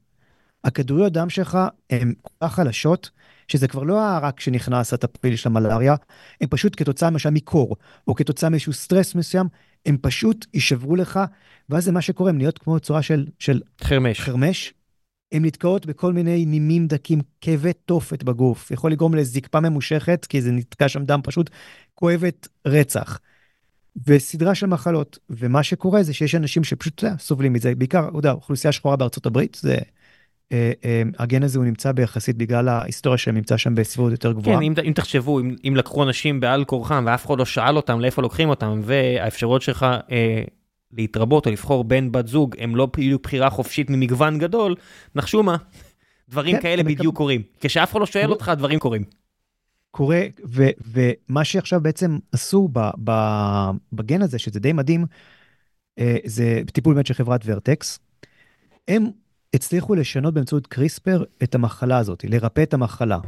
[0.65, 1.59] הכדוריות דם שלך
[1.91, 3.11] הן כל כך חלשות,
[3.49, 5.95] שזה כבר לא רק שנכנס הטפיל של המלאריה,
[6.41, 7.77] הם פשוט כתוצאה למשל מקור,
[8.09, 9.47] או כתוצאה מאיזשהו סטרס מסוים,
[9.87, 11.21] הם פשוט יישברו לך,
[11.69, 14.21] ואז זה מה שקורה, הם נהיות כמו צורה של, של חרמש.
[14.21, 14.75] חרמש.
[15.33, 20.53] הן נתקעות בכל מיני נימים דקים, כאבי תופת בגוף, יכול לגרום לזקפה ממושכת, כי זה
[20.53, 21.51] נתקע שם דם פשוט
[21.95, 23.19] כואבת רצח.
[24.07, 28.73] וסדרה של מחלות, ומה שקורה זה שיש אנשים שפשוט סובלים מזה, בעיקר, אתה יודע, אוכלוסייה
[28.73, 29.79] שחורה בארצות הברית, זה
[30.53, 34.57] אה, אה, הגן הזה הוא נמצא ביחסית בגלל ההיסטוריה שלהם נמצא שם בסביבות יותר גבוהה.
[34.57, 38.01] כן, אם, אם תחשבו, אם, אם לקחו אנשים בעל כורחם ואף אחד לא שאל אותם
[38.01, 40.43] לאיפה לוקחים אותם, והאפשרויות שלך אה,
[40.93, 44.75] להתרבות או לבחור בן בת זוג הם לא בדיוק בחירה חופשית ממגוון גדול,
[45.15, 45.57] נחשו מה,
[46.29, 47.17] דברים כן, כאלה בדיוק מקב...
[47.17, 47.43] קורים.
[47.61, 49.05] כשאף אחד לא שואל אותך, דברים קורים.
[49.95, 53.11] קורה, ו, ומה שעכשיו בעצם עשו ב, ב,
[53.93, 55.07] בגן הזה, שזה די מדהים,
[55.99, 57.99] אה, זה טיפול באמת של חברת ורטקס.
[58.89, 59.11] הם
[59.55, 63.19] הצליחו לשנות באמצעות קריספר את המחלה הזאת, לרפא את המחלה.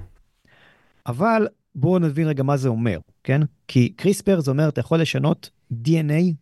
[1.07, 3.41] אבל בואו נבין רגע מה זה אומר, כן?
[3.69, 6.33] כי קריספר זה אומר, אתה יכול לשנות DNA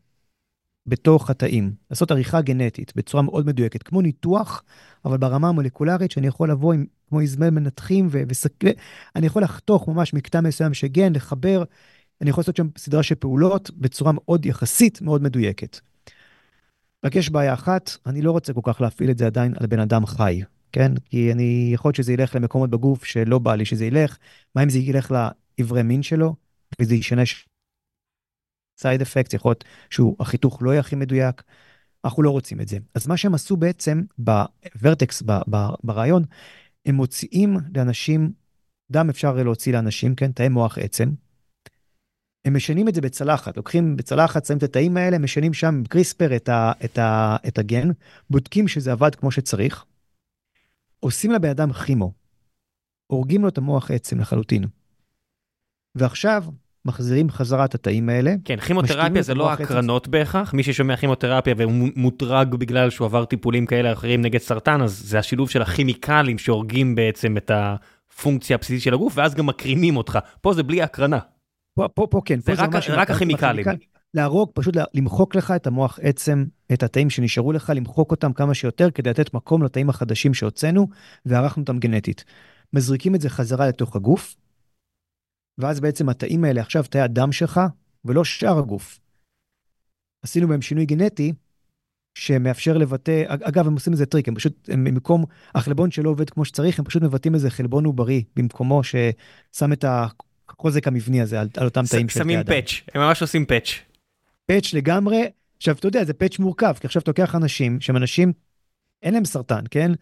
[0.87, 4.63] בתוך התאים, לעשות עריכה גנטית בצורה מאוד מדויקת, כמו ניתוח,
[5.05, 10.41] אבל ברמה המולקולרית, שאני יכול לבוא עם, כמו איזמל מנתחים, ואני יכול לחתוך ממש מקטע
[10.41, 11.65] מסוים של גן, לחבר,
[12.21, 15.81] אני יכול לעשות שם סדרה של פעולות בצורה מאוד יחסית מאוד מדויקת.
[17.05, 19.81] רק יש בעיה אחת, אני לא רוצה כל כך להפעיל את זה עדיין על בן
[19.81, 20.93] אדם חי, כן?
[21.05, 24.19] כי אני, יכול להיות שזה ילך למקומות בגוף שלא בא לי שזה ילך.
[24.55, 26.35] מה אם זה ילך לאיברי מין שלו,
[26.81, 27.23] וזה ישנה
[28.77, 31.43] סייד אפקט, יכול להיות שהוא, החיתוך לא יהיה הכי מדויק,
[32.05, 32.79] אנחנו לא רוצים את זה.
[32.95, 35.23] אז מה שהם עשו בעצם בוורטקס,
[35.85, 36.25] ברעיון,
[36.87, 38.33] הם מוציאים לאנשים,
[38.91, 40.33] דם אפשר להוציא לאנשים, כן?
[40.33, 41.11] תאי מוח עצם,
[42.45, 46.49] הם משנים את זה בצלחת, לוקחים בצלחת, שמים את התאים האלה, משנים שם קריספר את,
[46.49, 47.89] ה, את, ה, את הגן,
[48.31, 49.85] בודקים שזה עבד כמו שצריך,
[51.01, 52.13] עושים לבן אדם כימו,
[53.07, 54.65] הורגים לו את המוח עצם לחלוטין.
[55.95, 56.45] ועכשיו
[56.87, 58.35] מחזירים חזרה את התאים האלה.
[58.45, 63.67] כן, כימותרפיה זה לא הקרנות בהכרח, מי ששומע כימותרפיה והוא מוטרג בגלל שהוא עבר טיפולים
[63.67, 68.95] כאלה אחרים נגד סרטן, אז זה השילוב של הכימיקלים שהורגים בעצם את הפונקציה הבסיסית של
[68.95, 70.19] הגוף, ואז גם מקרינים אותך.
[70.41, 71.19] פה זה בלי הקרנה.
[71.75, 72.41] פה, פה, פה כן.
[72.41, 73.65] זה פה רק, זה רק הכימיקלים.
[74.15, 78.91] להרוג, פשוט למחוק לך את המוח עצם, את התאים שנשארו לך, למחוק אותם כמה שיותר
[78.91, 80.89] כדי לתת מקום לתאים החדשים שהוצאנו,
[81.27, 82.25] וערכנו אותם גנטית.
[82.73, 84.35] מזריקים את זה חזרה לתוך הגוף,
[85.59, 87.61] ואז בעצם התאים האלה עכשיו תאי הדם שלך,
[88.05, 89.01] ולא שאר הגוף.
[90.23, 91.33] עשינו בהם שינוי גנטי,
[92.19, 95.25] שמאפשר לבטא, אגב, הם עושים איזה טריק, הם פשוט, הם במקום,
[95.55, 100.89] החלבון שלא עובד כמו שצריך, הם פשוט מבטאים איזה חלבון עוברי במקומו, ששם את החוזק
[100.89, 102.47] המבני הזה על, על אותם תאים של תאי אדם.
[102.47, 103.69] שמים patch, הם ממש עושים patch.
[104.47, 105.23] patch לגמרי.
[105.57, 108.33] עכשיו, אתה יודע, זה patch מורכב, כי עכשיו אתה לוקח אנשים שהם אנשים,
[109.03, 109.93] אין להם סרטן, כן?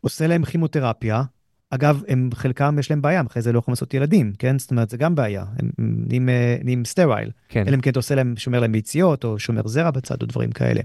[0.00, 1.22] עושה להם כימותרפיה.
[1.70, 4.58] אגב, הם, חלקם יש להם בעיה, אחרי זה לא יכולים לעשות ילדים, כן?
[4.58, 7.30] זאת אומרת, זה גם בעיה, הם נהיים, אה, sterile.
[7.48, 7.64] כן.
[7.66, 10.52] אלא אם כן אתה עושה להם, שומר להם ביציות, או שומר זרע בצד, או דברים
[10.52, 10.80] כאלה.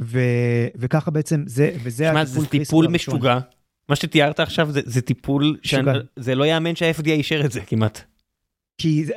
[0.00, 0.20] ו,
[0.76, 3.38] וככה בעצם, זה, וזה שמה, הטיפול זה טיפול משוגע.
[3.88, 8.00] מה שתיארת עכשיו זה, זה טיפול, שזה לא יאמן שה-FDA אישר את זה כמעט.
[8.78, 9.12] כי זה,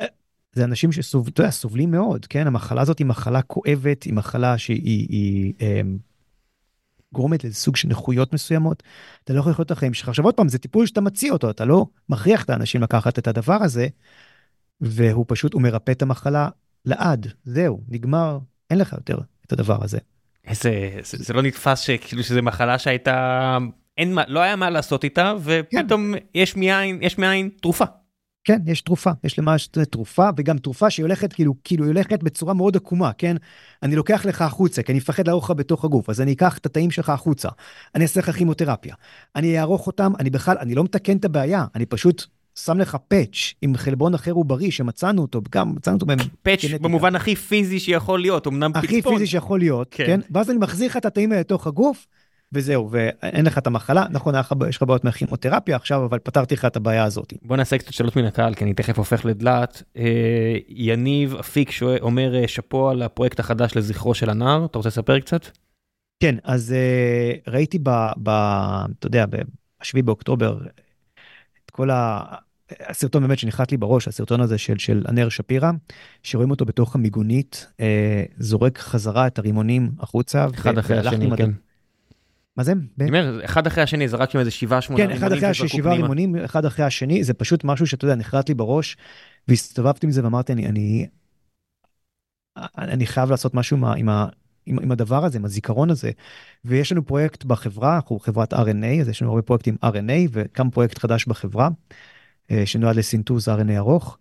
[0.52, 2.46] זה אנשים שסובלים מאוד, כן?
[2.46, 5.82] המחלה הזאת היא מחלה כואבת, היא מחלה שהיא היא, היא,
[7.16, 8.82] גורמת לסוג של נכויות מסוימות.
[9.24, 10.08] אתה לא יכול לחיות את החיים שלך.
[10.08, 13.28] עכשיו עוד פעם, זה טיפול שאתה מציע אותו, אתה לא מכריח את האנשים לקחת את
[13.28, 13.86] הדבר הזה,
[14.80, 16.48] והוא פשוט, הוא מרפא את המחלה
[16.84, 18.38] לעד, זהו, נגמר,
[18.70, 19.98] אין לך יותר את הדבר הזה.
[20.46, 23.58] איזה, זה, זה לא נתפס שכאילו שזה מחלה שהייתה,
[23.98, 26.24] אין מה, לא היה מה לעשות איתה, ופתאום כן.
[26.34, 27.84] יש מאין, יש מאין תרופה.
[28.46, 32.54] כן, יש תרופה, יש למעש תרופה, וגם תרופה שהיא הולכת כאילו, כאילו היא הולכת בצורה
[32.54, 33.36] מאוד עקומה, כן?
[33.82, 36.66] אני לוקח לך החוצה, כי אני מפחד לערוך לך בתוך הגוף, אז אני אקח את
[36.66, 37.48] התאים שלך החוצה,
[37.94, 38.94] אני אעשה לך כימותרפיה,
[39.36, 42.24] אני אערוך אותם, אני בכלל, אני לא מתקן את הבעיה, אני פשוט
[42.64, 46.06] שם לך פאץ' עם חלבון אחר ובריא שמצאנו אותו, גם מצאנו אותו
[46.42, 48.84] פאץ' במובן הכי פיזי שיכול להיות, אמנם פצפון.
[48.84, 50.06] הכי פיזי שיכול להיות, כן.
[50.06, 50.20] כן?
[50.30, 52.06] ואז אני מחזיר לך את התאים האלה לתוך הגוף,
[52.52, 54.34] וזהו, ואין לך את המחלה, נכון,
[54.68, 57.32] יש לך בעיות מהכימותרפיה עכשיו, אבל פתרתי לך את הבעיה הזאת.
[57.42, 59.82] בוא נעשה קצת שאלות מן הקהל, כי אני תכף הופך לדלת.
[59.96, 61.70] אה, יניב אפיק
[62.00, 65.46] אומר אה, שאפו על הפרויקט החדש לזכרו של הנער, אתה רוצה לספר קצת?
[66.20, 67.90] כן, אז uh, ראיתי ב...
[68.22, 68.28] ב
[68.98, 70.58] אתה יודע, ב-7 באוקטובר,
[71.64, 71.90] את כל
[72.80, 75.70] הסרטון באמת שנחת לי בראש, הסרטון הזה של, של ענר שפירא,
[76.22, 80.46] שרואים אותו בתוך המיגונית, אה, זורק חזרה את הרימונים החוצה.
[80.54, 81.50] אחד אחרי השני, כן.
[82.56, 82.72] מה זה?
[83.00, 85.20] אני אומר, אחד אחרי השני, זרק שם איזה שבעה, שמונה רימונים.
[85.20, 88.48] כן, אחד אחרי השני, שבעה רימונים, אחד אחרי השני, זה פשוט משהו שאתה יודע, נחרט
[88.48, 88.96] לי בראש,
[89.48, 91.06] והסתובבתי עם זה ואמרתי, אני, אני,
[92.78, 94.08] אני חייב לעשות משהו עם, עם,
[94.66, 96.10] עם, עם הדבר הזה, עם הזיכרון הזה.
[96.64, 100.98] ויש לנו פרויקט בחברה, אנחנו חברת RNA, אז יש לנו הרבה פרויקטים RNA, וקם פרויקט
[100.98, 101.68] חדש בחברה,
[102.50, 104.18] אה, שנועד לסינטוז RNA ארוך.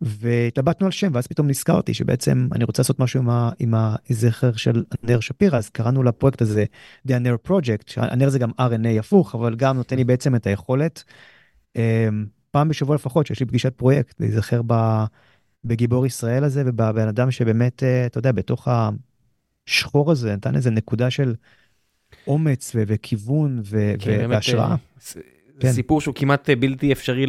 [0.00, 3.74] והתלבטנו על שם, ואז פתאום נזכרתי שבעצם אני רוצה לעשות משהו עם, ה, עם
[4.10, 6.64] הזכר של נר שפירא, אז קראנו לפרויקט הזה
[7.08, 11.04] The Aner Project, שהנר זה גם RNA הפוך, אבל גם נותן לי בעצם את היכולת,
[11.76, 12.08] אה,
[12.50, 14.60] פעם בשבוע לפחות, שיש לי פגישת פרויקט, להיזכר
[15.64, 18.68] בגיבור ישראל הזה ובבן אדם שבאמת, אה, אתה יודע, בתוך
[19.68, 21.34] השחור הזה נתן איזה נקודה של
[22.26, 23.62] אומץ וכיוון
[23.98, 24.76] כן, והשראה.
[25.60, 25.72] כן.
[25.72, 27.26] סיפור שהוא כמעט אה, בלתי אפשרי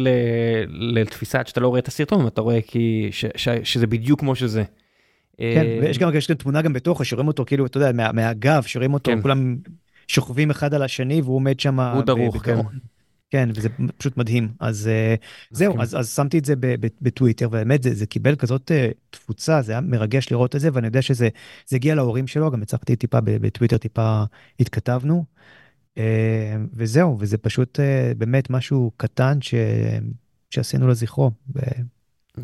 [0.68, 4.34] לתפיסה עד שאתה לא רואה את הסרטון, אתה רואה כי ש- ש- שזה בדיוק כמו
[4.34, 4.64] שזה.
[5.36, 8.12] כן, אה, ויש גם, יש גם תמונה גם בתוכו, שרואים אותו כאילו, אתה יודע, מה,
[8.12, 9.22] מהגב, שרואים אותו, כן.
[9.22, 9.56] כולם
[10.08, 11.80] שוכבים אחד על השני והוא עומד שם.
[11.80, 12.56] הוא דרוך, כן.
[13.30, 14.48] כן, וזה פשוט מדהים.
[14.60, 16.54] אז uh, זהו, אז, אז שמתי את זה
[17.02, 18.70] בטוויטר, ובאמת זה, זה קיבל כזאת
[19.10, 21.28] תפוצה, זה היה מרגש לראות את זה, ואני יודע שזה
[21.72, 24.22] הגיע להורים שלו, גם הצלחתי טיפה בטוויטר, טיפה
[24.60, 25.24] התכתבנו.
[25.98, 26.00] Uh,
[26.72, 29.54] וזהו, וזה פשוט uh, באמת משהו קטן ש,
[30.50, 31.30] שעשינו לזכרו.
[31.54, 31.60] ו...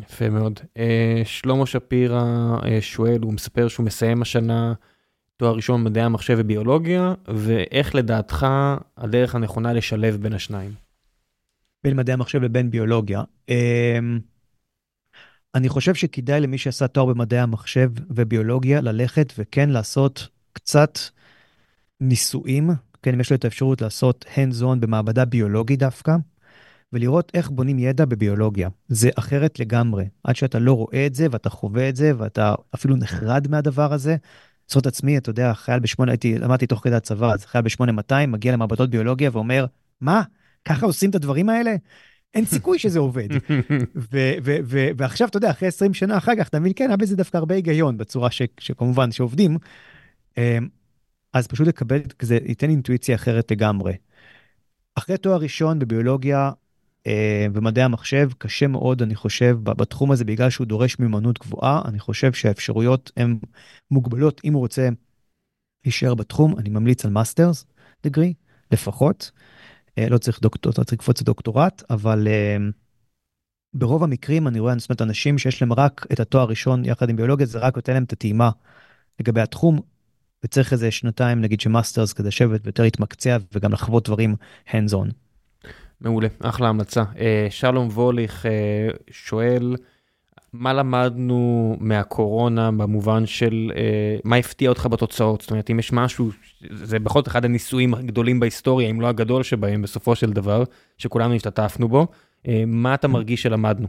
[0.01, 0.59] יפה מאוד.
[0.59, 0.79] Uh,
[1.25, 2.23] שלמה שפירא
[2.61, 4.73] uh, שואל, הוא מספר שהוא מסיים השנה
[5.37, 8.47] תואר ראשון במדעי המחשב וביולוגיה, ואיך לדעתך
[8.97, 10.71] הדרך הנכונה לשלב בין השניים?
[11.83, 13.23] בין מדעי המחשב לבין ביולוגיה.
[13.49, 14.19] אמ,
[15.55, 20.99] אני חושב שכדאי למי שעשה תואר במדעי המחשב וביולוגיה ללכת וכן לעשות קצת
[22.01, 22.69] ניסויים,
[23.05, 26.15] כן, אם יש לו את האפשרות לעשות hands on במעבדה ביולוגית דווקא,
[26.93, 28.69] ולראות איך בונים ידע בביולוגיה.
[28.87, 30.05] זה אחרת לגמרי.
[30.23, 34.15] עד שאתה לא רואה את זה ואתה חווה את זה ואתה אפילו נחרד מהדבר הזה,
[34.67, 38.53] זכות עצמי, אתה יודע, חייל בשמונה, הייתי, למדתי תוך כדי הצבא, אז חייל ב-8200 מגיע
[38.53, 39.65] למעבדות ביולוגיה ואומר,
[40.01, 40.21] מה,
[40.65, 41.75] ככה עושים את הדברים האלה?
[42.33, 43.27] אין סיכוי שזה עובד.
[44.97, 47.55] ועכשיו, אתה יודע, אחרי 20 שנה אחר כך, אתה מבין, כן, היה בזה דווקא הרבה
[47.55, 49.57] היגיון בצורה ש, שכמובן, שעובדים.
[51.35, 53.93] אז פשוט לקבל, זה ייתן אינטואיציה אחרת לגמרי.
[54.95, 56.51] אחרי תואר ראשון בביולוגיה
[57.07, 61.99] אה, ומדעי המחשב, קשה מאוד, אני חושב, בתחום הזה, בגלל שהוא דורש מיומנות גבוהה, אני
[61.99, 63.39] חושב שהאפשרויות הן
[63.91, 64.41] מוגבלות.
[64.43, 64.89] אם הוא רוצה
[65.85, 67.65] להישאר בתחום, אני ממליץ על מאסטרס
[68.03, 68.33] דגרי,
[68.71, 69.31] לפחות.
[69.97, 72.57] אה, לא צריך דוקטור, לא צריך לקפוץ לדוקטורט, אבל אה,
[73.73, 77.15] ברוב המקרים אני רואה, זאת אומרת, אנשים שיש להם רק את התואר הראשון יחד עם
[77.15, 78.49] ביולוגיה, זה רק נותן להם את הטעימה
[79.19, 79.94] לגבי התחום,
[80.45, 84.35] וצריך איזה שנתיים, נגיד, שמאסטרס כדי לשבת ויותר להתמקצע וגם לחוות דברים
[84.67, 85.11] hands on.
[86.01, 87.03] מעולה, אחלה המלצה.
[87.19, 88.51] אה, שלום ווליך אה,
[89.11, 89.75] שואל,
[90.53, 95.41] מה למדנו מהקורונה במובן של אה, מה הפתיע אותך בתוצאות?
[95.41, 96.29] זאת אומרת, אם יש משהו,
[96.71, 100.63] זה בכל זאת אחד הניסויים הגדולים בהיסטוריה, אם לא הגדול שבהם בסופו של דבר,
[100.97, 102.07] שכולנו השתתפנו בו.
[102.47, 103.87] אה, מה אתה מרגיש שלמדנו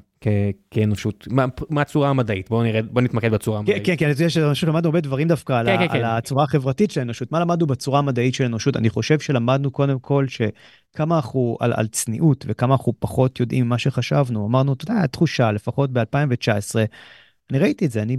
[0.71, 1.29] כאנושות?
[1.71, 2.49] מה הצורה המדעית?
[2.49, 3.87] בוא נראה, בוא נתמקד בצורה המדעית.
[3.87, 6.05] כן, כן, אני יודע שלמדנו הרבה דברים דווקא על כן, כן, כן.
[6.05, 7.33] הצורה החברתית של האנושות.
[7.33, 8.77] מה למדנו בצורה המדעית של האנושות?
[8.77, 14.47] אני חושב שלמדנו קודם כל שכמה אנחנו על צניעות וכמה אנחנו פחות יודעים ממה שחשבנו.
[14.47, 16.77] אמרנו, אתה יודע, התחושה, לפחות ב-2019,
[17.51, 18.17] אני ראיתי את זה, אני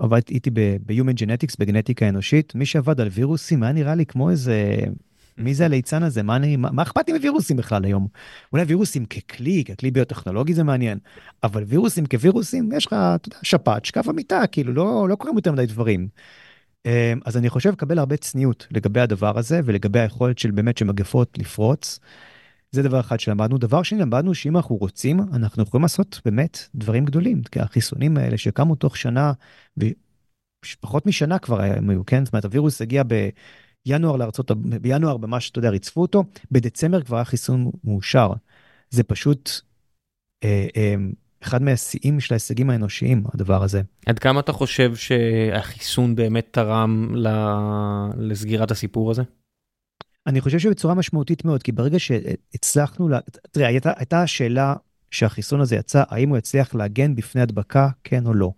[0.00, 4.76] עבדתי ב-Human Genetics, בגנטיקה אנושית, מי שעבד על וירוסים היה נראה לי כמו איזה
[5.38, 6.22] מי זה הליצן הזה?
[6.22, 8.06] מה, אני, מה, מה אכפת לי מווירוסים בכלל היום?
[8.52, 10.98] אולי וירוסים ככלי, ככלי ביוטכנולוגי זה מעניין,
[11.42, 15.52] אבל וירוסים כווירוסים, יש לך, אתה יודע, שפעת, שקף המיטה, כאילו, לא, לא קורים יותר
[15.52, 16.08] מדי דברים.
[16.86, 21.38] אמ, אז אני חושב לקבל הרבה צניעות לגבי הדבר הזה ולגבי היכולת של באמת שמגפות
[21.38, 22.00] לפרוץ.
[22.72, 23.58] זה דבר אחד שלמדנו.
[23.58, 27.42] דבר שני, למדנו שאם אנחנו רוצים, אנחנו יכולים לעשות באמת דברים גדולים.
[27.42, 29.32] כי החיסונים האלה שקמו תוך שנה,
[30.80, 32.24] פחות משנה כבר היו, כן?
[32.24, 33.28] זאת אומרת, הווירוס הגיע ב...
[33.86, 38.32] ינואר לארצות, בינואר ממש, אתה יודע, ריצפו אותו, בדצמבר כבר היה חיסון מאושר.
[38.90, 39.50] זה פשוט
[40.44, 40.94] אה, אה,
[41.42, 43.82] אחד מהשיאים של ההישגים האנושיים, הדבר הזה.
[44.06, 47.14] עד כמה אתה חושב שהחיסון באמת תרם
[48.18, 49.22] לסגירת הסיפור הזה?
[50.26, 53.18] אני חושב שבצורה משמעותית מאוד, כי ברגע שהצלחנו, לה...
[53.50, 54.74] תראה, הייתה, הייתה השאלה
[55.10, 58.52] שהחיסון הזה יצא, האם הוא יצליח להגן בפני הדבקה, כן או לא.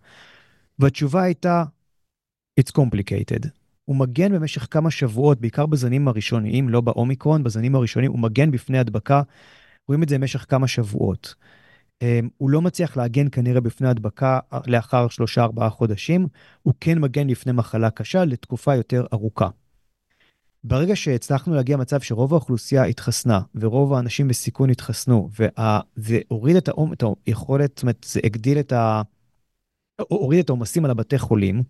[0.79, 1.65] והתשובה הייתה,
[2.61, 3.49] it's complicated.
[3.85, 8.79] הוא מגן במשך כמה שבועות, בעיקר בזנים הראשוניים, לא באומיקרון, בזנים הראשונים, הוא מגן בפני
[8.79, 9.23] הדבקה,
[9.89, 11.35] רואים את זה במשך כמה שבועות.
[12.03, 16.27] אמ, הוא לא מצליח להגן כנראה בפני הדבקה לאחר שלושה ארבעה חודשים,
[16.63, 19.49] הוא כן מגן לפני מחלה קשה לתקופה יותר ארוכה.
[20.65, 27.05] ברגע שהצלחנו להגיע למצב שרוב האוכלוסייה התחסנה, ורוב האנשים בסיכון התחסנו, וזה הוריד את, את
[27.27, 29.03] היכולת, זאת אומרת, זה הגדיל את ה...
[30.01, 31.63] הוריד את העומסים על הבתי חולים,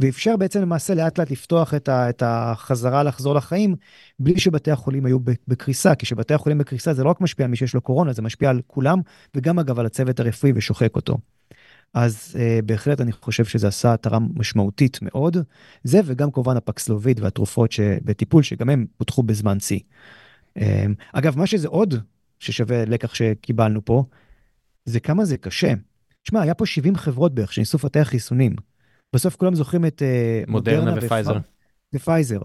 [0.00, 3.76] ואפשר בעצם למעשה לאט לאט לפתוח את, ה, את החזרה לחזור לחיים,
[4.18, 7.56] בלי שבתי החולים היו בקריסה, כי כשבתי החולים בקריסה זה לא רק משפיע על מי
[7.56, 8.98] שיש לו קורונה, זה משפיע על כולם,
[9.34, 11.18] וגם אגב על הצוות הרפואי ושוחק אותו.
[11.94, 15.36] אז uh, בהחלט אני חושב שזה עשה תרם משמעותית מאוד.
[15.84, 19.80] זה וגם כמובן הפקסלוביד והתרופות שבטיפול, שגם הם פותחו בזמן שיא.
[20.58, 20.62] Um,
[21.12, 21.94] אגב, מה שזה עוד
[22.38, 24.04] ששווה לקח שקיבלנו פה,
[24.84, 25.72] זה כמה זה קשה.
[26.24, 28.56] שמע, היה פה 70 חברות בערך שניסו לפתח חיסונים.
[29.12, 31.38] בסוף כולם זוכרים את uh, מודרנה, ופייזר.
[31.94, 32.40] ופייזר.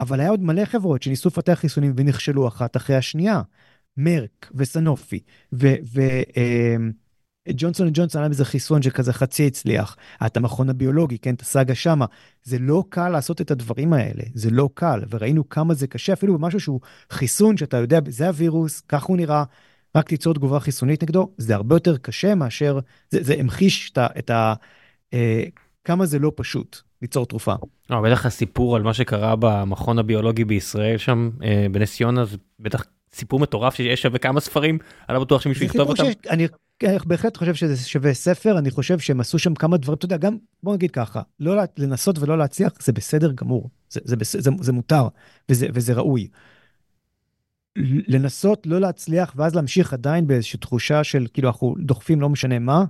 [0.00, 3.42] אבל היה עוד מלא חברות שניסו לפתח חיסונים ונכשלו אחת אחרי השנייה.
[3.96, 5.20] מרק וסאנופי
[5.52, 5.74] ו...
[5.94, 6.92] ו uh,
[7.52, 9.96] ג'ונסון וג'ונסון היה איזה חיסון שכזה חצי הצליח.
[10.26, 12.06] את המכון הביולוגי, כן, את הסאגה שמה.
[12.42, 16.38] זה לא קל לעשות את הדברים האלה, זה לא קל, וראינו כמה זה קשה, אפילו
[16.38, 16.80] במשהו שהוא
[17.10, 19.44] חיסון שאתה יודע, זה הווירוס, כך הוא נראה,
[19.94, 22.78] רק ליצור תגובה חיסונית נגדו, זה הרבה יותר קשה מאשר,
[23.10, 24.06] זה, זה המחיש את ה...
[24.18, 24.54] את ה
[25.14, 25.44] אה,
[25.88, 27.54] כמה זה לא פשוט ליצור תרופה.
[27.90, 32.84] לא, בטח הסיפור על מה שקרה במכון הביולוגי בישראל שם, אה, בנס ציונה, זה בטח
[33.12, 34.78] סיפור מטורף שיש שווה כמה ספרים,
[35.08, 36.04] אני לא בטוח שמישהו יכתוב אותם.
[36.30, 36.48] אני
[36.78, 40.04] כן, אני בהחלט חושב שזה שווה ספר, אני חושב שהם עשו שם כמה דברים, אתה
[40.04, 44.40] יודע, גם, בוא נגיד ככה, לא לנסות ולא להצליח, זה בסדר גמור, זה, זה, זה,
[44.40, 45.08] זה, זה מותר
[45.48, 46.28] וזה, וזה ראוי.
[48.08, 52.84] לנסות לא להצליח ואז להמשיך עדיין באיזושהי תחושה של כאילו אנחנו דוחפים לא משנה מה,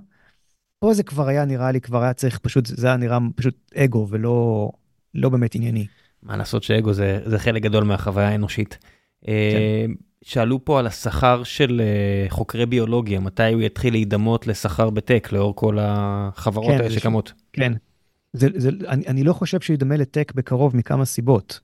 [0.79, 4.07] פה זה כבר היה נראה לי, כבר היה צריך פשוט, זה היה נראה פשוט אגו
[4.09, 4.69] ולא
[5.15, 5.87] לא באמת ענייני.
[6.23, 8.77] מה לעשות שאגו זה, זה חלק גדול מהחוויה האנושית.
[9.21, 9.29] כן.
[9.31, 9.85] אה,
[10.21, 15.55] שאלו פה על השכר של uh, חוקרי ביולוגיה, מתי הוא יתחיל להידמות לשכר בטק לאור
[15.55, 17.33] כל החברות כן, האלה שקמות.
[17.53, 17.73] כן,
[18.33, 21.59] זה, זה, אני, אני לא חושב שהוא ידמה ל tech בקרוב מכמה סיבות.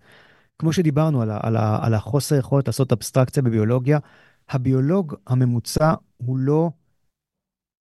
[0.60, 4.00] כמו שדיברנו על, ה, על, ה, על החוסר יכולת לעשות אבסטרקציה בביולוגיה,
[4.50, 6.70] הביולוג הממוצע הוא לא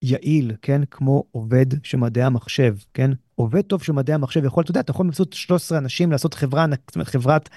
[0.05, 3.11] יעיל, כן, כמו עובד של מדעי המחשב, כן?
[3.35, 6.67] עובד טוב של מדעי המחשב יכול, אתה יודע, אתה יכול לעשות 13 אנשים לעשות חברה,
[6.89, 7.49] זאת אומרת, חברת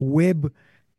[0.00, 0.36] web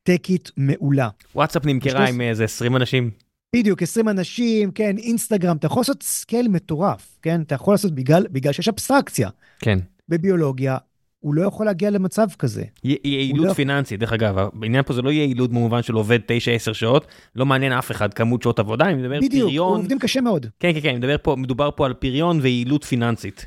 [0.03, 1.09] טקית מעולה.
[1.35, 3.11] וואטסאפ נמכרה עם איזה 20 אנשים.
[3.55, 7.41] בדיוק, 20 אנשים, כן, אינסטגרם, אתה יכול לעשות scale מטורף, כן?
[7.41, 9.29] אתה יכול לעשות בגלל, בגלל שיש אבסטרקציה.
[9.59, 9.79] כן.
[10.09, 10.77] בביולוגיה,
[11.21, 12.63] הוא לא יכול להגיע למצב כזה.
[12.83, 13.53] יעילות לא...
[13.53, 17.71] פיננסית, דרך אגב, העניין פה זה לא יעילות במובן של עובד 9-10 שעות, לא מעניין
[17.71, 19.47] אף אחד כמות שעות עבודה, אני מדבר בדיוק, פריון.
[19.47, 20.45] בדיוק, עובדים קשה מאוד.
[20.59, 23.45] כן, כן, כן, מדבר פה, מדובר פה על פריון ויעילות פיננסית.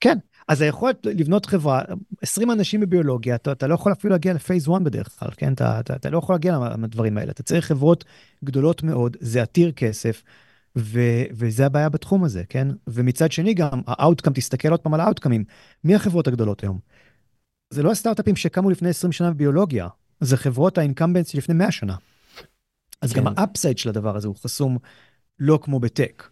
[0.00, 0.18] כן,
[0.48, 1.82] אז היכולת לבנות חברה,
[2.22, 5.52] 20 אנשים בביולוגיה, אתה, אתה לא יכול אפילו להגיע לפייס 1 בדרך כלל, כן?
[5.52, 7.30] אתה, אתה, אתה לא יכול להגיע לדברים האלה.
[7.30, 8.04] אתה צריך חברות
[8.44, 10.22] גדולות מאוד, זה עתיר כסף,
[10.78, 11.00] ו,
[11.32, 12.68] וזה הבעיה בתחום הזה, כן?
[12.86, 15.44] ומצד שני גם, ה outcome, תסתכל עוד פעם על ה outcomeים.
[15.84, 16.78] מי החברות הגדולות היום?
[17.74, 19.88] זה לא הסטארט-אפים שקמו לפני 20 שנה בביולוגיה,
[20.20, 21.96] זה חברות ה incumbents לפני 100 שנה.
[23.02, 23.20] אז כן.
[23.20, 24.78] גם ה upside של הדבר הזה הוא חסום
[25.38, 26.28] לא כמו ב tech.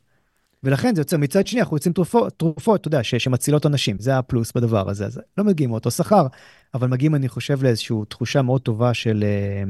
[0.63, 4.19] ולכן זה יוצר מצד שני אנחנו יוצאים תרופות, תרופות, אתה יודע, ש, שמצילות אנשים, זה
[4.19, 6.27] הפלוס בדבר הזה, אז לא מגיעים מאותו שכר,
[6.75, 9.63] אבל מגיעים, אני חושב, לאיזושהי תחושה מאוד טובה של, אה,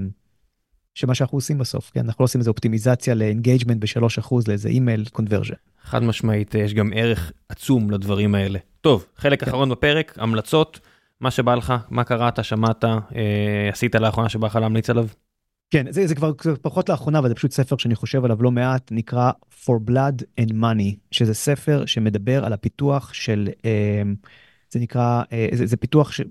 [0.95, 5.05] שמה שאנחנו עושים בסוף, כן, אנחנו לא עושים איזה אופטימיזציה ל engagement ב-3% לאיזה email
[5.13, 5.55] conversion.
[5.85, 8.59] חד משמעית, יש גם ערך עצום לדברים האלה.
[8.81, 9.51] טוב, חלק כן.
[9.51, 10.81] אחרון בפרק, המלצות,
[11.23, 15.07] מה שבא לך, מה קראת, שמעת, אה, עשית לאחרונה שבא לך להמליץ עליו?
[15.71, 16.33] כן, זה, זה כבר
[16.63, 19.31] פחות לאחרונה, אבל זה פשוט ספר שאני חושב עליו לא מעט, נקרא
[19.65, 24.03] For Blood and Money, שזה ספר שמדבר על הפיתוח של, אה,
[24.71, 26.25] זה נקרא, אה, זה, זה פיתוח של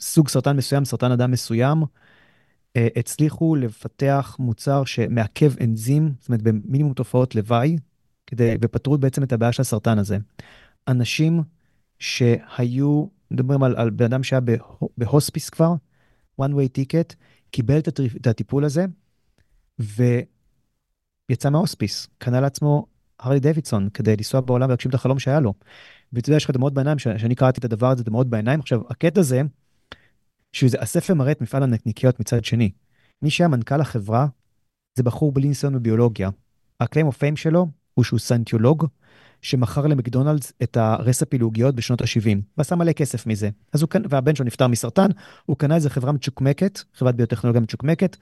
[0.00, 1.82] סוג סרטן מסוים, סרטן אדם מסוים,
[2.96, 7.76] הצליחו לפתח מוצר שמעכב אנזים, זאת אומרת במינימום תופעות לוואי,
[8.26, 10.18] כדי, ופתרו בעצם את הבעיה של הסרטן הזה.
[10.88, 11.42] אנשים
[11.98, 14.40] שהיו, מדברים על, על בן אדם שהיה
[14.98, 15.74] בהוספיס כבר,
[16.40, 17.14] one way ticket,
[17.50, 17.78] קיבל
[18.16, 18.86] את הטיפול הזה,
[19.78, 22.86] ויצא מההוספיס, קנה לעצמו
[23.18, 25.54] הרלי דוידסון כדי לנסוע בעולם ולהגשים את החלום שהיה לו.
[26.12, 28.60] ואתה יודע, יש לך דמעות בעיניים, שאני קראתי את הדבר הזה, דמעות בעיניים.
[28.60, 29.42] עכשיו, הקטע זה,
[30.52, 32.70] שהספר מראה את מפעל הנקניקיות מצד שני.
[33.22, 34.26] מי שהיה מנכ"ל החברה,
[34.94, 36.30] זה בחור בלי ניסיון בביולוגיה.
[36.80, 38.86] הקליים אוף פיים שלו הוא שהוא סנטיולוג,
[39.42, 43.50] שמכר למקדונלדס את הרספי לעוגיות בשנות ה-70, ועשה מלא כסף מזה.
[43.72, 45.08] אז הוא, והבן שלו נפטר מסרטן,
[45.46, 48.16] הוא קנה איזה חברה מצ'וקמקת, חברת ביוטכנולוגיה מצ'וקמקת.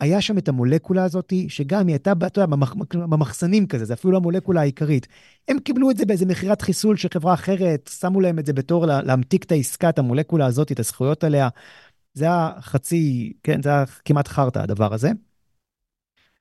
[0.00, 4.12] היה שם את המולקולה הזאת, שגם היא הייתה, אתה יודע, במח, במחסנים כזה, זה אפילו
[4.12, 5.06] לא המולקולה העיקרית.
[5.48, 8.86] הם קיבלו את זה באיזה מכירת חיסול של חברה אחרת, שמו להם את זה בתור
[8.86, 11.48] לה, להמתיק את העסקה, את המולקולה הזאת, את הזכויות עליה.
[12.14, 15.10] זה היה חצי, כן, זה היה כמעט חרטא הדבר הזה.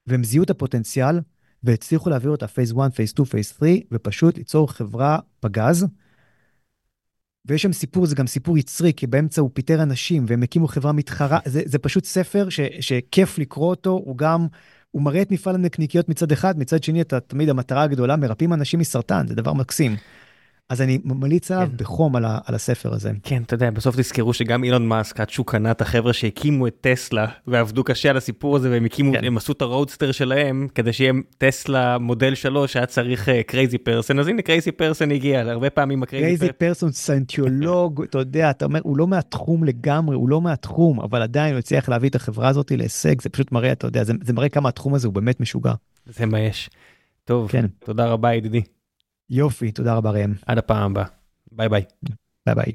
[0.08, 1.20] והם זיהו את הפוטנציאל,
[1.64, 5.86] והצליחו להעביר אותה phase 1, phase 2, phase 3, ופשוט ליצור חברה פגז,
[7.46, 10.92] ויש שם סיפור, זה גם סיפור יצרי, כי באמצע הוא פיטר אנשים והם הקימו חברה
[10.92, 14.48] מתחרה, זה, זה פשוט ספר ש, שכיף לקרוא אותו, הוא גם,
[14.92, 18.80] הוא מראה את מפעל הנקניקיות מצד אחד, מצד שני אתה תמיד המטרה הגדולה, מרפאים אנשים
[18.80, 19.96] מסרטן, זה דבר מקסים.
[20.72, 21.78] אז אני ממליץ עליו כן.
[21.78, 23.12] בחום על, ה, על הספר הזה.
[23.24, 26.78] כן, אתה יודע, בסוף תזכרו שגם אילון מאסק, עד שהוא קנה את החבר'ה שהקימו את
[26.82, 29.24] טסלה ועבדו קשה על הסיפור הזה והם הקימו, כן.
[29.24, 34.20] הם עשו את הרודסטר שלהם כדי שיהיה טסלה מודל 3 היה צריך crazy uh, person,
[34.20, 38.98] אז הנה crazy person הגיע, הרבה פעמים הקרייזי פרסון סנטיולוג, אתה יודע, אתה אומר, הוא
[38.98, 43.22] לא מהתחום לגמרי, הוא לא מהתחום, אבל עדיין הוא הצליח להביא את החברה הזאת להישג,
[43.22, 45.74] זה פשוט מראה, אתה יודע, זה, זה מראה כמה התחום הזה הוא באמת משוגע.
[46.06, 46.70] זה מה יש.
[47.26, 47.66] טוב, כן.
[47.86, 48.62] תודה רבה ידידי.
[49.34, 50.34] יופי, תודה רבה ראם.
[50.46, 51.06] עד הפעם הבאה.
[51.52, 51.84] ביי ביי.
[52.46, 52.74] ביי ביי.